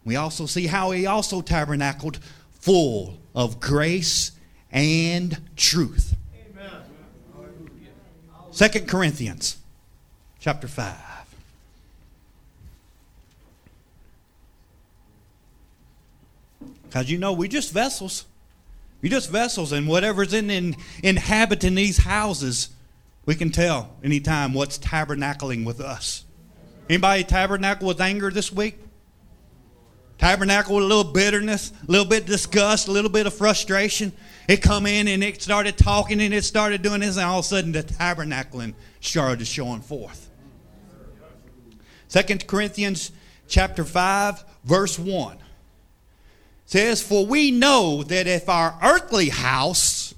We 0.04 0.16
also 0.16 0.46
see 0.46 0.68
how 0.68 0.92
He 0.92 1.06
also 1.06 1.42
tabernacled 1.42 2.20
full 2.52 3.20
of 3.36 3.60
grace 3.60 4.32
and 4.72 5.40
truth. 5.56 6.16
Second 8.52 8.88
Corinthians 8.88 9.58
chapter 10.40 10.68
5. 10.68 10.96
Because 16.84 17.10
you 17.12 17.20
know, 17.20 17.32
we're 17.32 17.48
just 17.48 17.72
vessels. 17.72 18.26
You're 19.02 19.12
just 19.12 19.30
vessels, 19.30 19.72
and 19.72 19.88
whatever's 19.88 20.34
in, 20.34 20.50
in 20.50 20.76
inhabiting 21.04 21.76
these 21.76 21.98
houses, 21.98 22.70
We 23.26 23.36
can 23.36 23.52
tell 23.52 23.96
anytime 24.04 24.54
what's 24.54 24.80
tabernacling 24.80 25.64
with 25.64 25.80
us. 25.80 26.26
Anybody 26.90 27.24
tabernacle 27.24 27.88
with 27.88 28.02
anger 28.02 28.32
this 28.32 28.52
week? 28.52 28.80
Tabernacle 30.18 30.76
with 30.76 30.86
a 30.86 30.88
little 30.88 31.14
bitterness, 31.14 31.72
a 31.88 31.92
little 31.92 32.08
bit 32.08 32.22
of 32.22 32.26
disgust, 32.26 32.88
a 32.88 32.92
little 32.92 33.12
bit 33.12 33.28
of 33.28 33.34
frustration. 33.34 34.12
It 34.48 34.62
come 34.62 34.86
in 34.86 35.08
and 35.08 35.24
it 35.24 35.42
started 35.42 35.78
talking 35.78 36.20
and 36.20 36.34
it 36.34 36.44
started 36.44 36.82
doing 36.82 37.02
this, 37.02 37.18
and 37.18 37.26
all 37.26 37.40
of 37.40 37.46
a 37.46 37.48
sudden 37.48 37.72
the 37.72 37.84
tabernacling 37.84 38.74
started 39.00 39.46
showing 39.46 39.82
forth. 39.82 40.30
Second 42.08 42.48
Corinthians 42.48 43.12
chapter 43.48 43.86
5, 43.86 44.44
verse 44.66 44.98
1 44.98 45.38
says, 46.70 47.02
For 47.02 47.26
we 47.26 47.50
know 47.50 48.04
that 48.04 48.28
if 48.28 48.48
our 48.48 48.78
earthly 48.84 49.30
house 49.30 50.14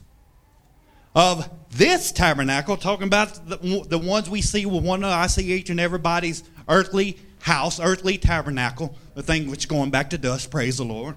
of 1.15 1.49
this 1.71 2.11
tabernacle, 2.11 2.75
talking 2.75 3.07
about 3.07 3.47
the, 3.47 3.85
the 3.87 3.97
ones 3.97 4.29
we 4.29 4.41
see 4.41 4.65
with 4.65 4.83
one 4.83 4.99
another, 4.99 5.15
I 5.15 5.27
see 5.27 5.53
each 5.53 5.69
and 5.69 5.79
everybody's 5.79 6.43
earthly 6.67 7.17
house, 7.39 7.79
earthly 7.79 8.17
tabernacle, 8.17 8.97
the 9.15 9.23
thing 9.23 9.49
which 9.49 9.59
is 9.59 9.65
going 9.65 9.91
back 9.91 10.09
to 10.09 10.17
dust, 10.17 10.51
praise 10.51 10.77
the 10.77 10.83
Lord. 10.83 11.15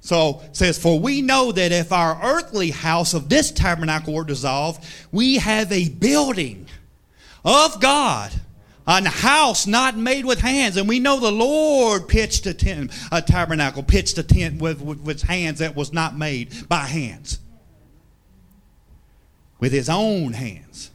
So 0.00 0.42
says, 0.50 0.76
For 0.76 0.98
we 0.98 1.22
know 1.22 1.52
that 1.52 1.70
if 1.70 1.92
our 1.92 2.20
earthly 2.20 2.70
house 2.72 3.14
of 3.14 3.28
this 3.28 3.52
tabernacle 3.52 4.12
were 4.12 4.24
dissolved, 4.24 4.84
we 5.12 5.36
have 5.36 5.70
a 5.70 5.88
building 5.88 6.66
of 7.44 7.80
God, 7.80 8.32
a 8.86 9.08
house 9.08 9.66
not 9.66 9.96
made 9.96 10.24
with 10.24 10.40
hands. 10.40 10.76
And 10.76 10.88
we 10.88 10.98
know 10.98 11.18
the 11.18 11.32
Lord 11.32 12.08
pitched 12.08 12.46
a 12.46 12.54
tent, 12.54 12.92
a 13.10 13.22
tabernacle, 13.22 13.82
pitched 13.82 14.18
a 14.18 14.22
tent 14.22 14.60
with, 14.60 14.80
with, 14.80 15.00
with 15.00 15.22
hands 15.22 15.60
that 15.60 15.74
was 15.74 15.92
not 15.92 16.16
made 16.16 16.68
by 16.68 16.86
hands. 16.86 17.38
With 19.58 19.72
his 19.72 19.88
own 19.88 20.32
hands. 20.32 20.90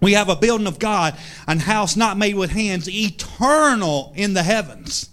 We 0.00 0.12
have 0.12 0.28
a 0.28 0.36
building 0.36 0.68
of 0.68 0.78
God, 0.78 1.16
a 1.48 1.58
house 1.58 1.96
not 1.96 2.16
made 2.16 2.36
with 2.36 2.50
hands, 2.50 2.88
eternal 2.88 4.12
in 4.14 4.34
the 4.34 4.44
heavens. 4.44 5.10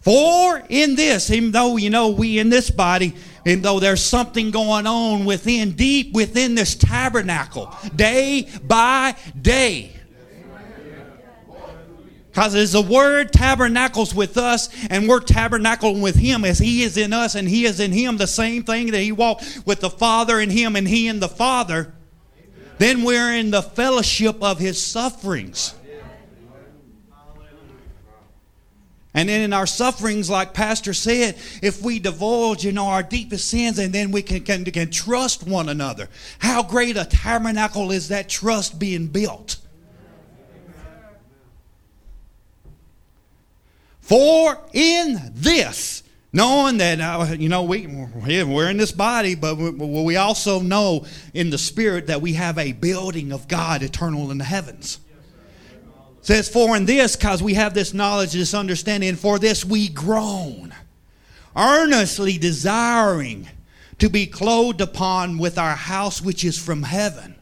For 0.00 0.62
in 0.68 0.94
this, 0.94 1.30
even 1.30 1.50
though 1.50 1.76
you 1.76 1.90
know 1.90 2.10
we 2.10 2.38
in 2.38 2.50
this 2.50 2.70
body, 2.70 3.14
even 3.44 3.62
though 3.62 3.80
there's 3.80 4.02
something 4.02 4.52
going 4.52 4.86
on 4.86 5.24
within, 5.24 5.72
deep 5.72 6.14
within 6.14 6.54
this 6.54 6.76
tabernacle, 6.76 7.74
day 7.96 8.48
by 8.62 9.16
day. 9.40 9.97
Because 12.38 12.54
as 12.54 12.70
the 12.70 12.80
word 12.80 13.32
tabernacles 13.32 14.14
with 14.14 14.38
us, 14.38 14.68
and 14.90 15.08
we're 15.08 15.18
tabernacling 15.18 16.00
with 16.00 16.14
him 16.14 16.44
as 16.44 16.60
he 16.60 16.84
is 16.84 16.96
in 16.96 17.12
us 17.12 17.34
and 17.34 17.48
he 17.48 17.64
is 17.64 17.80
in 17.80 17.90
him, 17.90 18.16
the 18.16 18.28
same 18.28 18.62
thing 18.62 18.92
that 18.92 19.00
he 19.00 19.10
walked 19.10 19.62
with 19.66 19.80
the 19.80 19.90
Father 19.90 20.38
in 20.38 20.48
him 20.48 20.76
and 20.76 20.86
he 20.86 21.08
in 21.08 21.18
the 21.18 21.28
Father 21.28 21.94
then 22.78 23.02
we're 23.02 23.34
in 23.34 23.50
the 23.50 23.60
fellowship 23.60 24.40
of 24.40 24.60
his 24.60 24.80
sufferings. 24.80 25.74
And 29.14 29.28
then 29.28 29.40
in 29.40 29.52
our 29.52 29.66
sufferings, 29.66 30.30
like 30.30 30.54
Pastor 30.54 30.94
said, 30.94 31.36
if 31.60 31.82
we 31.82 31.98
divulge, 31.98 32.64
you 32.64 32.70
know, 32.70 32.86
our 32.86 33.02
deepest 33.02 33.50
sins, 33.50 33.80
and 33.80 33.92
then 33.92 34.12
we 34.12 34.22
can, 34.22 34.44
can, 34.44 34.64
can 34.64 34.92
trust 34.92 35.44
one 35.44 35.68
another. 35.68 36.08
How 36.38 36.62
great 36.62 36.96
a 36.96 37.04
tabernacle 37.04 37.90
is 37.90 38.10
that 38.10 38.28
trust 38.28 38.78
being 38.78 39.08
built? 39.08 39.56
For 44.08 44.58
in 44.72 45.20
this 45.34 46.02
Knowing 46.30 46.76
that, 46.76 47.00
uh, 47.00 47.34
you 47.38 47.48
know, 47.48 47.62
we, 47.62 47.86
we're 47.86 48.68
in 48.68 48.76
this 48.76 48.92
body, 48.92 49.34
but 49.34 49.56
we 49.56 50.16
also 50.16 50.60
know 50.60 51.06
in 51.32 51.48
the 51.48 51.56
spirit 51.56 52.08
that 52.08 52.20
we 52.20 52.34
have 52.34 52.58
a 52.58 52.72
building 52.72 53.32
of 53.32 53.48
God 53.48 53.82
eternal 53.82 54.30
in 54.30 54.36
the 54.36 54.44
heavens. 54.44 55.00
Says, 56.20 56.46
For 56.46 56.76
in 56.76 56.84
this, 56.84 57.16
because 57.16 57.42
we 57.42 57.54
have 57.54 57.72
this 57.72 57.94
knowledge, 57.94 58.32
this 58.32 58.52
understanding, 58.52 59.16
for 59.16 59.38
this 59.38 59.64
we 59.64 59.88
groan, 59.88 60.74
earnestly 61.56 62.36
desiring 62.36 63.48
to 63.98 64.10
be 64.10 64.26
clothed 64.26 64.82
upon 64.82 65.38
with 65.38 65.56
our 65.56 65.76
house 65.76 66.20
which 66.20 66.44
is 66.44 66.58
from 66.58 66.82
heaven. 66.82 67.36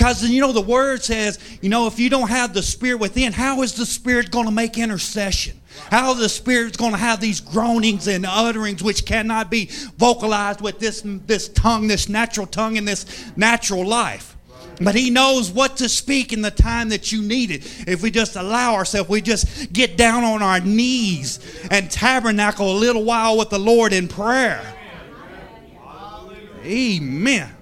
Because, 0.00 0.24
you 0.24 0.40
know, 0.40 0.52
the 0.52 0.62
word 0.62 1.02
says, 1.04 1.38
you 1.60 1.68
know, 1.68 1.86
if 1.86 1.98
you 1.98 2.08
don't 2.08 2.30
have 2.30 2.54
the 2.54 2.62
Spirit 2.62 3.00
within, 3.00 3.34
how 3.34 3.60
is 3.60 3.74
the 3.74 3.84
Spirit 3.84 4.30
going 4.30 4.46
to 4.46 4.50
make 4.50 4.78
intercession? 4.78 5.60
How 5.90 6.14
the 6.14 6.30
Spirit's 6.30 6.78
going 6.78 6.92
to 6.92 6.96
have 6.96 7.20
these 7.20 7.38
groanings 7.38 8.08
and 8.08 8.24
utterings 8.24 8.82
which 8.82 9.04
cannot 9.04 9.50
be 9.50 9.66
vocalized 9.98 10.62
with 10.62 10.78
this, 10.78 11.02
this 11.04 11.50
tongue, 11.50 11.86
this 11.86 12.08
natural 12.08 12.46
tongue, 12.46 12.78
and 12.78 12.88
this 12.88 13.30
natural 13.36 13.86
life. 13.86 14.38
But 14.80 14.94
he 14.94 15.10
knows 15.10 15.50
what 15.50 15.76
to 15.76 15.88
speak 15.90 16.32
in 16.32 16.40
the 16.40 16.50
time 16.50 16.88
that 16.88 17.12
you 17.12 17.20
need 17.20 17.50
it. 17.50 17.86
If 17.86 18.02
we 18.02 18.10
just 18.10 18.36
allow 18.36 18.76
ourselves, 18.76 19.10
we 19.10 19.20
just 19.20 19.70
get 19.70 19.98
down 19.98 20.24
on 20.24 20.40
our 20.40 20.60
knees 20.60 21.40
and 21.70 21.90
tabernacle 21.90 22.72
a 22.72 22.78
little 22.78 23.04
while 23.04 23.36
with 23.36 23.50
the 23.50 23.58
Lord 23.58 23.92
in 23.92 24.08
prayer. 24.08 24.62
Amen. 26.64 27.54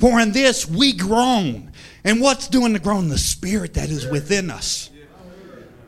For 0.00 0.18
in 0.18 0.32
this 0.32 0.66
we 0.66 0.92
groan. 0.94 1.72
And 2.02 2.20
what's 2.20 2.48
doing 2.48 2.72
the 2.72 2.78
groan? 2.78 3.08
The 3.08 3.18
spirit 3.18 3.74
that 3.74 3.90
is 3.90 4.06
within 4.06 4.50
us 4.50 4.90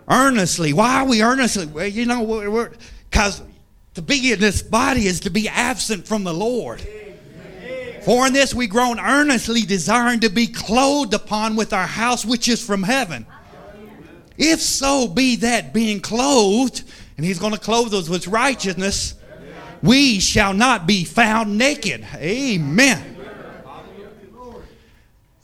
earnestly. 0.08 0.72
Why 0.72 1.00
are 1.00 1.08
we 1.08 1.22
earnestly? 1.22 1.66
Well, 1.66 1.86
you 1.86 2.06
know, 2.06 2.22
we're, 2.22 2.72
because 3.10 3.42
to 3.94 4.02
be 4.02 4.32
in 4.32 4.40
this 4.40 4.62
body 4.62 5.06
is 5.06 5.20
to 5.20 5.30
be 5.30 5.48
absent 5.48 6.06
from 6.06 6.24
the 6.24 6.34
Lord. 6.34 6.86
For 8.04 8.26
in 8.26 8.32
this 8.32 8.52
we 8.52 8.66
groan 8.66 8.98
earnestly, 8.98 9.62
desiring 9.62 10.20
to 10.20 10.28
be 10.28 10.48
clothed 10.48 11.14
upon 11.14 11.56
with 11.56 11.72
our 11.72 11.86
house 11.86 12.24
which 12.24 12.48
is 12.48 12.64
from 12.64 12.82
heaven. 12.82 13.26
If 14.36 14.60
so 14.60 15.08
be 15.08 15.36
that 15.36 15.72
being 15.72 16.00
clothed, 16.00 16.82
and 17.16 17.24
he's 17.24 17.38
going 17.38 17.52
to 17.52 17.60
clothe 17.60 17.94
us 17.94 18.08
with 18.08 18.26
righteousness, 18.26 19.14
we 19.82 20.20
shall 20.20 20.52
not 20.52 20.86
be 20.86 21.04
found 21.04 21.56
naked. 21.56 22.04
Amen. 22.14 23.21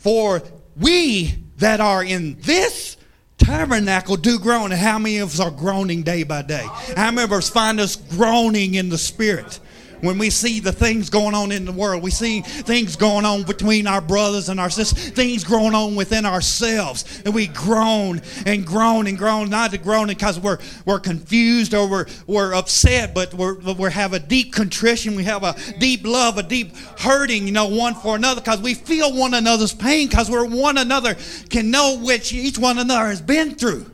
For 0.09 0.43
we 0.75 1.35
that 1.59 1.81
are 1.83 2.03
in 2.03 2.41
this 2.41 2.97
tabernacle 3.37 4.17
do 4.17 4.39
groan. 4.39 4.73
And 4.73 4.81
how 4.81 4.99
many 4.99 5.19
of 5.19 5.35
us 5.35 5.39
are 5.39 5.51
groaning 5.51 6.03
day 6.03 6.23
by 6.23 6.41
day? 6.41 6.67
How 6.97 7.11
many 7.11 7.25
of 7.25 7.33
us 7.33 7.51
find 7.51 7.79
us 7.79 7.95
groaning 7.95 8.73
in 8.73 8.89
the 8.89 8.97
spirit? 8.97 9.61
When 10.01 10.19
we 10.19 10.31
see 10.31 10.61
the 10.61 10.73
things 10.73 11.11
going 11.11 11.35
on 11.35 11.53
in 11.53 11.65
the 11.65 11.73
world. 11.73 12.03
We 12.03 12.11
see 12.11 12.41
things 12.41 12.97
going 12.97 13.25
on 13.25 13.43
between 13.43 13.87
our 13.87 14.01
brothers 14.01 14.49
and 14.49 14.61
our 14.61 14.71
sisters, 14.71 15.11
things 15.11 15.45
going 15.45 15.75
on 15.75 15.97
within 15.97 16.25
ourselves. 16.25 17.23
And 17.25 17.35
we 17.35 17.47
groan 17.49 18.21
and 18.47 18.67
groan 18.67 19.07
and 19.07 19.19
groan, 19.19 19.51
not 19.51 19.71
to 19.73 19.79
groan 19.79 20.09
because 20.09 20.39
we're, 20.39 20.59
we're 20.85 21.01
confused 21.01 21.75
or 21.75 21.89
we're, 21.89 22.07
we're 22.27 22.55
upset, 22.55 23.15
but 23.15 23.35
we're, 23.35 23.55
we 23.55 23.91
have 23.91 24.13
a 24.13 24.21
deep 24.21 24.53
contrition. 24.53 25.17
We 25.17 25.25
have 25.25 25.43
a 25.43 25.55
deep 25.79 26.07
love, 26.07 26.39
a 26.39 26.43
deep 26.43 26.77
hurting, 26.99 27.47
you 27.47 27.53
know, 27.53 27.69
one 27.69 27.95
for 27.95 28.17
another 28.17 28.41
because 28.41 28.61
we 28.61 28.75
feel 28.75 29.17
one 29.17 29.35
another's 29.35 29.75
pain 29.75 30.09
because 30.09 30.31
we're 30.31 30.47
one 30.47 30.79
another 30.79 31.17
can 31.51 31.71
know 31.71 31.99
which 32.03 32.33
each 32.33 32.59
one 32.59 32.79
another 32.79 33.07
has 33.07 33.21
been 33.21 33.55
through. 33.55 33.87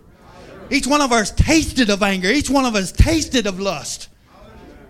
Each 0.70 0.86
one 0.86 1.00
of 1.00 1.12
us 1.12 1.30
tasted 1.30 1.90
of 1.90 2.02
anger. 2.02 2.28
Each 2.28 2.50
one 2.50 2.64
of 2.64 2.74
us 2.74 2.90
tasted 2.90 3.46
of 3.46 3.60
lust. 3.60 4.08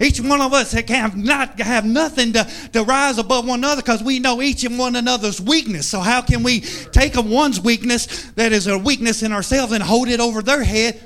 Each 0.00 0.20
one 0.20 0.40
of 0.40 0.52
us 0.52 0.72
have 0.72 1.16
not 1.16 1.60
have 1.60 1.84
nothing 1.84 2.32
to, 2.32 2.44
to 2.72 2.82
rise 2.82 3.18
above 3.18 3.46
one 3.46 3.60
another 3.60 3.82
because 3.82 4.02
we 4.02 4.18
know 4.18 4.42
each 4.42 4.64
and 4.64 4.78
one 4.78 4.96
another's 4.96 5.40
weakness. 5.40 5.88
So 5.88 6.00
how 6.00 6.20
can 6.22 6.42
we 6.42 6.60
take 6.60 7.16
a 7.16 7.22
one's 7.22 7.60
weakness 7.60 8.30
that 8.32 8.52
is 8.52 8.66
a 8.66 8.76
weakness 8.76 9.22
in 9.22 9.32
ourselves 9.32 9.72
and 9.72 9.82
hold 9.82 10.08
it 10.08 10.20
over 10.20 10.42
their 10.42 10.64
head? 10.64 11.00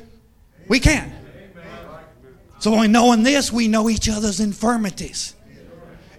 We 0.68 0.80
can't. 0.80 1.12
So 2.61 2.82
in 2.82 2.93
knowing 2.93 3.22
this, 3.22 3.53
we 3.53 3.68
know 3.68 3.89
each 3.89 4.09
other's 4.09 4.41
infirmities. 4.41 5.34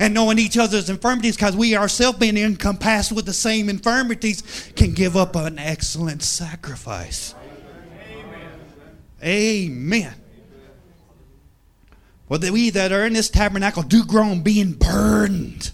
And 0.01 0.13
knowing 0.13 0.39
each 0.39 0.57
other's 0.57 0.89
infirmities, 0.89 1.35
because 1.35 1.57
we 1.57 1.75
ourselves 1.75 2.19
being 2.19 2.37
encompassed 2.37 3.11
with 3.11 3.25
the 3.25 3.33
same 3.33 3.67
infirmities, 3.67 4.71
can 4.75 4.93
give 4.93 5.17
up 5.17 5.35
an 5.35 5.59
excellent 5.59 6.23
sacrifice. 6.23 7.35
Amen. 9.21 9.71
Amen. 10.01 10.18
Well, 12.29 12.39
we 12.39 12.69
that 12.69 12.91
are 12.91 13.05
in 13.05 13.13
this 13.13 13.29
tabernacle 13.29 13.81
do 13.81 14.05
groan, 14.05 14.43
being 14.43 14.73
burdened. 14.73 15.71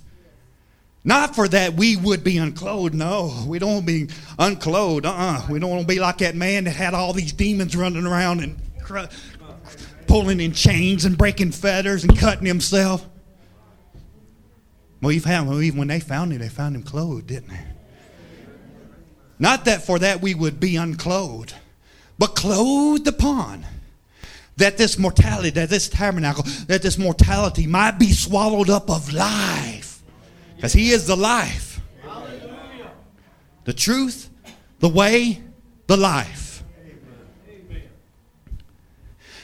Not 1.03 1.35
for 1.35 1.47
that 1.49 1.73
we 1.73 1.97
would 1.97 2.23
be 2.23 2.37
unclothed. 2.37 2.95
No, 2.95 3.43
we 3.45 3.59
don't 3.59 3.73
want 3.73 3.87
to 3.87 4.07
be 4.07 4.13
unclothed. 4.39 5.05
Uh-uh. 5.05 5.47
We 5.49 5.59
don't 5.59 5.69
want 5.69 5.81
to 5.81 5.87
be 5.87 5.99
like 5.99 6.19
that 6.19 6.33
man 6.33 6.63
that 6.63 6.71
had 6.71 6.93
all 6.93 7.13
these 7.13 7.33
demons 7.33 7.75
running 7.75 8.05
around 8.05 8.39
and 8.39 8.59
cr- 8.81 9.01
pulling 10.07 10.39
in 10.39 10.53
chains 10.53 11.05
and 11.05 11.17
breaking 11.17 11.51
fetters 11.51 12.05
and 12.05 12.17
cutting 12.17 12.45
himself. 12.45 13.07
Well, 15.01 15.11
even 15.11 15.77
when 15.77 15.89
they 15.89 15.99
found 15.99 16.31
him, 16.31 16.39
they 16.39 16.49
found 16.49 16.75
him 16.75 16.81
clothed, 16.81 17.27
didn't 17.27 17.49
they? 17.49 17.65
Not 19.37 19.65
that 19.65 19.85
for 19.85 19.99
that 19.99 20.21
we 20.21 20.33
would 20.33 20.59
be 20.59 20.77
unclothed, 20.77 21.53
but 22.17 22.35
clothed 22.35 23.07
upon 23.07 23.65
that 24.57 24.77
this 24.77 24.97
mortality, 24.97 25.49
that 25.51 25.69
this 25.69 25.89
tabernacle, 25.89 26.43
that 26.67 26.81
this 26.81 26.97
mortality 26.97 27.67
might 27.67 27.99
be 27.99 28.11
swallowed 28.11 28.69
up 28.69 28.89
of 28.89 29.13
life. 29.13 30.01
Because 30.55 30.73
He 30.73 30.91
is 30.91 31.07
the 31.07 31.17
life, 31.17 31.81
the 33.65 33.73
truth, 33.73 34.29
the 34.79 34.89
way, 34.89 35.41
the 35.87 35.97
life. 35.97 36.63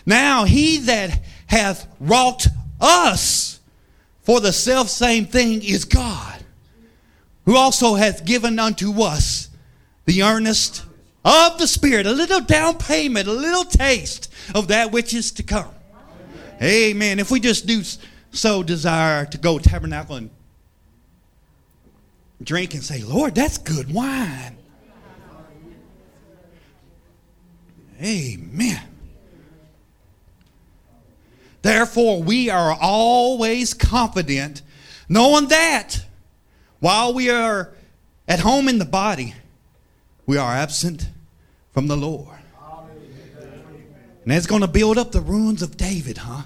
Now 0.06 0.46
He 0.46 0.78
that 0.80 1.22
hath 1.48 1.88
wrought 2.00 2.48
us 2.80 3.60
for 4.22 4.40
the 4.40 4.54
self 4.54 4.90
same 4.90 5.26
thing 5.26 5.62
is 5.64 5.84
God, 5.86 6.44
who 7.46 7.58
also 7.58 7.96
hath 7.96 8.24
given 8.24 8.60
unto 8.60 9.02
us 9.02 9.50
the 10.06 10.24
earnest 10.24 10.84
of 11.24 11.58
the 11.60 11.68
Spirit, 11.68 12.06
a 12.06 12.12
little 12.12 12.42
down 12.42 12.78
payment, 12.78 13.28
a 13.28 13.34
little 13.34 13.66
taste 13.66 14.32
of 14.56 14.70
that 14.70 14.92
which 14.92 15.14
is 15.14 15.32
to 15.34 15.44
come. 15.44 15.74
Amen. 16.62 17.20
If 17.20 17.32
we 17.32 17.40
just 17.40 17.66
do 17.66 17.82
so 18.32 18.64
desire 18.64 19.26
to 19.26 19.38
go 19.38 19.60
tabernacle 19.60 20.16
and 20.16 20.30
drink 22.42 22.74
and 22.74 22.84
say, 22.84 23.04
Lord, 23.04 23.36
that's 23.36 23.58
good 23.58 23.94
wine. 23.94 24.58
Amen. 28.02 28.82
Therefore, 31.62 32.24
we 32.24 32.50
are 32.50 32.76
always 32.80 33.76
confident, 33.76 34.64
knowing 35.08 35.50
that 35.50 36.04
while 36.80 37.14
we 37.14 37.30
are 37.30 37.70
at 38.28 38.40
home 38.40 38.68
in 38.68 38.80
the 38.80 38.86
body, 38.86 39.36
we 40.32 40.38
are 40.38 40.54
absent 40.54 41.10
from 41.74 41.88
the 41.88 41.98
Lord. 41.98 42.38
And 44.24 44.32
that's 44.32 44.46
going 44.46 44.62
to 44.62 44.68
build 44.70 44.98
up 44.98 45.12
the 45.12 45.20
ruins 45.20 45.62
of 45.62 45.76
David, 45.76 46.20
huh? 46.20 46.44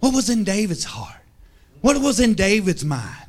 What 0.00 0.12
was 0.12 0.28
in 0.28 0.44
David's 0.44 0.84
heart? 0.84 1.22
What 1.80 1.98
was 2.02 2.20
in 2.20 2.34
David's 2.34 2.84
mind? 2.84 3.22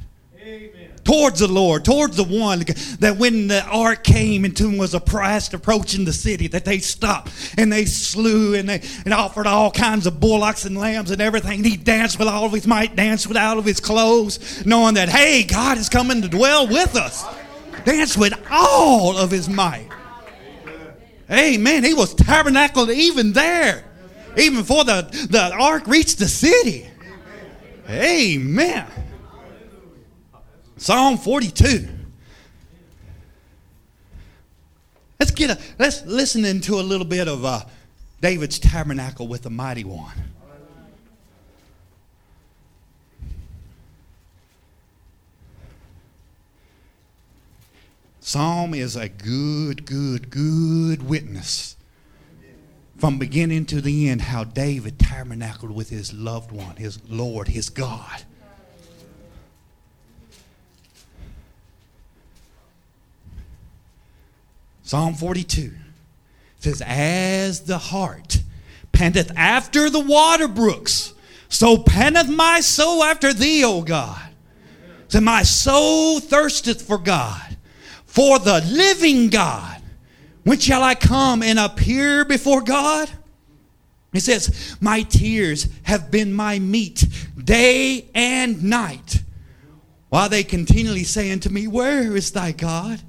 towards 1.05 1.39
the 1.39 1.47
Lord, 1.47 1.85
towards 1.85 2.17
the 2.17 2.23
one 2.23 2.65
that 2.99 3.15
when 3.17 3.47
the 3.47 3.63
ark 3.63 4.03
came 4.03 4.43
him 4.43 4.77
was 4.77 4.95
oppressed 4.95 5.53
approaching 5.53 6.03
the 6.03 6.11
city, 6.11 6.47
that 6.47 6.65
they 6.65 6.79
stopped 6.79 7.31
and 7.57 7.71
they 7.71 7.85
slew 7.85 8.55
and 8.55 8.67
they 8.67 8.81
and 9.05 9.13
offered 9.13 9.45
all 9.45 9.69
kinds 9.69 10.07
of 10.07 10.19
bullocks 10.19 10.65
and 10.65 10.75
lambs 10.75 11.11
and 11.11 11.21
everything. 11.21 11.59
And 11.59 11.65
he 11.65 11.77
danced 11.77 12.17
with 12.17 12.27
all 12.27 12.45
of 12.45 12.51
his 12.53 12.65
might, 12.65 12.95
danced 12.95 13.27
with 13.27 13.37
all 13.37 13.59
of 13.59 13.65
his 13.65 13.79
clothes, 13.79 14.65
knowing 14.65 14.95
that, 14.95 15.07
hey, 15.07 15.43
God 15.43 15.77
is 15.77 15.87
coming 15.87 16.23
to 16.23 16.27
dwell 16.27 16.67
with 16.67 16.95
us. 16.95 17.23
Danced 17.85 18.17
with 18.17 18.33
all 18.49 19.17
of 19.17 19.31
his 19.31 19.47
might. 19.47 19.89
Amen. 21.31 21.83
He 21.83 21.93
was 21.93 22.13
tabernacled 22.13 22.89
even 22.89 23.33
there, 23.33 23.83
even 24.37 24.59
before 24.59 24.83
the, 24.83 25.07
the 25.29 25.53
ark 25.53 25.87
reached 25.87 26.19
the 26.19 26.27
city. 26.27 26.87
Amen. 27.89 28.87
Psalm 30.77 31.17
42. 31.17 31.87
Let's 35.19 35.31
get 35.31 35.51
a 35.51 35.59
let's 35.79 36.05
listen 36.05 36.43
into 36.43 36.75
a 36.75 36.81
little 36.81 37.05
bit 37.05 37.27
of 37.27 37.45
uh, 37.45 37.61
David's 38.21 38.59
tabernacle 38.59 39.27
with 39.27 39.43
the 39.43 39.49
mighty 39.49 39.83
one. 39.83 40.11
Psalm 48.25 48.73
is 48.73 48.95
a 48.95 49.07
good, 49.07 49.85
good, 49.85 50.31
good 50.31 51.07
witness 51.07 51.75
from 52.97 53.19
beginning 53.19 53.67
to 53.67 53.79
the 53.81 54.09
end 54.09 54.19
how 54.19 54.43
David 54.43 54.97
tabernacled 54.97 55.69
with 55.69 55.91
his 55.91 56.11
loved 56.11 56.51
one, 56.51 56.75
his 56.75 56.99
Lord, 57.07 57.49
his 57.49 57.69
God. 57.69 58.23
Psalm 64.81 65.13
42 65.13 65.73
says, 66.57 66.81
As 66.83 67.65
the 67.65 67.77
hart 67.77 68.41
panteth 68.91 69.31
after 69.35 69.87
the 69.87 69.99
water 69.99 70.47
brooks, 70.47 71.13
so 71.47 71.77
panteth 71.77 72.27
my 72.27 72.59
soul 72.59 73.03
after 73.03 73.33
thee, 73.33 73.63
O 73.63 73.83
God. 73.83 74.29
So 75.09 75.21
my 75.21 75.43
soul 75.43 76.19
thirsteth 76.19 76.81
for 76.81 76.97
God, 76.97 77.54
for 78.15 78.39
the 78.39 78.61
living 78.61 79.29
God. 79.29 79.81
When 80.43 80.57
shall 80.57 80.81
I 80.81 80.95
come 80.95 81.43
and 81.43 81.59
appear 81.59 82.23
before 82.23 82.61
God? 82.61 83.09
He 84.13 84.21
says, 84.21 84.77
My 84.79 85.01
tears 85.01 85.67
have 85.83 86.09
been 86.09 86.33
my 86.33 86.57
meat 86.57 87.05
day 87.43 88.07
and 88.15 88.63
night, 88.63 89.21
while 90.09 90.29
they 90.29 90.43
continually 90.43 91.03
say 91.03 91.31
unto 91.31 91.49
me, 91.49 91.67
Where 91.67 92.15
is 92.15 92.31
thy 92.31 92.53
God? 92.53 93.01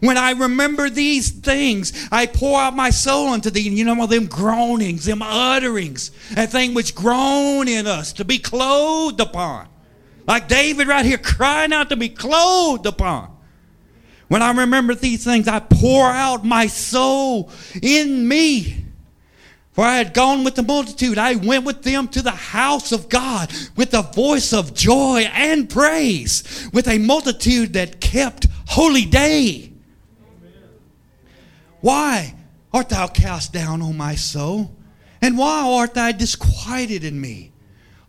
When 0.00 0.16
I 0.16 0.32
remember 0.32 0.90
these 0.90 1.30
things, 1.30 2.08
I 2.10 2.26
pour 2.26 2.60
out 2.60 2.74
my 2.74 2.90
soul 2.90 3.28
unto 3.28 3.50
thee. 3.50 3.68
And 3.68 3.78
you 3.78 3.84
know, 3.84 4.06
them 4.06 4.26
groanings, 4.26 5.04
them 5.04 5.22
utterings, 5.22 6.10
that 6.32 6.50
thing 6.50 6.74
which 6.74 6.94
groan 6.94 7.68
in 7.68 7.86
us 7.86 8.12
to 8.14 8.24
be 8.24 8.38
clothed 8.38 9.20
upon. 9.20 9.68
Like 10.26 10.48
David 10.48 10.88
right 10.88 11.04
here 11.04 11.18
crying 11.18 11.72
out 11.72 11.90
to 11.90 11.96
be 11.96 12.08
clothed 12.08 12.86
upon. 12.86 13.36
When 14.30 14.42
I 14.42 14.52
remember 14.52 14.94
these 14.94 15.24
things, 15.24 15.48
I 15.48 15.58
pour 15.58 16.06
out 16.06 16.44
my 16.44 16.68
soul 16.68 17.50
in 17.82 18.28
me. 18.28 18.84
For 19.72 19.82
I 19.82 19.96
had 19.96 20.14
gone 20.14 20.44
with 20.44 20.54
the 20.54 20.62
multitude. 20.62 21.18
I 21.18 21.34
went 21.34 21.64
with 21.64 21.82
them 21.82 22.06
to 22.08 22.22
the 22.22 22.30
house 22.30 22.92
of 22.92 23.08
God 23.08 23.52
with 23.74 23.92
a 23.92 24.02
voice 24.02 24.52
of 24.52 24.72
joy 24.72 25.28
and 25.32 25.68
praise, 25.68 26.70
with 26.72 26.86
a 26.86 26.98
multitude 26.98 27.72
that 27.72 28.00
kept 28.00 28.46
holy 28.68 29.04
day. 29.04 29.72
Why 31.80 32.36
art 32.72 32.90
thou 32.90 33.08
cast 33.08 33.52
down, 33.52 33.82
O 33.82 33.92
my 33.92 34.14
soul? 34.14 34.70
And 35.20 35.38
why 35.38 35.68
art 35.68 35.94
thou 35.94 36.12
disquieted 36.12 37.02
in 37.02 37.20
me? 37.20 37.50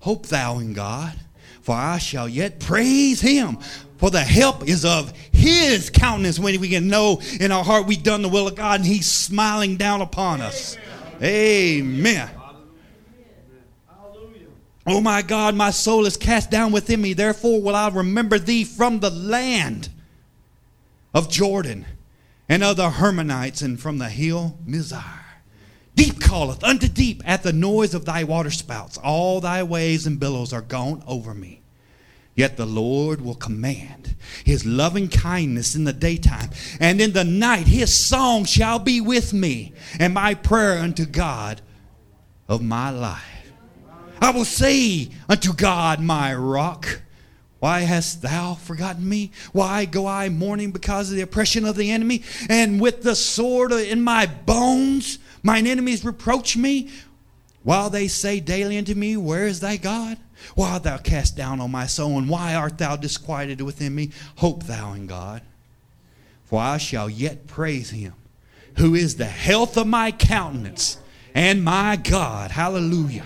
Hope 0.01 0.27
thou 0.27 0.59
in 0.59 0.73
God, 0.73 1.19
for 1.61 1.75
I 1.75 1.97
shall 1.97 2.27
yet 2.27 2.59
praise 2.59 3.21
him. 3.21 3.57
For 3.97 4.09
the 4.09 4.21
help 4.21 4.67
is 4.67 4.83
of 4.83 5.15
his 5.31 5.91
countenance 5.91 6.39
when 6.39 6.59
we 6.59 6.69
can 6.69 6.87
know 6.87 7.21
in 7.39 7.51
our 7.51 7.63
heart 7.63 7.85
we've 7.85 8.01
done 8.01 8.23
the 8.23 8.29
will 8.29 8.47
of 8.47 8.55
God 8.55 8.79
and 8.79 8.87
he's 8.87 9.09
smiling 9.09 9.77
down 9.77 10.01
upon 10.01 10.41
us. 10.41 10.75
Amen. 11.21 12.29
Oh 14.87 14.99
my 14.99 15.21
God, 15.21 15.53
my 15.53 15.69
soul 15.69 16.07
is 16.07 16.17
cast 16.17 16.49
down 16.49 16.71
within 16.71 16.99
me. 16.99 17.13
Therefore 17.13 17.61
will 17.61 17.75
I 17.75 17.89
remember 17.89 18.39
thee 18.39 18.63
from 18.63 18.99
the 18.99 19.11
land 19.11 19.89
of 21.13 21.29
Jordan 21.29 21.85
and 22.49 22.63
of 22.63 22.75
the 22.75 22.89
Hermonites, 22.89 23.61
and 23.61 23.79
from 23.79 23.97
the 23.97 24.09
hill 24.09 24.57
Mizar. 24.67 25.20
Deep 26.01 26.19
calleth 26.19 26.63
unto 26.63 26.87
deep 26.87 27.21
at 27.27 27.43
the 27.43 27.53
noise 27.53 27.93
of 27.93 28.05
thy 28.05 28.23
waterspouts. 28.23 28.97
All 28.97 29.39
thy 29.39 29.61
waves 29.61 30.07
and 30.07 30.19
billows 30.19 30.51
are 30.51 30.63
gone 30.63 31.03
over 31.05 31.35
me. 31.35 31.61
Yet 32.33 32.57
the 32.57 32.65
Lord 32.65 33.21
will 33.21 33.35
command 33.35 34.15
his 34.43 34.65
loving 34.65 35.09
kindness 35.09 35.75
in 35.75 35.83
the 35.83 35.93
daytime, 35.93 36.49
and 36.79 36.99
in 36.99 37.13
the 37.13 37.23
night 37.23 37.67
his 37.67 37.93
song 37.93 38.45
shall 38.45 38.79
be 38.79 38.99
with 38.99 39.31
me, 39.31 39.73
and 39.99 40.15
my 40.15 40.33
prayer 40.33 40.79
unto 40.79 41.05
God 41.05 41.61
of 42.49 42.63
my 42.63 42.89
life. 42.89 43.51
I 44.19 44.31
will 44.31 44.45
say 44.45 45.07
unto 45.29 45.53
God, 45.53 45.99
my 45.99 46.33
rock, 46.33 47.01
why 47.59 47.81
hast 47.81 48.23
thou 48.23 48.55
forgotten 48.55 49.07
me? 49.07 49.29
Why 49.51 49.85
go 49.85 50.07
I 50.07 50.29
mourning 50.29 50.71
because 50.71 51.11
of 51.11 51.15
the 51.15 51.21
oppression 51.21 51.63
of 51.63 51.75
the 51.75 51.91
enemy? 51.91 52.23
And 52.49 52.81
with 52.81 53.03
the 53.03 53.15
sword 53.15 53.71
in 53.71 54.01
my 54.01 54.25
bones, 54.25 55.19
mine 55.43 55.67
enemies 55.67 56.05
reproach 56.05 56.57
me. 56.57 56.89
While 57.63 57.89
they 57.91 58.07
say 58.07 58.39
daily 58.39 58.77
unto 58.77 58.95
me, 58.95 59.17
Where 59.17 59.45
is 59.45 59.59
thy 59.59 59.77
God? 59.77 60.17
Why 60.55 60.71
art 60.71 60.83
thou 60.83 60.97
cast 60.97 61.37
down 61.37 61.61
on 61.61 61.71
my 61.71 61.85
soul? 61.85 62.17
And 62.17 62.27
why 62.27 62.55
art 62.55 62.77
thou 62.77 62.95
disquieted 62.95 63.61
within 63.61 63.93
me? 63.93 64.11
Hope 64.37 64.63
thou 64.63 64.93
in 64.93 65.07
God. 65.07 65.41
For 66.45 66.59
I 66.59 66.77
shall 66.77 67.09
yet 67.09 67.47
praise 67.47 67.91
him, 67.91 68.13
who 68.77 68.95
is 68.95 69.15
the 69.15 69.25
health 69.25 69.77
of 69.77 69.87
my 69.87 70.11
countenance 70.11 70.97
and 71.33 71.63
my 71.63 71.95
God. 71.95 72.51
Hallelujah. 72.51 73.23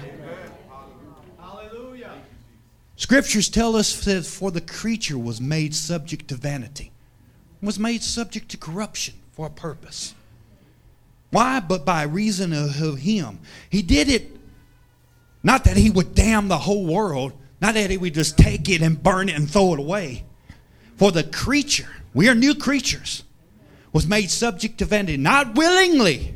Hallelujah. 1.39 2.11
Scriptures 2.97 3.49
tell 3.49 3.75
us 3.75 4.03
that 4.05 4.25
for 4.25 4.51
the 4.51 4.61
creature 4.61 5.17
was 5.17 5.41
made 5.41 5.73
subject 5.73 6.27
to 6.27 6.35
vanity, 6.35 6.91
was 7.61 7.79
made 7.79 8.03
subject 8.03 8.49
to 8.49 8.57
corruption 8.57 9.15
for 9.31 9.47
a 9.47 9.49
purpose. 9.49 10.13
Why? 11.31 11.59
But 11.59 11.85
by 11.85 12.03
reason 12.03 12.53
of, 12.53 12.75
him. 12.99 13.39
He 13.69 13.81
did 13.81 14.09
it 14.09 14.35
not 15.45 15.65
that 15.65 15.77
he 15.77 15.91
would 15.91 16.15
damn 16.15 16.47
the 16.47 16.57
whole 16.57 16.87
world, 16.87 17.31
not 17.61 17.75
that 17.75 17.91
he 17.91 17.97
would 17.97 18.15
just 18.15 18.35
take 18.35 18.67
it 18.67 18.81
and 18.81 19.01
burn 19.01 19.29
it 19.29 19.35
and 19.35 19.47
throw 19.49 19.73
it 19.73 19.79
away. 19.79 20.25
For 20.97 21.11
the 21.11 21.23
creature, 21.23 21.89
we 22.15 22.27
are 22.29 22.33
new 22.33 22.55
creatures, 22.55 23.23
was 23.93 24.07
made 24.07 24.31
subject 24.31 24.79
to 24.79 24.85
vanity, 24.85 25.17
not 25.17 25.53
willingly, 25.53 26.33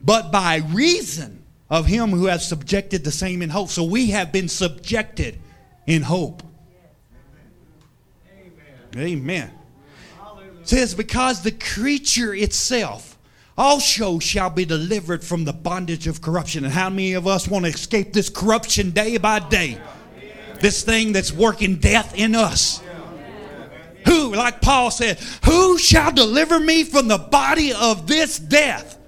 but 0.00 0.32
by 0.32 0.56
reason 0.56 1.44
of 1.70 1.86
him 1.86 2.10
who 2.10 2.26
has 2.26 2.46
subjected 2.46 3.04
the 3.04 3.12
same 3.12 3.42
in 3.42 3.50
hope. 3.50 3.68
So 3.68 3.84
we 3.84 4.10
have 4.10 4.32
been 4.32 4.48
subjected 4.48 5.38
in 5.86 6.02
hope. 6.02 6.42
Amen. 8.96 9.52
It 10.60 10.68
says, 10.68 10.94
because 10.96 11.42
the 11.42 11.52
creature 11.52 12.34
itself 12.34 13.15
also 13.56 14.18
shall 14.18 14.50
be 14.50 14.64
delivered 14.64 15.24
from 15.24 15.44
the 15.44 15.52
bondage 15.52 16.06
of 16.06 16.20
corruption. 16.20 16.64
And 16.64 16.72
how 16.72 16.90
many 16.90 17.14
of 17.14 17.26
us 17.26 17.48
want 17.48 17.64
to 17.64 17.70
escape 17.70 18.12
this 18.12 18.28
corruption 18.28 18.90
day 18.90 19.16
by 19.16 19.38
day? 19.38 19.80
This 20.60 20.82
thing 20.82 21.12
that's 21.12 21.32
working 21.32 21.76
death 21.76 22.14
in 22.16 22.34
us. 22.34 22.82
Who, 24.06 24.34
like 24.34 24.60
Paul 24.60 24.90
said, 24.90 25.18
who 25.44 25.78
shall 25.78 26.12
deliver 26.12 26.60
me 26.60 26.84
from 26.84 27.08
the 27.08 27.18
body 27.18 27.72
of 27.72 28.06
this 28.06 28.38
death? 28.38 28.98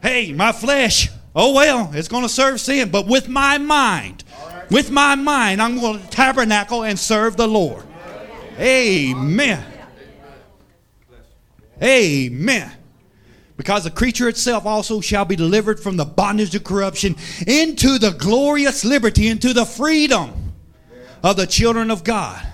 Hey, 0.00 0.32
my 0.32 0.52
flesh, 0.52 1.08
oh 1.34 1.54
well, 1.54 1.90
it's 1.92 2.06
going 2.06 2.22
to 2.22 2.28
serve 2.28 2.60
sin, 2.60 2.90
but 2.90 3.08
with 3.08 3.28
my 3.28 3.58
mind, 3.58 4.22
with 4.70 4.90
my 4.90 5.16
mind, 5.16 5.60
I'm 5.60 5.80
going 5.80 6.00
to 6.00 6.08
tabernacle 6.08 6.84
and 6.84 6.98
serve 6.98 7.36
the 7.36 7.48
Lord. 7.48 7.84
Amen. 8.58 9.64
Amen. 11.82 12.72
Because 13.56 13.84
the 13.84 13.90
creature 13.90 14.28
itself 14.28 14.66
also 14.66 15.00
shall 15.00 15.24
be 15.24 15.36
delivered 15.36 15.80
from 15.80 15.96
the 15.96 16.04
bondage 16.04 16.54
of 16.54 16.64
corruption 16.64 17.16
into 17.46 17.98
the 17.98 18.10
glorious 18.10 18.84
liberty, 18.84 19.28
into 19.28 19.52
the 19.52 19.64
freedom 19.64 20.52
of 21.22 21.36
the 21.36 21.46
children 21.46 21.90
of 21.90 22.04
God. 22.04 22.46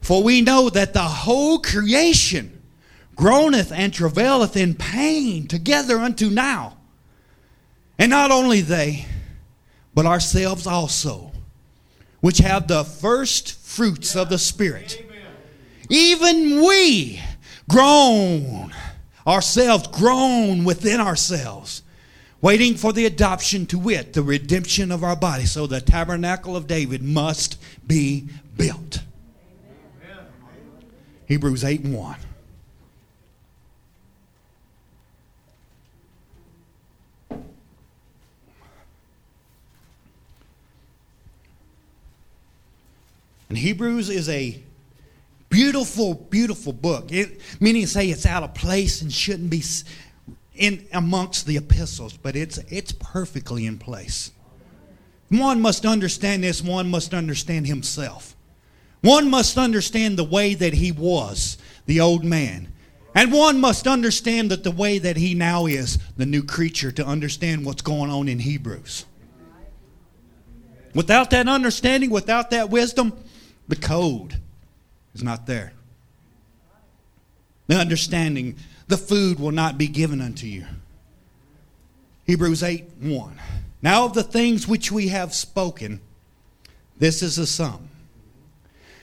For 0.00 0.22
we 0.22 0.40
know 0.40 0.68
that 0.70 0.94
the 0.94 1.00
whole 1.00 1.60
creation 1.60 2.60
groaneth 3.14 3.70
and 3.70 3.92
travaileth 3.92 4.56
in 4.56 4.74
pain 4.74 5.46
together 5.46 5.98
unto 5.98 6.30
now. 6.30 6.78
And 7.98 8.10
not 8.10 8.30
only 8.30 8.62
they, 8.62 9.06
but 9.94 10.06
ourselves 10.06 10.66
also, 10.66 11.32
which 12.20 12.38
have 12.38 12.66
the 12.66 12.82
first 12.82 13.60
fruits 13.60 14.16
of 14.16 14.30
the 14.30 14.38
Spirit. 14.38 15.04
Even 15.90 16.62
we 16.64 17.20
groan, 17.68 18.72
ourselves 19.26 19.86
groan 19.88 20.64
within 20.64 21.00
ourselves, 21.00 21.82
waiting 22.40 22.74
for 22.74 22.92
the 22.92 23.06
adoption 23.06 23.66
to 23.66 23.78
wit, 23.78 24.12
the 24.12 24.22
redemption 24.22 24.90
of 24.90 25.04
our 25.04 25.16
body. 25.16 25.44
So 25.44 25.66
the 25.66 25.80
tabernacle 25.80 26.56
of 26.56 26.66
David 26.66 27.02
must 27.02 27.60
be 27.86 28.28
built. 28.56 29.02
Hebrews 31.26 31.62
8 31.62 31.84
and 31.84 31.94
1. 31.94 32.16
And 43.48 43.58
Hebrews 43.58 44.08
is 44.08 44.28
a 44.28 44.62
beautiful, 45.50 46.14
beautiful 46.14 46.72
book. 46.72 47.12
It, 47.12 47.40
many 47.60 47.84
say 47.84 48.08
it's 48.08 48.24
out 48.24 48.42
of 48.42 48.54
place 48.54 49.02
and 49.02 49.12
shouldn't 49.12 49.50
be 49.50 49.62
in 50.54 50.86
amongst 50.92 51.46
the 51.46 51.58
epistles, 51.58 52.16
but 52.16 52.36
it's 52.36 52.58
it's 52.68 52.92
perfectly 52.92 53.66
in 53.66 53.78
place. 53.78 54.30
One 55.28 55.60
must 55.60 55.84
understand 55.84 56.42
this. 56.42 56.62
One 56.62 56.90
must 56.90 57.12
understand 57.12 57.66
himself. 57.66 58.34
One 59.02 59.30
must 59.30 59.56
understand 59.58 60.16
the 60.16 60.24
way 60.24 60.54
that 60.54 60.74
he 60.74 60.92
was, 60.92 61.56
the 61.86 62.00
old 62.00 62.24
man. 62.24 62.72
And 63.14 63.32
one 63.32 63.60
must 63.60 63.86
understand 63.86 64.50
that 64.50 64.62
the 64.62 64.70
way 64.70 64.98
that 64.98 65.16
he 65.16 65.34
now 65.34 65.66
is, 65.66 65.98
the 66.16 66.26
new 66.26 66.42
creature, 66.42 66.92
to 66.92 67.04
understand 67.04 67.64
what's 67.64 67.82
going 67.82 68.10
on 68.10 68.28
in 68.28 68.40
Hebrews. 68.40 69.06
Without 70.94 71.30
that 71.30 71.48
understanding, 71.48 72.10
without 72.10 72.50
that 72.50 72.70
wisdom, 72.70 73.12
the 73.68 73.76
code 73.76 74.36
is 75.14 75.22
not 75.22 75.46
there. 75.46 75.72
The 77.66 77.76
understanding, 77.76 78.56
the 78.88 78.96
food 78.96 79.38
will 79.38 79.52
not 79.52 79.78
be 79.78 79.86
given 79.86 80.20
unto 80.20 80.46
you. 80.46 80.66
Hebrews 82.26 82.62
8 82.62 82.84
1. 83.00 83.40
Now 83.82 84.04
of 84.04 84.14
the 84.14 84.22
things 84.22 84.68
which 84.68 84.92
we 84.92 85.08
have 85.08 85.34
spoken, 85.34 86.00
this 86.98 87.22
is 87.22 87.36
the 87.36 87.46
sum. 87.46 87.88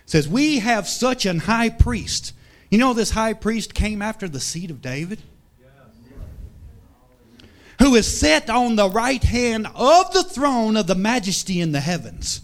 It 0.04 0.10
says, 0.10 0.28
We 0.28 0.60
have 0.60 0.88
such 0.88 1.26
an 1.26 1.40
high 1.40 1.70
priest. 1.70 2.34
You 2.70 2.78
know, 2.78 2.94
this 2.94 3.12
high 3.12 3.34
priest 3.34 3.74
came 3.74 4.02
after 4.02 4.28
the 4.28 4.40
seed 4.40 4.70
of 4.70 4.82
David? 4.82 5.22
Who 7.80 7.96
is 7.96 8.20
set 8.20 8.50
on 8.50 8.76
the 8.76 8.90
right 8.90 9.24
hand 9.24 9.68
of 9.76 10.12
the 10.12 10.24
throne 10.24 10.76
of 10.76 10.88
the 10.88 10.96
majesty 10.96 11.62
in 11.62 11.72
the 11.72 11.80
heavens 11.80 12.42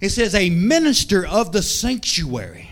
it 0.00 0.10
says, 0.10 0.34
a 0.34 0.48
minister 0.50 1.26
of 1.26 1.52
the 1.52 1.62
sanctuary 1.62 2.69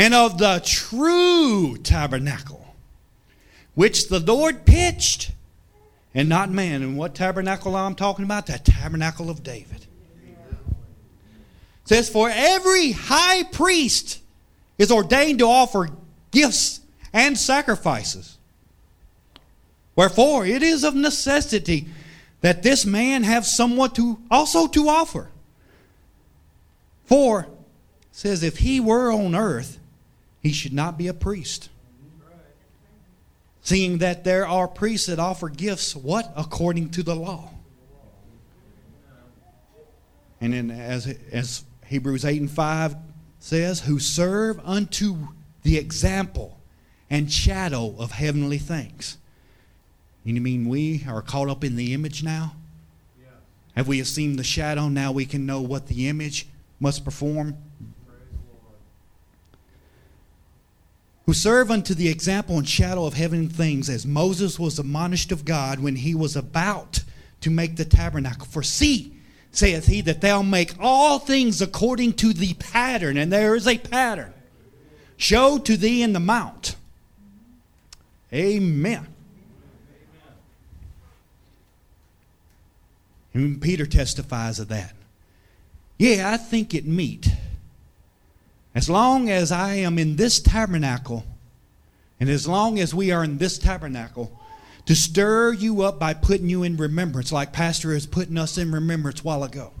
and 0.00 0.14
of 0.14 0.38
the 0.38 0.62
true 0.64 1.76
tabernacle, 1.76 2.74
which 3.74 4.08
the 4.08 4.18
Lord 4.18 4.64
pitched 4.64 5.30
and 6.14 6.26
not 6.26 6.50
man. 6.50 6.80
And 6.82 6.96
what 6.96 7.14
tabernacle 7.14 7.76
I'm 7.76 7.94
talking 7.94 8.24
about? 8.24 8.46
The 8.46 8.58
tabernacle 8.58 9.28
of 9.28 9.42
David. 9.42 9.86
It 10.26 11.84
says, 11.84 12.08
For 12.08 12.30
every 12.32 12.92
high 12.92 13.42
priest 13.42 14.20
is 14.78 14.90
ordained 14.90 15.40
to 15.40 15.44
offer 15.44 15.90
gifts 16.30 16.80
and 17.12 17.36
sacrifices. 17.36 18.38
Wherefore, 19.96 20.46
it 20.46 20.62
is 20.62 20.82
of 20.82 20.94
necessity 20.94 21.88
that 22.40 22.62
this 22.62 22.86
man 22.86 23.22
have 23.24 23.44
somewhat 23.44 23.96
to 23.96 24.18
also 24.30 24.66
to 24.68 24.88
offer. 24.88 25.28
For 27.04 27.48
says 28.12 28.42
if 28.42 28.58
he 28.58 28.80
were 28.80 29.12
on 29.12 29.34
earth, 29.34 29.76
he 30.42 30.52
should 30.52 30.72
not 30.72 30.98
be 30.98 31.08
a 31.08 31.14
priest. 31.14 31.68
Seeing 33.62 33.98
that 33.98 34.24
there 34.24 34.46
are 34.46 34.66
priests 34.66 35.06
that 35.06 35.18
offer 35.18 35.48
gifts, 35.48 35.94
what? 35.94 36.32
According 36.36 36.90
to 36.90 37.02
the 37.02 37.14
law. 37.14 37.50
And 40.40 40.54
then 40.54 40.70
as, 40.70 41.06
as 41.30 41.64
Hebrews 41.86 42.24
8 42.24 42.40
and 42.40 42.50
5 42.50 42.96
says, 43.38 43.80
who 43.80 43.98
serve 43.98 44.58
unto 44.64 45.28
the 45.62 45.76
example 45.76 46.58
and 47.10 47.30
shadow 47.30 47.94
of 47.98 48.12
heavenly 48.12 48.58
things. 48.58 49.18
You 50.24 50.40
mean 50.40 50.68
we 50.68 51.04
are 51.08 51.22
caught 51.22 51.48
up 51.48 51.64
in 51.64 51.76
the 51.76 51.92
image 51.92 52.22
now? 52.22 52.54
Have 53.74 53.88
we 53.88 54.02
seen 54.04 54.36
the 54.36 54.44
shadow? 54.44 54.88
Now 54.88 55.12
we 55.12 55.26
can 55.26 55.46
know 55.46 55.60
what 55.60 55.86
the 55.86 56.08
image 56.08 56.46
must 56.78 57.04
perform. 57.04 57.56
Who 61.30 61.34
serve 61.34 61.70
unto 61.70 61.94
the 61.94 62.08
example 62.08 62.58
and 62.58 62.68
shadow 62.68 63.06
of 63.06 63.14
heaven 63.14 63.48
things, 63.48 63.88
as 63.88 64.04
Moses 64.04 64.58
was 64.58 64.80
admonished 64.80 65.30
of 65.30 65.44
God 65.44 65.78
when 65.78 65.94
he 65.94 66.12
was 66.12 66.34
about 66.34 67.04
to 67.42 67.50
make 67.50 67.76
the 67.76 67.84
tabernacle. 67.84 68.46
For 68.46 68.64
see, 68.64 69.16
saith 69.52 69.86
he, 69.86 70.00
that 70.00 70.22
thou 70.22 70.42
make 70.42 70.74
all 70.80 71.20
things 71.20 71.62
according 71.62 72.14
to 72.14 72.32
the 72.32 72.54
pattern, 72.54 73.16
and 73.16 73.32
there 73.32 73.54
is 73.54 73.68
a 73.68 73.78
pattern, 73.78 74.34
show 75.16 75.58
to 75.58 75.76
thee 75.76 76.02
in 76.02 76.14
the 76.14 76.18
mount. 76.18 76.74
Amen. 78.32 79.06
And 83.34 83.62
Peter 83.62 83.86
testifies 83.86 84.58
of 84.58 84.66
that. 84.66 84.96
Yeah, 85.96 86.32
I 86.32 86.38
think 86.38 86.74
it 86.74 86.86
meet. 86.86 87.28
As 88.74 88.88
long 88.88 89.28
as 89.28 89.50
I 89.50 89.74
am 89.74 89.98
in 89.98 90.16
this 90.16 90.40
tabernacle, 90.40 91.24
and 92.20 92.28
as 92.28 92.46
long 92.46 92.78
as 92.78 92.94
we 92.94 93.10
are 93.10 93.24
in 93.24 93.38
this 93.38 93.58
tabernacle, 93.58 94.38
to 94.86 94.94
stir 94.94 95.52
you 95.52 95.82
up 95.82 95.98
by 95.98 96.14
putting 96.14 96.48
you 96.48 96.62
in 96.62 96.76
remembrance, 96.76 97.32
like 97.32 97.52
Pastor 97.52 97.92
is 97.92 98.06
putting 98.06 98.38
us 98.38 98.58
in 98.58 98.70
remembrance 98.72 99.24
while 99.24 99.42
ago. 99.44 99.72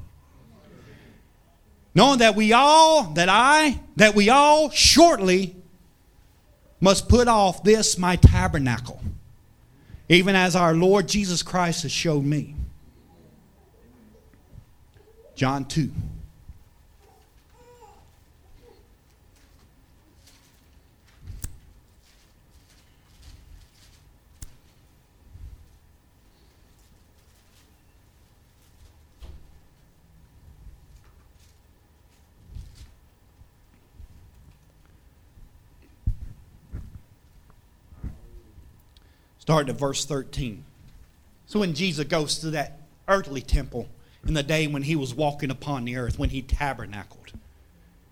Knowing 1.94 2.18
that 2.20 2.36
we 2.36 2.52
all, 2.52 3.04
that 3.14 3.28
I, 3.28 3.80
that 3.96 4.14
we 4.14 4.30
all 4.30 4.70
shortly 4.70 5.56
must 6.80 7.08
put 7.08 7.28
off 7.28 7.62
this 7.62 7.98
my 7.98 8.16
tabernacle, 8.16 9.02
even 10.08 10.34
as 10.34 10.56
our 10.56 10.74
Lord 10.74 11.08
Jesus 11.08 11.42
Christ 11.42 11.82
has 11.82 11.92
showed 11.92 12.24
me. 12.24 12.54
John 15.34 15.64
2. 15.64 15.90
Starting 39.40 39.74
at 39.74 39.80
verse 39.80 40.04
13. 40.04 40.64
So 41.46 41.58
when 41.60 41.74
Jesus 41.74 42.06
goes 42.06 42.38
to 42.38 42.50
that 42.50 42.78
earthly 43.08 43.40
temple, 43.42 43.88
in 44.26 44.34
the 44.34 44.42
day 44.42 44.66
when 44.66 44.82
he 44.82 44.94
was 44.96 45.14
walking 45.14 45.50
upon 45.50 45.84
the 45.84 45.96
earth, 45.96 46.18
when 46.18 46.30
he 46.30 46.42
tabernacled. 46.42 47.32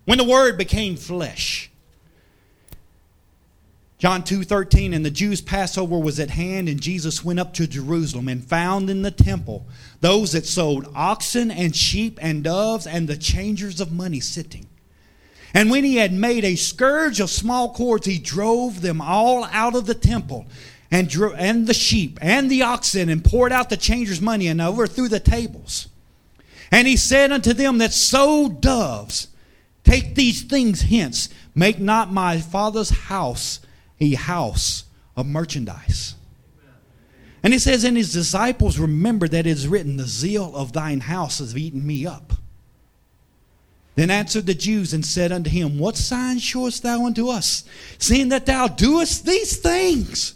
when 0.05 0.19
the 0.19 0.25
Word 0.25 0.57
became 0.57 0.97
flesh. 0.97 1.71
John 3.99 4.23
2:13 4.23 4.95
and 4.95 5.05
the 5.05 5.11
Jews 5.11 5.43
Passover 5.43 5.99
was 5.99 6.19
at 6.19 6.31
hand 6.31 6.69
and 6.69 6.81
Jesus 6.81 7.25
went 7.25 7.41
up 7.41 7.53
to 7.55 7.67
Jerusalem 7.67 8.29
and 8.29 8.43
found 8.43 8.89
in 8.89 9.03
the 9.03 9.11
temple 9.11 9.67
those 10.01 10.33
that 10.33 10.47
sold 10.47 10.91
oxen 10.95 11.51
and 11.51 11.77
sheep 11.77 12.19
and 12.23 12.43
doves 12.43 12.87
and 12.87 13.07
the 13.07 13.17
changers 13.17 13.81
of 13.81 13.93
money 13.93 14.21
sitting. 14.21 14.67
And 15.53 15.71
when 15.71 15.85
he 15.85 15.97
had 15.97 16.13
made 16.13 16.45
a 16.45 16.55
scourge 16.55 17.21
of 17.21 17.29
small 17.29 17.75
cords 17.75 18.07
he 18.07 18.19
drove 18.19 18.81
them 18.81 19.01
all 19.01 19.45
out 19.45 19.75
of 19.75 19.87
the 19.87 19.95
temple 19.95 20.47
and 20.91 21.09
drew, 21.09 21.35
and 21.35 21.67
the 21.67 21.75
sheep 21.75 22.19
and 22.21 22.51
the 22.51 22.63
oxen 22.63 23.09
and 23.09 23.25
poured 23.25 23.53
out 23.53 23.71
the 23.71 23.77
changers 23.77 24.21
money 24.21 24.47
and 24.47 24.61
overthrew 24.61 25.09
the 25.09 25.21
tables. 25.21 25.89
And 26.71 26.87
he 26.87 26.97
said 26.97 27.33
unto 27.33 27.53
them 27.53 27.79
that 27.79 27.93
sold 27.93 28.61
doves 28.61 29.29
take 29.85 30.15
these 30.15 30.43
things 30.43 30.83
hence 30.83 31.29
make 31.55 31.79
not 31.79 32.13
my 32.13 32.39
father's 32.39 32.91
house 32.91 33.61
a 34.01 34.15
house 34.15 34.85
of 35.17 35.27
merchandise. 35.27 36.15
And 37.43 37.53
he 37.53 37.59
says, 37.59 37.85
And 37.85 37.97
his 37.97 38.13
disciples 38.13 38.79
remember 38.79 39.29
that 39.29 39.47
it 39.47 39.51
is 39.51 39.69
written, 39.69 39.97
The 39.97 40.05
zeal 40.05 40.55
of 40.57 40.73
thine 40.73 41.01
house 41.01 41.39
has 41.39 41.57
eaten 41.57 41.87
me 41.87 42.07
up. 42.07 42.33
Then 43.95 44.11
answered 44.11 44.47
the 44.47 44.55
Jews 44.55 44.93
and 44.93 45.05
said 45.05 45.33
unto 45.33 45.51
him, 45.51 45.79
What 45.79 45.97
sign 45.97 46.39
showest 46.39 46.83
thou 46.83 47.07
unto 47.07 47.29
us, 47.29 47.65
seeing 47.99 48.29
that 48.29 48.47
thou 48.47 48.69
doest 48.69 49.27
these 49.27 49.57
things? 49.57 50.35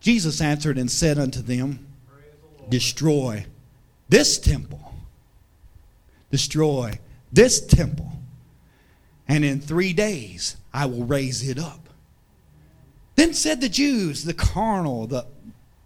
Jesus 0.00 0.40
answered 0.40 0.78
and 0.78 0.90
said 0.90 1.18
unto 1.18 1.42
them, 1.42 1.86
Destroy 2.68 3.46
this 4.08 4.38
temple. 4.38 4.94
Destroy 6.30 6.98
this 7.32 7.64
temple. 7.64 8.10
And 9.28 9.44
in 9.44 9.60
three 9.60 9.92
days 9.92 10.56
I 10.72 10.86
will 10.86 11.04
raise 11.04 11.48
it 11.48 11.58
up. 11.58 11.88
Then 13.16 13.34
said 13.34 13.60
the 13.60 13.68
Jews, 13.68 14.24
the 14.24 14.32
carnal, 14.32 15.06
the, 15.06 15.26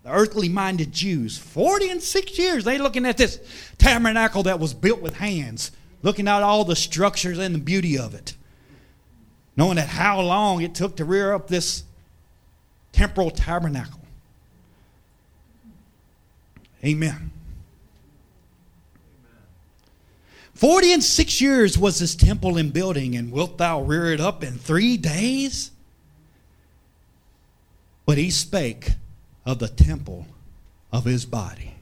the 0.02 0.10
earthly 0.10 0.48
minded 0.48 0.92
Jews, 0.92 1.36
40 1.36 1.90
and 1.90 2.02
six 2.02 2.38
years, 2.38 2.64
they 2.64 2.78
looking 2.78 3.06
at 3.06 3.16
this 3.16 3.40
tabernacle 3.78 4.44
that 4.44 4.60
was 4.60 4.72
built 4.72 5.00
with 5.00 5.16
hands, 5.16 5.72
looking 6.02 6.28
at 6.28 6.42
all 6.42 6.64
the 6.64 6.76
structures 6.76 7.38
and 7.38 7.54
the 7.54 7.58
beauty 7.58 7.98
of 7.98 8.14
it, 8.14 8.36
knowing 9.56 9.76
that 9.76 9.88
how 9.88 10.20
long 10.20 10.62
it 10.62 10.74
took 10.74 10.96
to 10.96 11.04
rear 11.04 11.32
up 11.32 11.48
this 11.48 11.82
temporal 12.92 13.30
tabernacle. 13.30 14.03
Amen. 16.84 17.30
40 20.54 20.92
and 20.92 21.04
six 21.04 21.40
years 21.40 21.78
was 21.78 21.98
this 21.98 22.14
temple 22.14 22.56
in 22.56 22.70
building, 22.70 23.16
and 23.16 23.32
wilt 23.32 23.58
thou 23.58 23.82
rear 23.82 24.12
it 24.12 24.20
up 24.20 24.44
in 24.44 24.54
three 24.54 24.96
days? 24.96 25.70
But 28.06 28.18
he 28.18 28.30
spake 28.30 28.92
of 29.44 29.58
the 29.58 29.68
temple 29.68 30.26
of 30.92 31.04
his 31.04 31.24
body. 31.24 31.74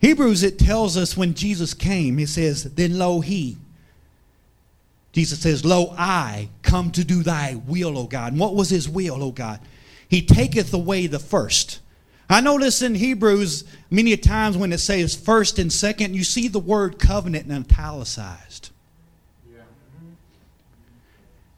Hebrews, 0.00 0.42
it 0.42 0.58
tells 0.58 0.96
us 0.96 1.16
when 1.16 1.34
Jesus 1.34 1.74
came, 1.74 2.16
he 2.18 2.26
says, 2.26 2.64
Then 2.64 2.98
lo, 2.98 3.20
he. 3.20 3.58
Jesus 5.12 5.40
says, 5.40 5.64
Lo, 5.64 5.94
I 5.98 6.48
come 6.62 6.90
to 6.92 7.04
do 7.04 7.22
thy 7.22 7.60
will, 7.66 7.98
O 7.98 8.06
God. 8.06 8.32
And 8.32 8.40
what 8.40 8.54
was 8.54 8.70
his 8.70 8.88
will, 8.88 9.22
O 9.22 9.30
God? 9.30 9.60
He 10.08 10.22
taketh 10.22 10.72
away 10.72 11.06
the 11.06 11.18
first. 11.18 11.80
I 12.30 12.40
notice 12.40 12.80
in 12.80 12.94
Hebrews, 12.94 13.64
many 13.90 14.16
times 14.16 14.56
when 14.56 14.72
it 14.72 14.78
says 14.78 15.16
first 15.16 15.58
and 15.58 15.72
second, 15.72 16.14
you 16.14 16.22
see 16.22 16.46
the 16.46 16.60
word 16.60 17.00
covenant 17.00 17.46
in 17.46 17.52
italicized. 17.52 18.70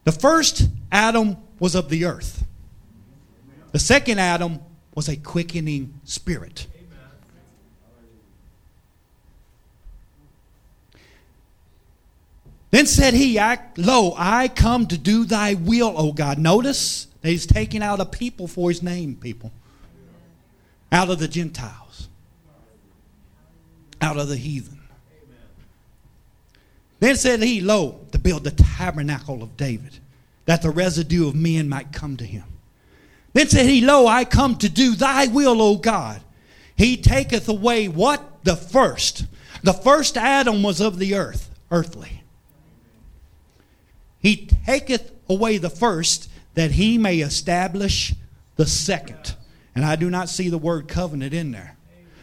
The 0.04 0.12
first 0.12 0.68
Adam 0.90 1.36
was 1.60 1.74
of 1.74 1.90
the 1.90 2.06
earth. 2.06 2.44
The 3.72 3.78
second 3.78 4.18
Adam 4.18 4.60
was 4.94 5.08
a 5.08 5.16
quickening 5.16 6.00
spirit. 6.04 6.66
Then 12.70 12.86
said 12.86 13.12
he, 13.12 13.38
Lo, 13.76 14.14
I 14.16 14.48
come 14.48 14.86
to 14.86 14.96
do 14.96 15.26
thy 15.26 15.52
will, 15.52 15.92
O 15.98 16.12
God. 16.12 16.38
Notice 16.38 17.08
that 17.20 17.28
he's 17.28 17.44
taking 17.44 17.82
out 17.82 18.00
a 18.00 18.06
people 18.06 18.48
for 18.48 18.70
his 18.70 18.82
name, 18.82 19.16
people. 19.16 19.52
Out 20.92 21.08
of 21.08 21.18
the 21.18 21.26
Gentiles. 21.26 22.08
Out 24.00 24.18
of 24.18 24.28
the 24.28 24.36
heathen. 24.36 24.78
Then 27.00 27.16
said 27.16 27.42
he, 27.42 27.60
Lo, 27.60 27.98
to 28.12 28.18
build 28.18 28.44
the 28.44 28.52
tabernacle 28.52 29.42
of 29.42 29.56
David 29.56 29.98
that 30.44 30.62
the 30.62 30.70
residue 30.70 31.26
of 31.26 31.34
men 31.34 31.68
might 31.68 31.92
come 31.92 32.16
to 32.18 32.24
him. 32.24 32.44
Then 33.32 33.48
said 33.48 33.66
he, 33.66 33.80
Lo, 33.80 34.06
I 34.06 34.24
come 34.24 34.56
to 34.58 34.68
do 34.68 34.94
thy 34.94 35.26
will, 35.26 35.60
O 35.62 35.76
God. 35.76 36.20
He 36.76 36.96
taketh 36.96 37.48
away 37.48 37.88
what? 37.88 38.44
The 38.44 38.56
first. 38.56 39.26
The 39.62 39.72
first 39.72 40.16
Adam 40.16 40.62
was 40.62 40.80
of 40.80 40.98
the 40.98 41.14
earth, 41.14 41.50
earthly. 41.70 42.22
He 44.18 44.48
taketh 44.66 45.10
away 45.28 45.58
the 45.58 45.70
first 45.70 46.28
that 46.54 46.72
he 46.72 46.98
may 46.98 47.18
establish 47.18 48.14
the 48.56 48.66
second. 48.66 49.34
And 49.74 49.84
I 49.84 49.96
do 49.96 50.10
not 50.10 50.28
see 50.28 50.48
the 50.48 50.58
word 50.58 50.88
covenant 50.88 51.32
in 51.32 51.52
there. 51.52 51.76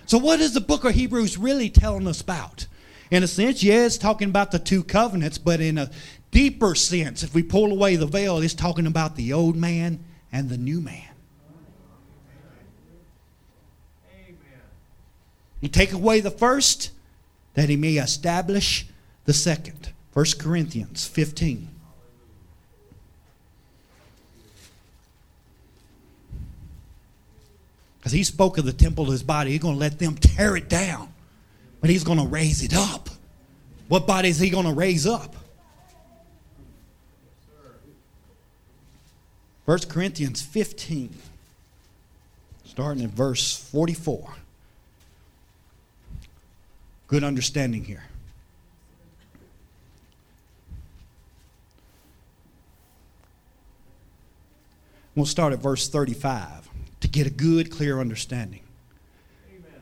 So, 0.05 0.17
what 0.17 0.39
is 0.39 0.53
the 0.53 0.61
book 0.61 0.85
of 0.85 0.93
Hebrews 0.93 1.37
really 1.37 1.69
telling 1.69 2.07
us 2.07 2.21
about? 2.21 2.67
In 3.11 3.23
a 3.23 3.27
sense, 3.27 3.63
yeah, 3.63 3.85
it's 3.85 3.97
talking 3.97 4.29
about 4.29 4.51
the 4.51 4.59
two 4.59 4.83
covenants, 4.83 5.37
but 5.37 5.59
in 5.61 5.77
a 5.77 5.89
deeper 6.31 6.75
sense, 6.75 7.23
if 7.23 7.33
we 7.33 7.41
pull 7.41 7.71
away 7.71 7.95
the 7.95 8.05
veil, 8.05 8.37
it's 8.37 8.53
talking 8.53 8.85
about 8.85 9.15
the 9.15 9.33
old 9.33 9.55
man 9.55 10.03
and 10.31 10.49
the 10.49 10.57
new 10.57 10.79
man. 10.79 11.03
He 15.59 15.67
take 15.67 15.91
away 15.91 16.21
the 16.21 16.31
first 16.31 16.91
that 17.55 17.69
he 17.69 17.75
may 17.75 17.93
establish 17.93 18.87
the 19.25 19.33
second. 19.33 19.91
1 20.13 20.25
Corinthians 20.39 21.05
15. 21.05 21.67
Because 27.99 28.11
he 28.11 28.23
spoke 28.23 28.57
of 28.57 28.65
the 28.65 28.73
temple 28.73 29.05
of 29.05 29.11
his 29.11 29.23
body. 29.23 29.51
He's 29.51 29.59
going 29.59 29.75
to 29.75 29.79
let 29.79 29.99
them 29.99 30.15
tear 30.15 30.55
it 30.55 30.69
down, 30.69 31.13
but 31.81 31.89
he's 31.89 32.03
going 32.03 32.19
to 32.19 32.25
raise 32.25 32.63
it 32.63 32.73
up. 32.73 33.09
What 33.89 34.07
body 34.07 34.29
is 34.29 34.39
he 34.39 34.49
going 34.49 34.65
to 34.65 34.73
raise 34.73 35.05
up? 35.05 35.35
1 39.65 39.79
Corinthians 39.89 40.41
15, 40.41 41.13
starting 42.65 43.03
at 43.03 43.09
verse 43.11 43.55
44. 43.55 44.33
Good 47.07 47.23
understanding 47.23 47.83
here. 47.83 48.03
We'll 55.15 55.25
start 55.25 55.53
at 55.53 55.59
verse 55.59 55.89
35 55.89 56.63
to 56.63 56.68
get 57.11 57.27
a 57.27 57.31
good, 57.31 57.71
clear 57.71 57.99
understanding. 57.99 58.61
Amen. 59.49 59.81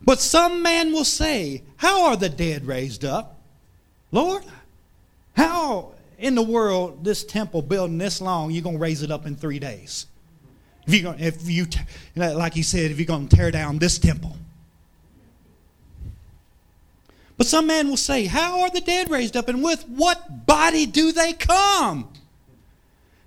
But 0.00 0.20
some 0.20 0.62
man 0.62 0.92
will 0.92 1.04
say, 1.04 1.62
How 1.76 2.06
are 2.06 2.16
the 2.16 2.28
dead 2.28 2.66
raised 2.66 3.04
up? 3.04 3.38
Lord, 4.10 4.44
how 5.34 5.92
in 6.18 6.34
the 6.34 6.42
world 6.42 7.04
this 7.04 7.24
temple 7.24 7.62
building 7.62 7.98
this 7.98 8.20
long, 8.20 8.50
you're 8.50 8.62
going 8.62 8.76
to 8.76 8.82
raise 8.82 9.02
it 9.02 9.10
up 9.10 9.26
in 9.26 9.36
three 9.36 9.58
days? 9.58 10.06
If 10.86 10.94
you 10.94 11.14
if 11.18 11.48
you 11.48 11.66
like 12.16 12.54
he 12.54 12.62
said, 12.62 12.90
if 12.90 12.98
you're 12.98 13.06
going 13.06 13.28
to 13.28 13.36
tear 13.36 13.50
down 13.50 13.78
this 13.78 13.98
temple. 13.98 14.36
But 17.36 17.46
some 17.46 17.66
man 17.66 17.88
will 17.88 17.96
say, 17.96 18.26
How 18.26 18.60
are 18.60 18.70
the 18.70 18.80
dead 18.80 19.10
raised 19.10 19.36
up, 19.36 19.48
and 19.48 19.62
with 19.62 19.82
what 19.88 20.46
body 20.46 20.86
do 20.86 21.12
they 21.12 21.32
come? 21.32 22.08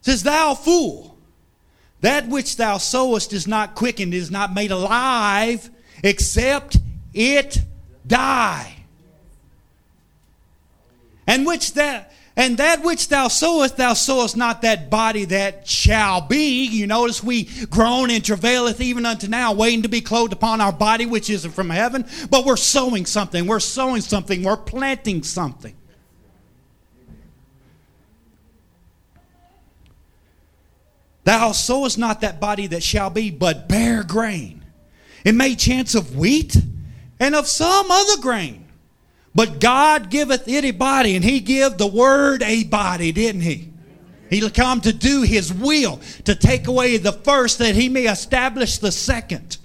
Says, 0.02 0.24
Thou 0.24 0.54
fool, 0.54 1.15
that 2.02 2.28
which 2.28 2.58
thou 2.58 2.78
sowest 2.78 3.34
is 3.34 3.48
not 3.48 3.76
quickened, 3.76 4.14
is 4.14 4.30
not 4.30 4.54
made 4.54 4.72
alive, 4.72 5.70
except 6.04 6.78
it 7.14 7.60
die. 8.06 8.76
And 11.28 11.46
which 11.46 11.74
that 11.74 12.12
and 12.38 12.58
that 12.58 12.84
which 12.84 13.08
thou 13.08 13.30
sowest, 13.30 13.78
thou 13.78 13.94
sowest 13.94 14.36
not 14.36 14.62
that 14.64 14.90
body 14.90 15.24
that 15.26 15.68
shall 15.68 16.20
be. 16.20 16.66
You 16.66 16.86
notice 16.86 17.24
we 17.24 17.46
groan 17.68 18.12
and 18.12 18.24
travaileth 18.24 18.82
even 18.82 19.06
unto 19.06 19.28
now, 19.28 19.54
waiting 19.54 19.84
to 19.84 19.90
be 19.90 20.02
clothed 20.02 20.34
upon 20.34 20.60
our 20.60 20.74
body 20.74 21.06
which 21.06 21.30
is 21.30 21.46
not 21.46 21.54
from 21.54 21.70
heaven. 21.70 22.06
But 22.30 22.46
we're 22.46 22.58
sowing 22.58 23.06
something. 23.06 23.48
We're 23.48 23.62
sowing 23.62 24.02
something. 24.02 24.44
We're 24.44 24.58
planting 24.58 25.24
something. 25.24 25.76
Thou 31.26 31.52
sowest 31.52 31.98
not 31.98 32.22
that 32.22 32.40
body 32.40 32.68
that 32.68 32.84
shall 32.84 33.10
be, 33.10 33.32
but 33.32 33.68
bare 33.68 34.04
grain. 34.04 34.64
It 35.26 35.34
may 35.34 35.56
chance 35.56 35.96
of 35.96 36.16
wheat 36.16 36.56
and 37.20 37.34
of 37.36 37.48
some 37.48 37.90
other 37.90 38.22
grain. 38.22 38.66
But 39.34 39.60
God 39.60 40.10
giveth 40.10 40.48
it 40.48 40.64
a 40.64 40.72
body, 40.72 41.16
and 41.16 41.26
He 41.26 41.40
give 41.40 41.78
the 41.78 41.88
Word 41.88 42.44
a 42.44 42.64
body, 42.64 43.12
didn't 43.12 43.42
He? 43.42 43.70
He 44.30 44.48
come 44.52 44.82
to 44.82 44.94
do 44.94 45.24
His 45.24 45.52
will, 45.52 46.00
to 46.26 46.36
take 46.36 46.68
away 46.68 46.98
the 46.98 47.12
first 47.12 47.58
that 47.58 47.76
He 47.76 47.90
may 47.90 48.04
establish 48.04 48.78
the 48.78 48.92
second. 48.92 49.58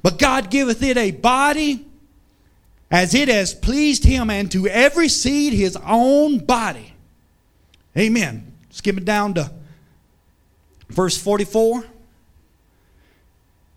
But 0.00 0.20
God 0.20 0.48
giveth 0.48 0.82
it 0.82 0.96
a 0.96 1.10
body 1.10 1.84
as 2.88 3.14
it 3.14 3.28
has 3.28 3.52
pleased 3.52 4.04
Him, 4.04 4.30
and 4.30 4.50
to 4.52 4.68
every 4.68 5.08
seed 5.08 5.52
His 5.52 5.76
own 5.84 6.38
body. 6.38 6.92
Amen. 7.98 8.52
Skip 8.70 8.98
it 8.98 9.04
down 9.04 9.34
to 9.34 9.50
verse 10.88 11.16
44. 11.16 11.84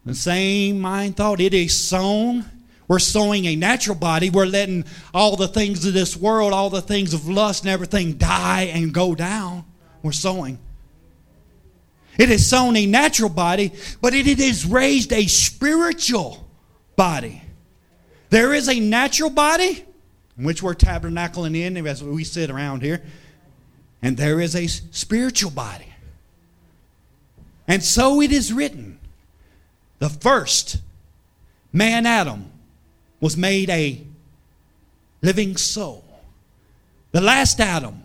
The 0.05 0.15
same 0.15 0.79
mind 0.79 1.17
thought. 1.17 1.39
It 1.39 1.53
is 1.53 1.77
sown 1.77 2.45
we're 2.89 2.97
sowing 2.97 3.45
a 3.45 3.55
natural 3.55 3.95
body. 3.95 4.31
We're 4.31 4.47
letting 4.47 4.83
all 5.13 5.35
the 5.35 5.47
things 5.47 5.85
of 5.85 5.93
this 5.93 6.17
world, 6.17 6.53
all 6.53 6.71
the 6.71 6.81
things 6.81 7.13
of 7.13 7.29
lust 7.29 7.63
and 7.63 7.69
everything 7.69 8.17
die 8.17 8.63
and 8.63 8.91
go 8.91 9.13
down. 9.13 9.63
We're 10.01 10.11
sowing. 10.11 10.57
It 12.17 12.31
is 12.31 12.49
sown 12.49 12.75
a 12.75 12.87
natural 12.87 13.29
body, 13.29 13.73
but 14.01 14.15
it 14.15 14.27
is 14.27 14.65
raised 14.65 15.13
a 15.13 15.27
spiritual 15.27 16.49
body. 16.95 17.43
There 18.31 18.55
is 18.55 18.67
a 18.67 18.79
natural 18.79 19.29
body, 19.29 19.85
in 20.35 20.43
which 20.43 20.63
we're 20.63 20.73
tabernacling 20.73 21.55
in 21.55 21.85
as 21.85 22.03
we 22.03 22.23
sit 22.23 22.49
around 22.49 22.81
here, 22.81 23.03
and 24.01 24.17
there 24.17 24.41
is 24.41 24.55
a 24.55 24.65
spiritual 24.65 25.51
body. 25.51 25.88
And 27.69 27.83
so 27.83 28.19
it 28.19 28.31
is 28.31 28.51
written 28.51 28.99
the 29.99 30.09
first 30.09 30.77
man, 31.71 32.07
Adam, 32.07 32.51
was 33.19 33.37
made 33.37 33.69
a 33.69 34.05
living 35.21 35.55
soul. 35.55 36.03
The 37.11 37.21
last 37.21 37.59
Adam 37.59 38.03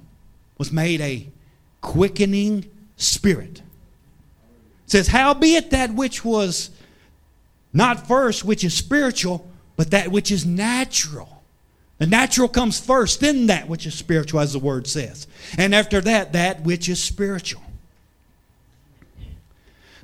was 0.58 0.70
made 0.70 1.00
a 1.00 1.28
quickening 1.80 2.70
spirit. 2.96 3.62
It 4.84 4.90
says, 4.90 5.08
Howbeit 5.08 5.70
that 5.70 5.94
which 5.94 6.24
was 6.24 6.70
not 7.72 8.06
first, 8.06 8.44
which 8.44 8.64
is 8.64 8.74
spiritual, 8.74 9.48
but 9.76 9.92
that 9.92 10.08
which 10.08 10.30
is 10.30 10.44
natural. 10.44 11.42
The 11.96 12.06
natural 12.06 12.48
comes 12.48 12.78
first, 12.78 13.20
then 13.20 13.46
that 13.46 13.66
which 13.66 13.86
is 13.86 13.94
spiritual, 13.94 14.40
as 14.40 14.52
the 14.52 14.58
word 14.58 14.86
says. 14.86 15.26
And 15.56 15.74
after 15.74 16.02
that, 16.02 16.34
that 16.34 16.62
which 16.64 16.88
is 16.88 17.02
spiritual. 17.02 17.63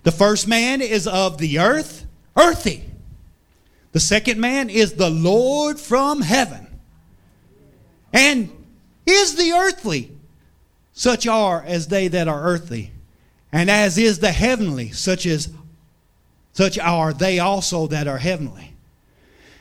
The 0.02 0.12
first 0.12 0.48
man 0.48 0.80
is 0.80 1.06
of 1.06 1.38
the 1.38 1.58
earth, 1.58 2.06
earthy. 2.36 2.84
The 3.92 4.00
second 4.00 4.40
man 4.40 4.70
is 4.70 4.94
the 4.94 5.10
Lord 5.10 5.78
from 5.78 6.22
heaven. 6.22 6.66
And 8.12 8.50
is 9.06 9.36
the 9.36 9.52
earthly, 9.52 10.12
such 10.92 11.26
are 11.26 11.62
as 11.66 11.88
they 11.88 12.08
that 12.08 12.28
are 12.28 12.42
earthly, 12.42 12.92
and 13.52 13.70
as 13.70 13.98
is 13.98 14.18
the 14.18 14.32
heavenly, 14.32 14.90
such 14.90 15.26
as 15.26 15.50
such 16.52 16.78
are 16.78 17.12
they 17.12 17.38
also 17.38 17.86
that 17.88 18.08
are 18.08 18.18
heavenly. 18.18 18.74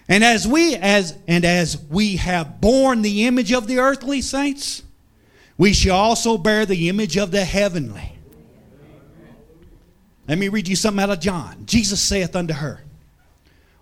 And 0.07 0.23
as 0.23 0.47
we 0.47 0.75
as 0.75 1.17
and 1.27 1.45
as 1.45 1.77
we 1.89 2.17
have 2.17 2.59
borne 2.59 3.03
the 3.03 3.25
image 3.25 3.51
of 3.51 3.67
the 3.67 3.79
earthly 3.79 4.21
saints, 4.21 4.83
we 5.57 5.73
shall 5.73 5.97
also 5.97 6.37
bear 6.37 6.65
the 6.65 6.89
image 6.89 7.15
of 7.17 7.31
the 7.31 7.45
heavenly. 7.45 8.18
Let 10.29 10.37
me 10.37 10.47
read 10.47 10.67
you 10.67 10.75
something 10.75 11.03
out 11.03 11.09
of 11.09 11.19
John. 11.19 11.65
Jesus 11.65 11.99
saith 11.99 12.35
unto 12.35 12.53
her, 12.53 12.81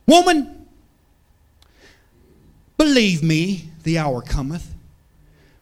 Woman, 0.06 0.66
believe 2.78 3.22
me, 3.22 3.70
the 3.84 3.98
hour 3.98 4.22
cometh 4.22 4.74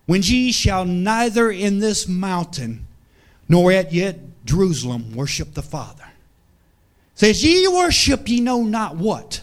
when 0.05 0.21
ye 0.21 0.51
shall 0.51 0.85
neither 0.85 1.49
in 1.49 1.79
this 1.79 2.07
mountain 2.07 2.85
nor 3.49 3.71
at 3.71 3.93
yet 3.93 4.19
Jerusalem 4.45 5.15
worship 5.15 5.55
the 5.55 5.63
Father. 5.63 6.05
Says, 7.15 7.43
Ye 7.43 7.67
worship 7.67 8.29
ye 8.29 8.39
know 8.39 8.61
not 8.61 8.95
what. 8.95 9.41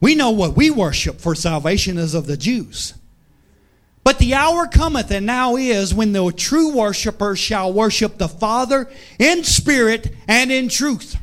We 0.00 0.16
know 0.16 0.30
what 0.30 0.56
we 0.56 0.70
worship, 0.70 1.20
for 1.20 1.36
salvation 1.36 1.96
is 1.96 2.12
of 2.12 2.26
the 2.26 2.36
Jews. 2.36 2.94
But 4.06 4.20
the 4.20 4.34
hour 4.34 4.68
cometh, 4.68 5.10
and 5.10 5.26
now 5.26 5.56
is, 5.56 5.92
when 5.92 6.12
the 6.12 6.30
true 6.30 6.70
worshippers 6.72 7.40
shall 7.40 7.72
worship 7.72 8.18
the 8.18 8.28
Father 8.28 8.88
in 9.18 9.42
spirit 9.42 10.14
and 10.28 10.52
in 10.52 10.68
truth. 10.68 11.16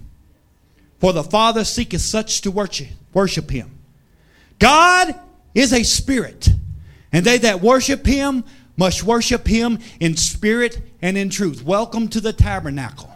For 0.99 1.13
the 1.13 1.23
Father 1.23 1.63
seeketh 1.63 2.01
such 2.01 2.41
to 2.41 2.51
worship 2.51 3.49
him. 3.49 3.79
God 4.59 5.15
is 5.55 5.71
a 5.71 5.83
spirit, 5.83 6.49
and 7.13 7.23
they 7.23 7.37
that 7.37 7.61
worship 7.61 8.05
him 8.05 8.43
must 8.75 9.01
worship 9.01 9.47
him 9.47 9.79
in 10.01 10.17
spirit 10.17 10.81
and 11.01 11.17
in 11.17 11.29
truth. 11.29 11.63
Welcome 11.63 12.09
to 12.09 12.19
the 12.19 12.33
tabernacle. 12.33 13.15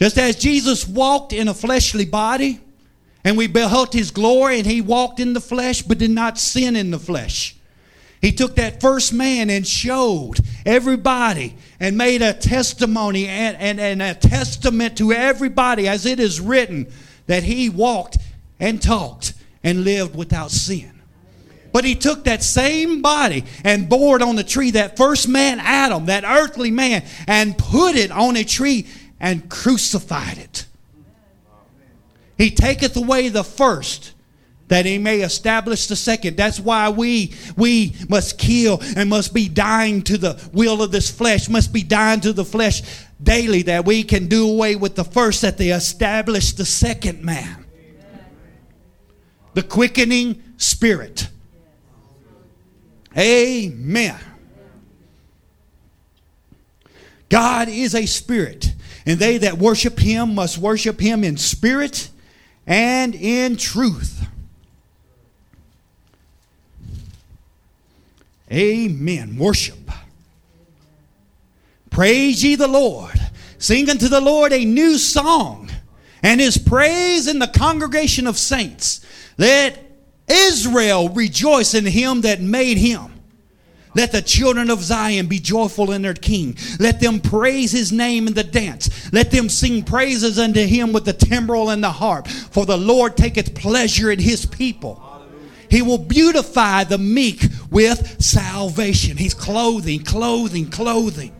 Just 0.00 0.18
as 0.18 0.34
Jesus 0.34 0.84
walked 0.84 1.32
in 1.32 1.46
a 1.46 1.54
fleshly 1.54 2.06
body, 2.06 2.58
and 3.22 3.36
we 3.36 3.46
beheld 3.46 3.92
his 3.92 4.10
glory, 4.10 4.58
and 4.58 4.66
he 4.66 4.80
walked 4.80 5.20
in 5.20 5.32
the 5.32 5.40
flesh, 5.40 5.82
but 5.82 5.98
did 5.98 6.10
not 6.10 6.38
sin 6.38 6.74
in 6.74 6.90
the 6.90 6.98
flesh. 6.98 7.55
He 8.26 8.32
took 8.32 8.56
that 8.56 8.80
first 8.80 9.12
man 9.12 9.50
and 9.50 9.64
showed 9.64 10.40
everybody 10.66 11.54
and 11.78 11.96
made 11.96 12.22
a 12.22 12.32
testimony 12.32 13.28
and, 13.28 13.56
and, 13.56 13.78
and 13.78 14.02
a 14.02 14.14
testament 14.14 14.98
to 14.98 15.12
everybody, 15.12 15.86
as 15.86 16.06
it 16.06 16.18
is 16.18 16.40
written, 16.40 16.88
that 17.28 17.44
he 17.44 17.70
walked 17.70 18.18
and 18.58 18.82
talked 18.82 19.32
and 19.62 19.84
lived 19.84 20.16
without 20.16 20.50
sin. 20.50 21.00
But 21.72 21.84
he 21.84 21.94
took 21.94 22.24
that 22.24 22.42
same 22.42 23.00
body 23.00 23.44
and 23.62 23.88
bore 23.88 24.16
it 24.16 24.22
on 24.22 24.34
the 24.34 24.42
tree, 24.42 24.72
that 24.72 24.96
first 24.96 25.28
man, 25.28 25.60
Adam, 25.60 26.06
that 26.06 26.24
earthly 26.24 26.72
man, 26.72 27.04
and 27.28 27.56
put 27.56 27.94
it 27.94 28.10
on 28.10 28.36
a 28.36 28.42
tree 28.42 28.88
and 29.20 29.48
crucified 29.48 30.38
it. 30.38 30.66
He 32.36 32.50
taketh 32.50 32.96
away 32.96 33.28
the 33.28 33.44
first 33.44 34.14
that 34.68 34.84
he 34.84 34.98
may 34.98 35.20
establish 35.20 35.86
the 35.86 35.96
second. 35.96 36.36
That's 36.36 36.58
why 36.58 36.88
we 36.88 37.34
we 37.56 37.94
must 38.08 38.38
kill 38.38 38.80
and 38.96 39.08
must 39.08 39.32
be 39.32 39.48
dying 39.48 40.02
to 40.02 40.18
the 40.18 40.50
will 40.52 40.82
of 40.82 40.90
this 40.90 41.10
flesh, 41.10 41.48
must 41.48 41.72
be 41.72 41.82
dying 41.82 42.20
to 42.20 42.32
the 42.32 42.44
flesh 42.44 42.82
daily 43.22 43.62
that 43.62 43.84
we 43.84 44.02
can 44.02 44.26
do 44.26 44.48
away 44.48 44.76
with 44.76 44.94
the 44.94 45.04
first 45.04 45.42
that 45.42 45.58
they 45.58 45.70
establish 45.70 46.52
the 46.52 46.64
second 46.64 47.22
man. 47.24 47.64
The 49.54 49.62
quickening 49.62 50.42
spirit. 50.56 51.28
Amen. 53.16 54.18
God 57.28 57.68
is 57.68 57.94
a 57.94 58.06
spirit, 58.06 58.72
and 59.06 59.18
they 59.18 59.38
that 59.38 59.58
worship 59.58 59.98
him 59.98 60.34
must 60.34 60.58
worship 60.58 61.00
him 61.00 61.24
in 61.24 61.36
spirit 61.36 62.10
and 62.66 63.14
in 63.14 63.56
truth. 63.56 64.26
Amen. 68.52 69.36
Worship. 69.36 69.90
Praise 71.90 72.44
ye 72.44 72.54
the 72.54 72.68
Lord. 72.68 73.18
Sing 73.58 73.88
unto 73.88 74.08
the 74.08 74.20
Lord 74.20 74.52
a 74.52 74.64
new 74.64 74.98
song, 74.98 75.70
and 76.22 76.40
his 76.40 76.58
praise 76.58 77.26
in 77.26 77.38
the 77.38 77.46
congregation 77.46 78.26
of 78.26 78.36
saints. 78.36 79.00
Let 79.38 79.82
Israel 80.28 81.08
rejoice 81.08 81.74
in 81.74 81.86
him 81.86 82.20
that 82.20 82.40
made 82.40 82.76
him. 82.76 83.12
Let 83.94 84.12
the 84.12 84.20
children 84.20 84.68
of 84.68 84.82
Zion 84.82 85.26
be 85.26 85.38
joyful 85.38 85.90
in 85.90 86.02
their 86.02 86.12
king. 86.12 86.58
Let 86.78 87.00
them 87.00 87.18
praise 87.18 87.72
his 87.72 87.92
name 87.92 88.26
in 88.26 88.34
the 88.34 88.44
dance. 88.44 89.10
Let 89.10 89.30
them 89.30 89.48
sing 89.48 89.84
praises 89.84 90.38
unto 90.38 90.66
him 90.66 90.92
with 90.92 91.06
the 91.06 91.14
timbrel 91.14 91.70
and 91.70 91.82
the 91.82 91.92
harp. 91.92 92.28
For 92.28 92.66
the 92.66 92.76
Lord 92.76 93.16
taketh 93.16 93.54
pleasure 93.54 94.10
in 94.10 94.18
his 94.18 94.44
people. 94.44 95.02
He 95.70 95.82
will 95.82 95.98
beautify 95.98 96.84
the 96.84 96.98
meek 96.98 97.44
with 97.70 98.22
salvation. 98.22 99.16
He's 99.16 99.34
clothing, 99.34 100.04
clothing, 100.04 100.70
clothing. 100.70 101.32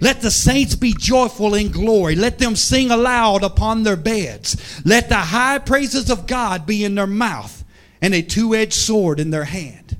Let 0.00 0.20
the 0.20 0.30
saints 0.30 0.74
be 0.74 0.94
joyful 0.98 1.54
in 1.54 1.70
glory. 1.70 2.16
Let 2.16 2.38
them 2.38 2.54
sing 2.54 2.90
aloud 2.90 3.42
upon 3.42 3.82
their 3.82 3.96
beds. 3.96 4.82
Let 4.84 5.08
the 5.08 5.16
high 5.16 5.58
praises 5.58 6.10
of 6.10 6.26
God 6.26 6.66
be 6.66 6.84
in 6.84 6.94
their 6.94 7.06
mouth 7.06 7.64
and 8.02 8.14
a 8.14 8.22
two 8.22 8.54
edged 8.54 8.74
sword 8.74 9.18
in 9.18 9.30
their 9.30 9.44
hand 9.44 9.96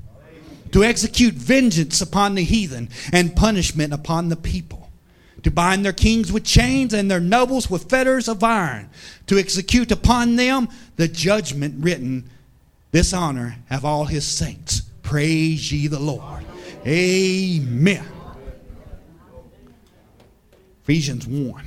to 0.71 0.83
execute 0.83 1.33
vengeance 1.33 2.01
upon 2.01 2.35
the 2.35 2.43
heathen 2.43 2.89
and 3.11 3.35
punishment 3.35 3.93
upon 3.93 4.29
the 4.29 4.35
people. 4.35 4.89
To 5.43 5.51
bind 5.51 5.85
their 5.85 5.93
kings 5.93 6.31
with 6.31 6.43
chains 6.43 6.93
and 6.93 7.09
their 7.09 7.19
nobles 7.19 7.69
with 7.69 7.89
fetters 7.89 8.27
of 8.27 8.43
iron. 8.43 8.89
To 9.27 9.37
execute 9.37 9.91
upon 9.91 10.35
them 10.35 10.67
the 10.97 11.07
judgment 11.07 11.75
written 11.83 12.29
this 12.91 13.13
honor 13.13 13.57
have 13.69 13.85
all 13.85 14.05
his 14.05 14.25
saints. 14.25 14.81
Praise 15.01 15.71
ye 15.71 15.87
the 15.87 15.99
Lord. 15.99 16.43
Amen. 16.85 18.05
Ephesians 20.83 21.27
1. 21.27 21.65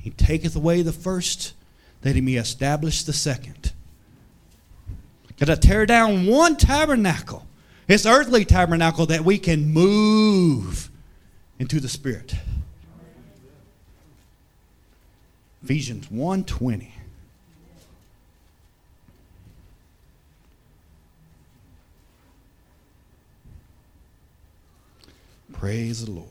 He 0.00 0.10
taketh 0.10 0.54
away 0.54 0.82
the 0.82 0.92
first 0.92 1.54
that 2.02 2.14
he 2.14 2.20
may 2.20 2.34
establish 2.34 3.02
the 3.02 3.12
second. 3.12 3.72
Got 5.38 5.46
to 5.46 5.56
tear 5.56 5.86
down 5.86 6.26
one 6.26 6.56
tabernacle, 6.56 7.46
this 7.86 8.04
earthly 8.04 8.44
tabernacle, 8.44 9.06
that 9.06 9.24
we 9.24 9.38
can 9.38 9.72
move 9.72 10.90
into 11.58 11.80
the 11.80 11.88
Spirit. 11.88 12.34
Ephesians 15.62 16.08
1:20. 16.08 16.88
Praise 25.58 26.04
the 26.04 26.12
Lord. 26.12 26.28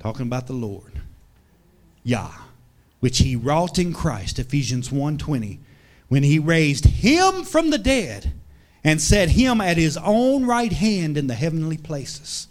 Talking 0.00 0.26
about 0.26 0.48
the 0.48 0.54
Lord. 0.54 1.00
Yah, 2.02 2.32
which 2.98 3.18
he 3.18 3.36
wrought 3.36 3.78
in 3.78 3.92
Christ, 3.92 4.40
Ephesians 4.40 4.90
1:20, 4.90 5.60
when 6.08 6.24
he 6.24 6.40
raised 6.40 6.86
him 6.86 7.44
from 7.44 7.70
the 7.70 7.78
dead 7.78 8.32
and 8.82 9.00
set 9.00 9.30
him 9.30 9.60
at 9.60 9.76
his 9.76 9.96
own 9.98 10.44
right 10.44 10.72
hand 10.72 11.16
in 11.16 11.28
the 11.28 11.36
heavenly 11.36 11.78
places. 11.78 12.48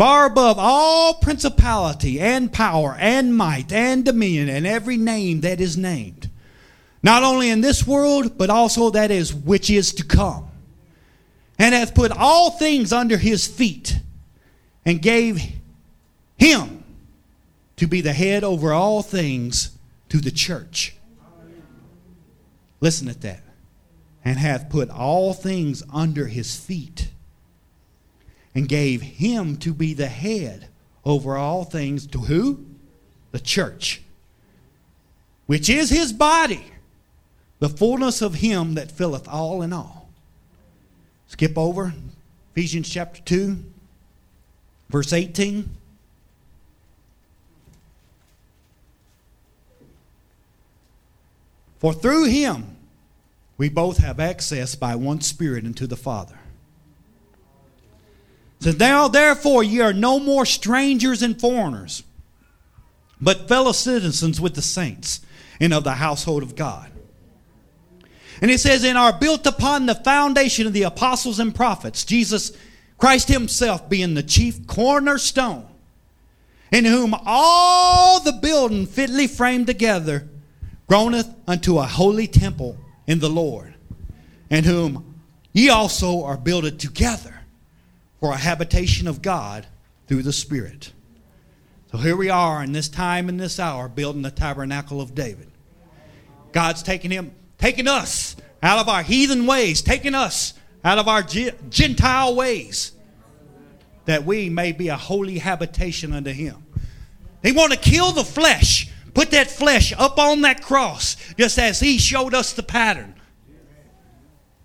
Far 0.00 0.24
above 0.24 0.56
all 0.58 1.12
principality 1.12 2.18
and 2.18 2.50
power 2.50 2.96
and 2.98 3.36
might 3.36 3.70
and 3.70 4.02
dominion 4.02 4.48
and 4.48 4.66
every 4.66 4.96
name 4.96 5.42
that 5.42 5.60
is 5.60 5.76
named, 5.76 6.30
not 7.02 7.22
only 7.22 7.50
in 7.50 7.60
this 7.60 7.86
world, 7.86 8.38
but 8.38 8.48
also 8.48 8.88
that 8.88 9.10
is 9.10 9.34
which 9.34 9.68
is 9.68 9.92
to 9.92 10.02
come, 10.02 10.48
and 11.58 11.74
hath 11.74 11.94
put 11.94 12.12
all 12.12 12.50
things 12.50 12.94
under 12.94 13.18
his 13.18 13.46
feet, 13.46 14.00
and 14.86 15.02
gave 15.02 15.38
him 16.38 16.82
to 17.76 17.86
be 17.86 18.00
the 18.00 18.14
head 18.14 18.42
over 18.42 18.72
all 18.72 19.02
things 19.02 19.76
to 20.08 20.16
the 20.16 20.30
church. 20.30 20.96
Listen 22.80 23.06
at 23.06 23.20
that. 23.20 23.42
And 24.24 24.38
hath 24.38 24.70
put 24.70 24.88
all 24.88 25.34
things 25.34 25.82
under 25.92 26.26
his 26.26 26.56
feet, 26.56 27.10
and 28.54 28.68
gave 28.68 29.00
him 29.00 29.56
to 29.58 29.72
be 29.72 29.94
the 29.94 30.08
head 30.08 30.68
over 31.04 31.36
all 31.36 31.64
things 31.64 32.06
to 32.08 32.18
who? 32.18 32.64
The 33.32 33.40
church, 33.40 34.02
which 35.46 35.70
is 35.70 35.90
his 35.90 36.12
body, 36.12 36.64
the 37.60 37.68
fullness 37.68 38.22
of 38.22 38.34
him 38.34 38.74
that 38.74 38.90
filleth 38.90 39.28
all 39.28 39.62
in 39.62 39.72
all. 39.72 40.10
Skip 41.28 41.56
over 41.56 41.94
Ephesians 42.52 42.90
chapter 42.90 43.22
2, 43.22 43.56
verse 44.88 45.12
18. 45.12 45.70
For 51.78 51.94
through 51.94 52.24
him 52.24 52.76
we 53.56 53.68
both 53.68 53.98
have 53.98 54.18
access 54.18 54.74
by 54.74 54.96
one 54.96 55.20
Spirit 55.20 55.64
into 55.64 55.86
the 55.86 55.96
Father. 55.96 56.39
So 58.60 58.72
now, 58.72 59.08
therefore, 59.08 59.64
ye 59.64 59.80
are 59.80 59.94
no 59.94 60.20
more 60.20 60.44
strangers 60.44 61.22
and 61.22 61.40
foreigners, 61.40 62.02
but 63.18 63.48
fellow 63.48 63.72
citizens 63.72 64.38
with 64.38 64.54
the 64.54 64.62
saints 64.62 65.20
and 65.58 65.72
of 65.72 65.82
the 65.82 65.94
household 65.94 66.42
of 66.42 66.56
God. 66.56 66.90
And 68.42 68.50
it 68.50 68.60
says, 68.60 68.84
and 68.84 68.98
are 68.98 69.18
built 69.18 69.46
upon 69.46 69.86
the 69.86 69.94
foundation 69.94 70.66
of 70.66 70.74
the 70.74 70.82
apostles 70.82 71.40
and 71.40 71.54
prophets, 71.54 72.04
Jesus 72.04 72.52
Christ 72.98 73.28
Himself 73.28 73.88
being 73.88 74.12
the 74.12 74.22
chief 74.22 74.66
cornerstone, 74.66 75.66
in 76.70 76.84
whom 76.84 77.14
all 77.24 78.20
the 78.20 78.32
building 78.32 78.86
fitly 78.86 79.26
framed 79.26 79.66
together 79.66 80.28
groaneth 80.86 81.28
unto 81.46 81.78
a 81.78 81.86
holy 81.86 82.26
temple 82.26 82.76
in 83.06 83.20
the 83.20 83.30
Lord, 83.30 83.74
in 84.50 84.64
whom 84.64 85.14
ye 85.54 85.70
also 85.70 86.24
are 86.24 86.36
builded 86.36 86.78
together 86.78 87.39
for 88.20 88.32
a 88.32 88.36
habitation 88.36 89.08
of 89.08 89.22
God 89.22 89.66
through 90.06 90.22
the 90.22 90.32
Spirit. 90.32 90.92
So 91.90 91.98
here 91.98 92.16
we 92.16 92.30
are 92.30 92.62
in 92.62 92.72
this 92.72 92.88
time 92.88 93.28
and 93.28 93.40
this 93.40 93.58
hour 93.58 93.88
building 93.88 94.22
the 94.22 94.30
tabernacle 94.30 95.00
of 95.00 95.14
David. 95.14 95.50
God's 96.52 96.82
taking 96.82 97.10
him, 97.10 97.32
taking 97.58 97.88
us 97.88 98.36
out 98.62 98.78
of 98.78 98.88
our 98.88 99.02
heathen 99.02 99.46
ways, 99.46 99.82
taking 99.82 100.14
us 100.14 100.54
out 100.84 100.98
of 100.98 101.08
our 101.08 101.22
Gentile 101.22 102.34
ways, 102.34 102.92
that 104.04 104.24
we 104.24 104.48
may 104.48 104.72
be 104.72 104.88
a 104.88 104.96
holy 104.96 105.38
habitation 105.38 106.12
unto 106.12 106.30
him. 106.30 106.64
They 107.42 107.52
want 107.52 107.72
to 107.72 107.78
kill 107.78 108.12
the 108.12 108.24
flesh 108.24 108.90
Put 109.14 109.32
that 109.32 109.50
flesh 109.50 109.92
up 109.96 110.18
on 110.18 110.42
that 110.42 110.62
cross, 110.62 111.16
just 111.36 111.58
as 111.58 111.80
He 111.80 111.98
showed 111.98 112.34
us 112.34 112.52
the 112.52 112.62
pattern. 112.62 113.14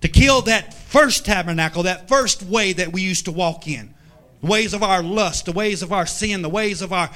To 0.02 0.08
kill 0.08 0.42
that 0.44 0.74
first 0.96 1.26
tabernacle, 1.26 1.84
that 1.84 2.08
first 2.08 2.42
way 2.44 2.72
that 2.72 2.94
we 2.94 3.02
used 3.02 3.26
to 3.26 3.32
walk 3.32 3.68
in. 3.68 3.94
The 4.40 4.48
ways 4.48 4.74
of 4.74 4.82
our 4.82 5.04
lust, 5.04 5.46
the 5.46 5.52
ways 5.52 5.84
of 5.84 5.92
our 5.92 6.06
sin, 6.06 6.42
the 6.42 6.48
ways 6.48 6.82
of 6.82 6.94
our 6.94 7.10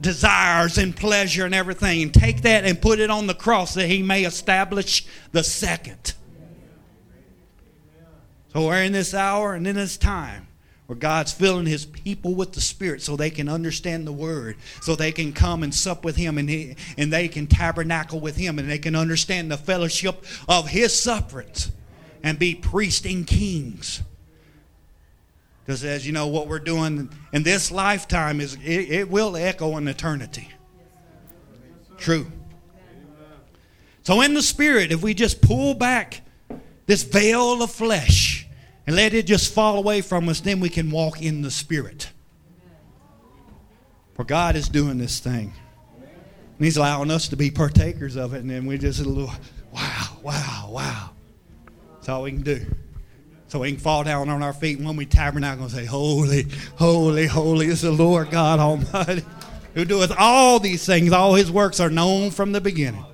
desires 0.00 0.78
and 0.78 0.96
pleasure 0.96 1.44
and 1.44 1.54
everything. 1.54 2.02
And 2.02 2.14
take 2.14 2.40
that 2.42 2.64
and 2.64 2.80
put 2.80 3.00
it 3.00 3.10
on 3.10 3.26
the 3.26 3.34
cross 3.34 3.74
that 3.74 3.88
He 3.88 4.02
may 4.02 4.24
establish 4.24 5.04
the 5.32 5.44
second. 5.44 6.14
So 8.54 8.66
we're 8.66 8.82
in 8.82 8.92
this 8.92 9.12
hour 9.12 9.52
and 9.52 9.66
in 9.66 9.76
this 9.76 9.98
time 9.98 10.46
where 10.86 10.96
God's 10.96 11.32
filling 11.32 11.66
his 11.66 11.84
people 11.84 12.34
with 12.34 12.52
the 12.52 12.60
Spirit 12.60 13.02
so 13.02 13.16
they 13.16 13.30
can 13.30 13.48
understand 13.48 14.06
the 14.06 14.12
Word, 14.12 14.56
so 14.80 14.94
they 14.94 15.12
can 15.12 15.32
come 15.32 15.62
and 15.62 15.74
sup 15.74 16.04
with 16.04 16.16
him 16.16 16.38
and, 16.38 16.48
he, 16.48 16.76
and 16.96 17.12
they 17.12 17.28
can 17.28 17.46
tabernacle 17.46 18.20
with 18.20 18.36
him 18.36 18.58
and 18.58 18.70
they 18.70 18.78
can 18.78 18.94
understand 18.94 19.50
the 19.50 19.56
fellowship 19.56 20.24
of 20.46 20.68
his 20.68 20.98
sufferings 20.98 21.72
and 22.24 22.36
be 22.36 22.56
priests 22.56 23.06
and 23.06 23.24
kings. 23.24 24.02
Because 25.64 25.84
as 25.84 26.04
you 26.04 26.12
know, 26.12 26.26
what 26.26 26.48
we're 26.48 26.58
doing 26.58 27.08
in 27.32 27.44
this 27.44 27.70
lifetime 27.70 28.40
is 28.40 28.54
it, 28.64 28.90
it 28.90 29.10
will 29.10 29.36
echo 29.36 29.76
in 29.76 29.86
eternity. 29.86 30.48
True. 31.96 32.26
So 34.02 34.20
in 34.22 34.34
the 34.34 34.42
spirit, 34.42 34.90
if 34.90 35.02
we 35.02 35.14
just 35.14 35.40
pull 35.40 35.74
back 35.74 36.22
this 36.86 37.04
veil 37.04 37.62
of 37.62 37.70
flesh, 37.70 38.44
and 38.86 38.96
let 38.96 39.14
it 39.14 39.26
just 39.26 39.52
fall 39.52 39.78
away 39.78 40.00
from 40.00 40.28
us, 40.28 40.40
then 40.40 40.60
we 40.60 40.68
can 40.68 40.90
walk 40.90 41.22
in 41.22 41.42
the 41.42 41.50
Spirit. 41.50 42.10
For 44.14 44.24
God 44.24 44.56
is 44.56 44.68
doing 44.68 44.98
this 44.98 45.20
thing. 45.20 45.52
And 45.96 46.64
He's 46.64 46.76
allowing 46.76 47.10
us 47.10 47.28
to 47.28 47.36
be 47.36 47.50
partakers 47.50 48.16
of 48.16 48.34
it, 48.34 48.38
and 48.38 48.50
then 48.50 48.66
we 48.66 48.78
just 48.78 49.00
a 49.00 49.04
little, 49.04 49.32
wow, 49.72 50.18
wow, 50.22 50.68
wow. 50.70 51.10
That's 52.04 52.10
all 52.10 52.24
we 52.24 52.32
can 52.32 52.42
do. 52.42 52.60
So 53.48 53.60
we 53.60 53.70
can 53.70 53.80
fall 53.80 54.04
down 54.04 54.28
on 54.28 54.42
our 54.42 54.52
feet 54.52 54.76
and 54.76 54.86
when 54.86 54.94
we 54.94 55.06
tabernacle 55.06 55.64
and 55.64 55.72
say, 55.72 55.86
Holy, 55.86 56.46
holy, 56.76 57.26
holy 57.26 57.68
is 57.68 57.80
the 57.80 57.92
Lord 57.92 58.30
God 58.30 58.60
Almighty, 58.60 59.24
who 59.72 59.86
doeth 59.86 60.12
all 60.18 60.58
these 60.58 60.84
things. 60.84 61.12
All 61.12 61.32
his 61.32 61.50
works 61.50 61.80
are 61.80 61.88
known 61.88 62.30
from 62.30 62.52
the 62.52 62.60
beginning. 62.60 63.06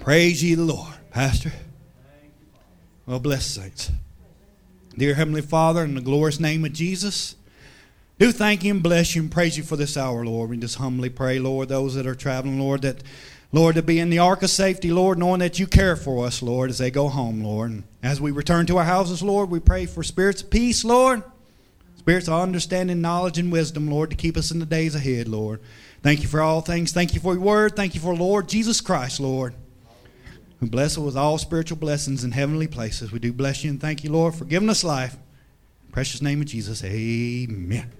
Praise 0.00 0.42
ye 0.42 0.54
the 0.54 0.62
Lord. 0.62 0.94
Pastor. 1.10 1.52
Well, 3.04 3.20
bless 3.20 3.44
saints. 3.44 3.92
Dear 4.96 5.12
Heavenly 5.16 5.42
Father, 5.42 5.84
in 5.84 5.96
the 5.96 6.00
glorious 6.00 6.40
name 6.40 6.64
of 6.64 6.72
Jesus, 6.72 7.36
do 8.18 8.32
thank 8.32 8.64
you 8.64 8.72
and 8.72 8.82
bless 8.82 9.14
you 9.14 9.20
and 9.20 9.30
praise 9.30 9.58
you 9.58 9.64
for 9.64 9.76
this 9.76 9.98
hour, 9.98 10.24
Lord. 10.24 10.48
We 10.48 10.56
just 10.56 10.76
humbly 10.76 11.10
pray, 11.10 11.38
Lord, 11.38 11.68
those 11.68 11.94
that 11.94 12.06
are 12.06 12.14
traveling, 12.14 12.58
Lord, 12.58 12.80
that, 12.82 13.02
Lord, 13.52 13.74
to 13.74 13.82
be 13.82 13.98
in 13.98 14.10
the 14.10 14.18
ark 14.18 14.42
of 14.42 14.50
safety, 14.50 14.92
Lord, 14.92 15.18
knowing 15.18 15.40
that 15.40 15.58
you 15.58 15.66
care 15.66 15.96
for 15.96 16.24
us, 16.24 16.40
Lord, 16.40 16.70
as 16.70 16.78
they 16.78 16.90
go 16.90 17.08
home, 17.08 17.42
Lord. 17.42 17.70
And 17.70 17.84
as 18.02 18.20
we 18.20 18.30
return 18.30 18.66
to 18.66 18.78
our 18.78 18.84
houses, 18.84 19.22
Lord, 19.22 19.50
we 19.50 19.58
pray 19.58 19.86
for 19.86 20.02
spirits 20.02 20.42
of 20.42 20.50
peace, 20.50 20.84
Lord, 20.84 21.22
spirits 21.96 22.28
of 22.28 22.34
understanding, 22.34 23.00
knowledge, 23.00 23.38
and 23.38 23.50
wisdom, 23.50 23.90
Lord, 23.90 24.10
to 24.10 24.16
keep 24.16 24.36
us 24.36 24.50
in 24.50 24.60
the 24.60 24.66
days 24.66 24.94
ahead, 24.94 25.26
Lord. 25.26 25.60
Thank 26.02 26.22
you 26.22 26.28
for 26.28 26.40
all 26.40 26.60
things. 26.60 26.92
Thank 26.92 27.14
you 27.14 27.20
for 27.20 27.34
your 27.34 27.42
word. 27.42 27.74
Thank 27.74 27.94
you 27.94 28.00
for 28.00 28.14
Lord 28.14 28.48
Jesus 28.48 28.80
Christ, 28.80 29.18
Lord 29.18 29.54
who 30.60 30.66
bless 30.66 30.92
us 30.92 30.98
with 30.98 31.16
all 31.16 31.38
spiritual 31.38 31.78
blessings 31.78 32.22
in 32.22 32.32
heavenly 32.32 32.68
places. 32.68 33.10
We 33.10 33.18
do 33.18 33.32
bless 33.32 33.64
you 33.64 33.70
and 33.70 33.80
thank 33.80 34.04
you, 34.04 34.12
Lord, 34.12 34.34
for 34.34 34.44
giving 34.44 34.68
us 34.68 34.84
life. 34.84 35.16
precious 35.90 36.22
name 36.22 36.40
of 36.40 36.46
Jesus, 36.46 36.84
amen. 36.84 37.90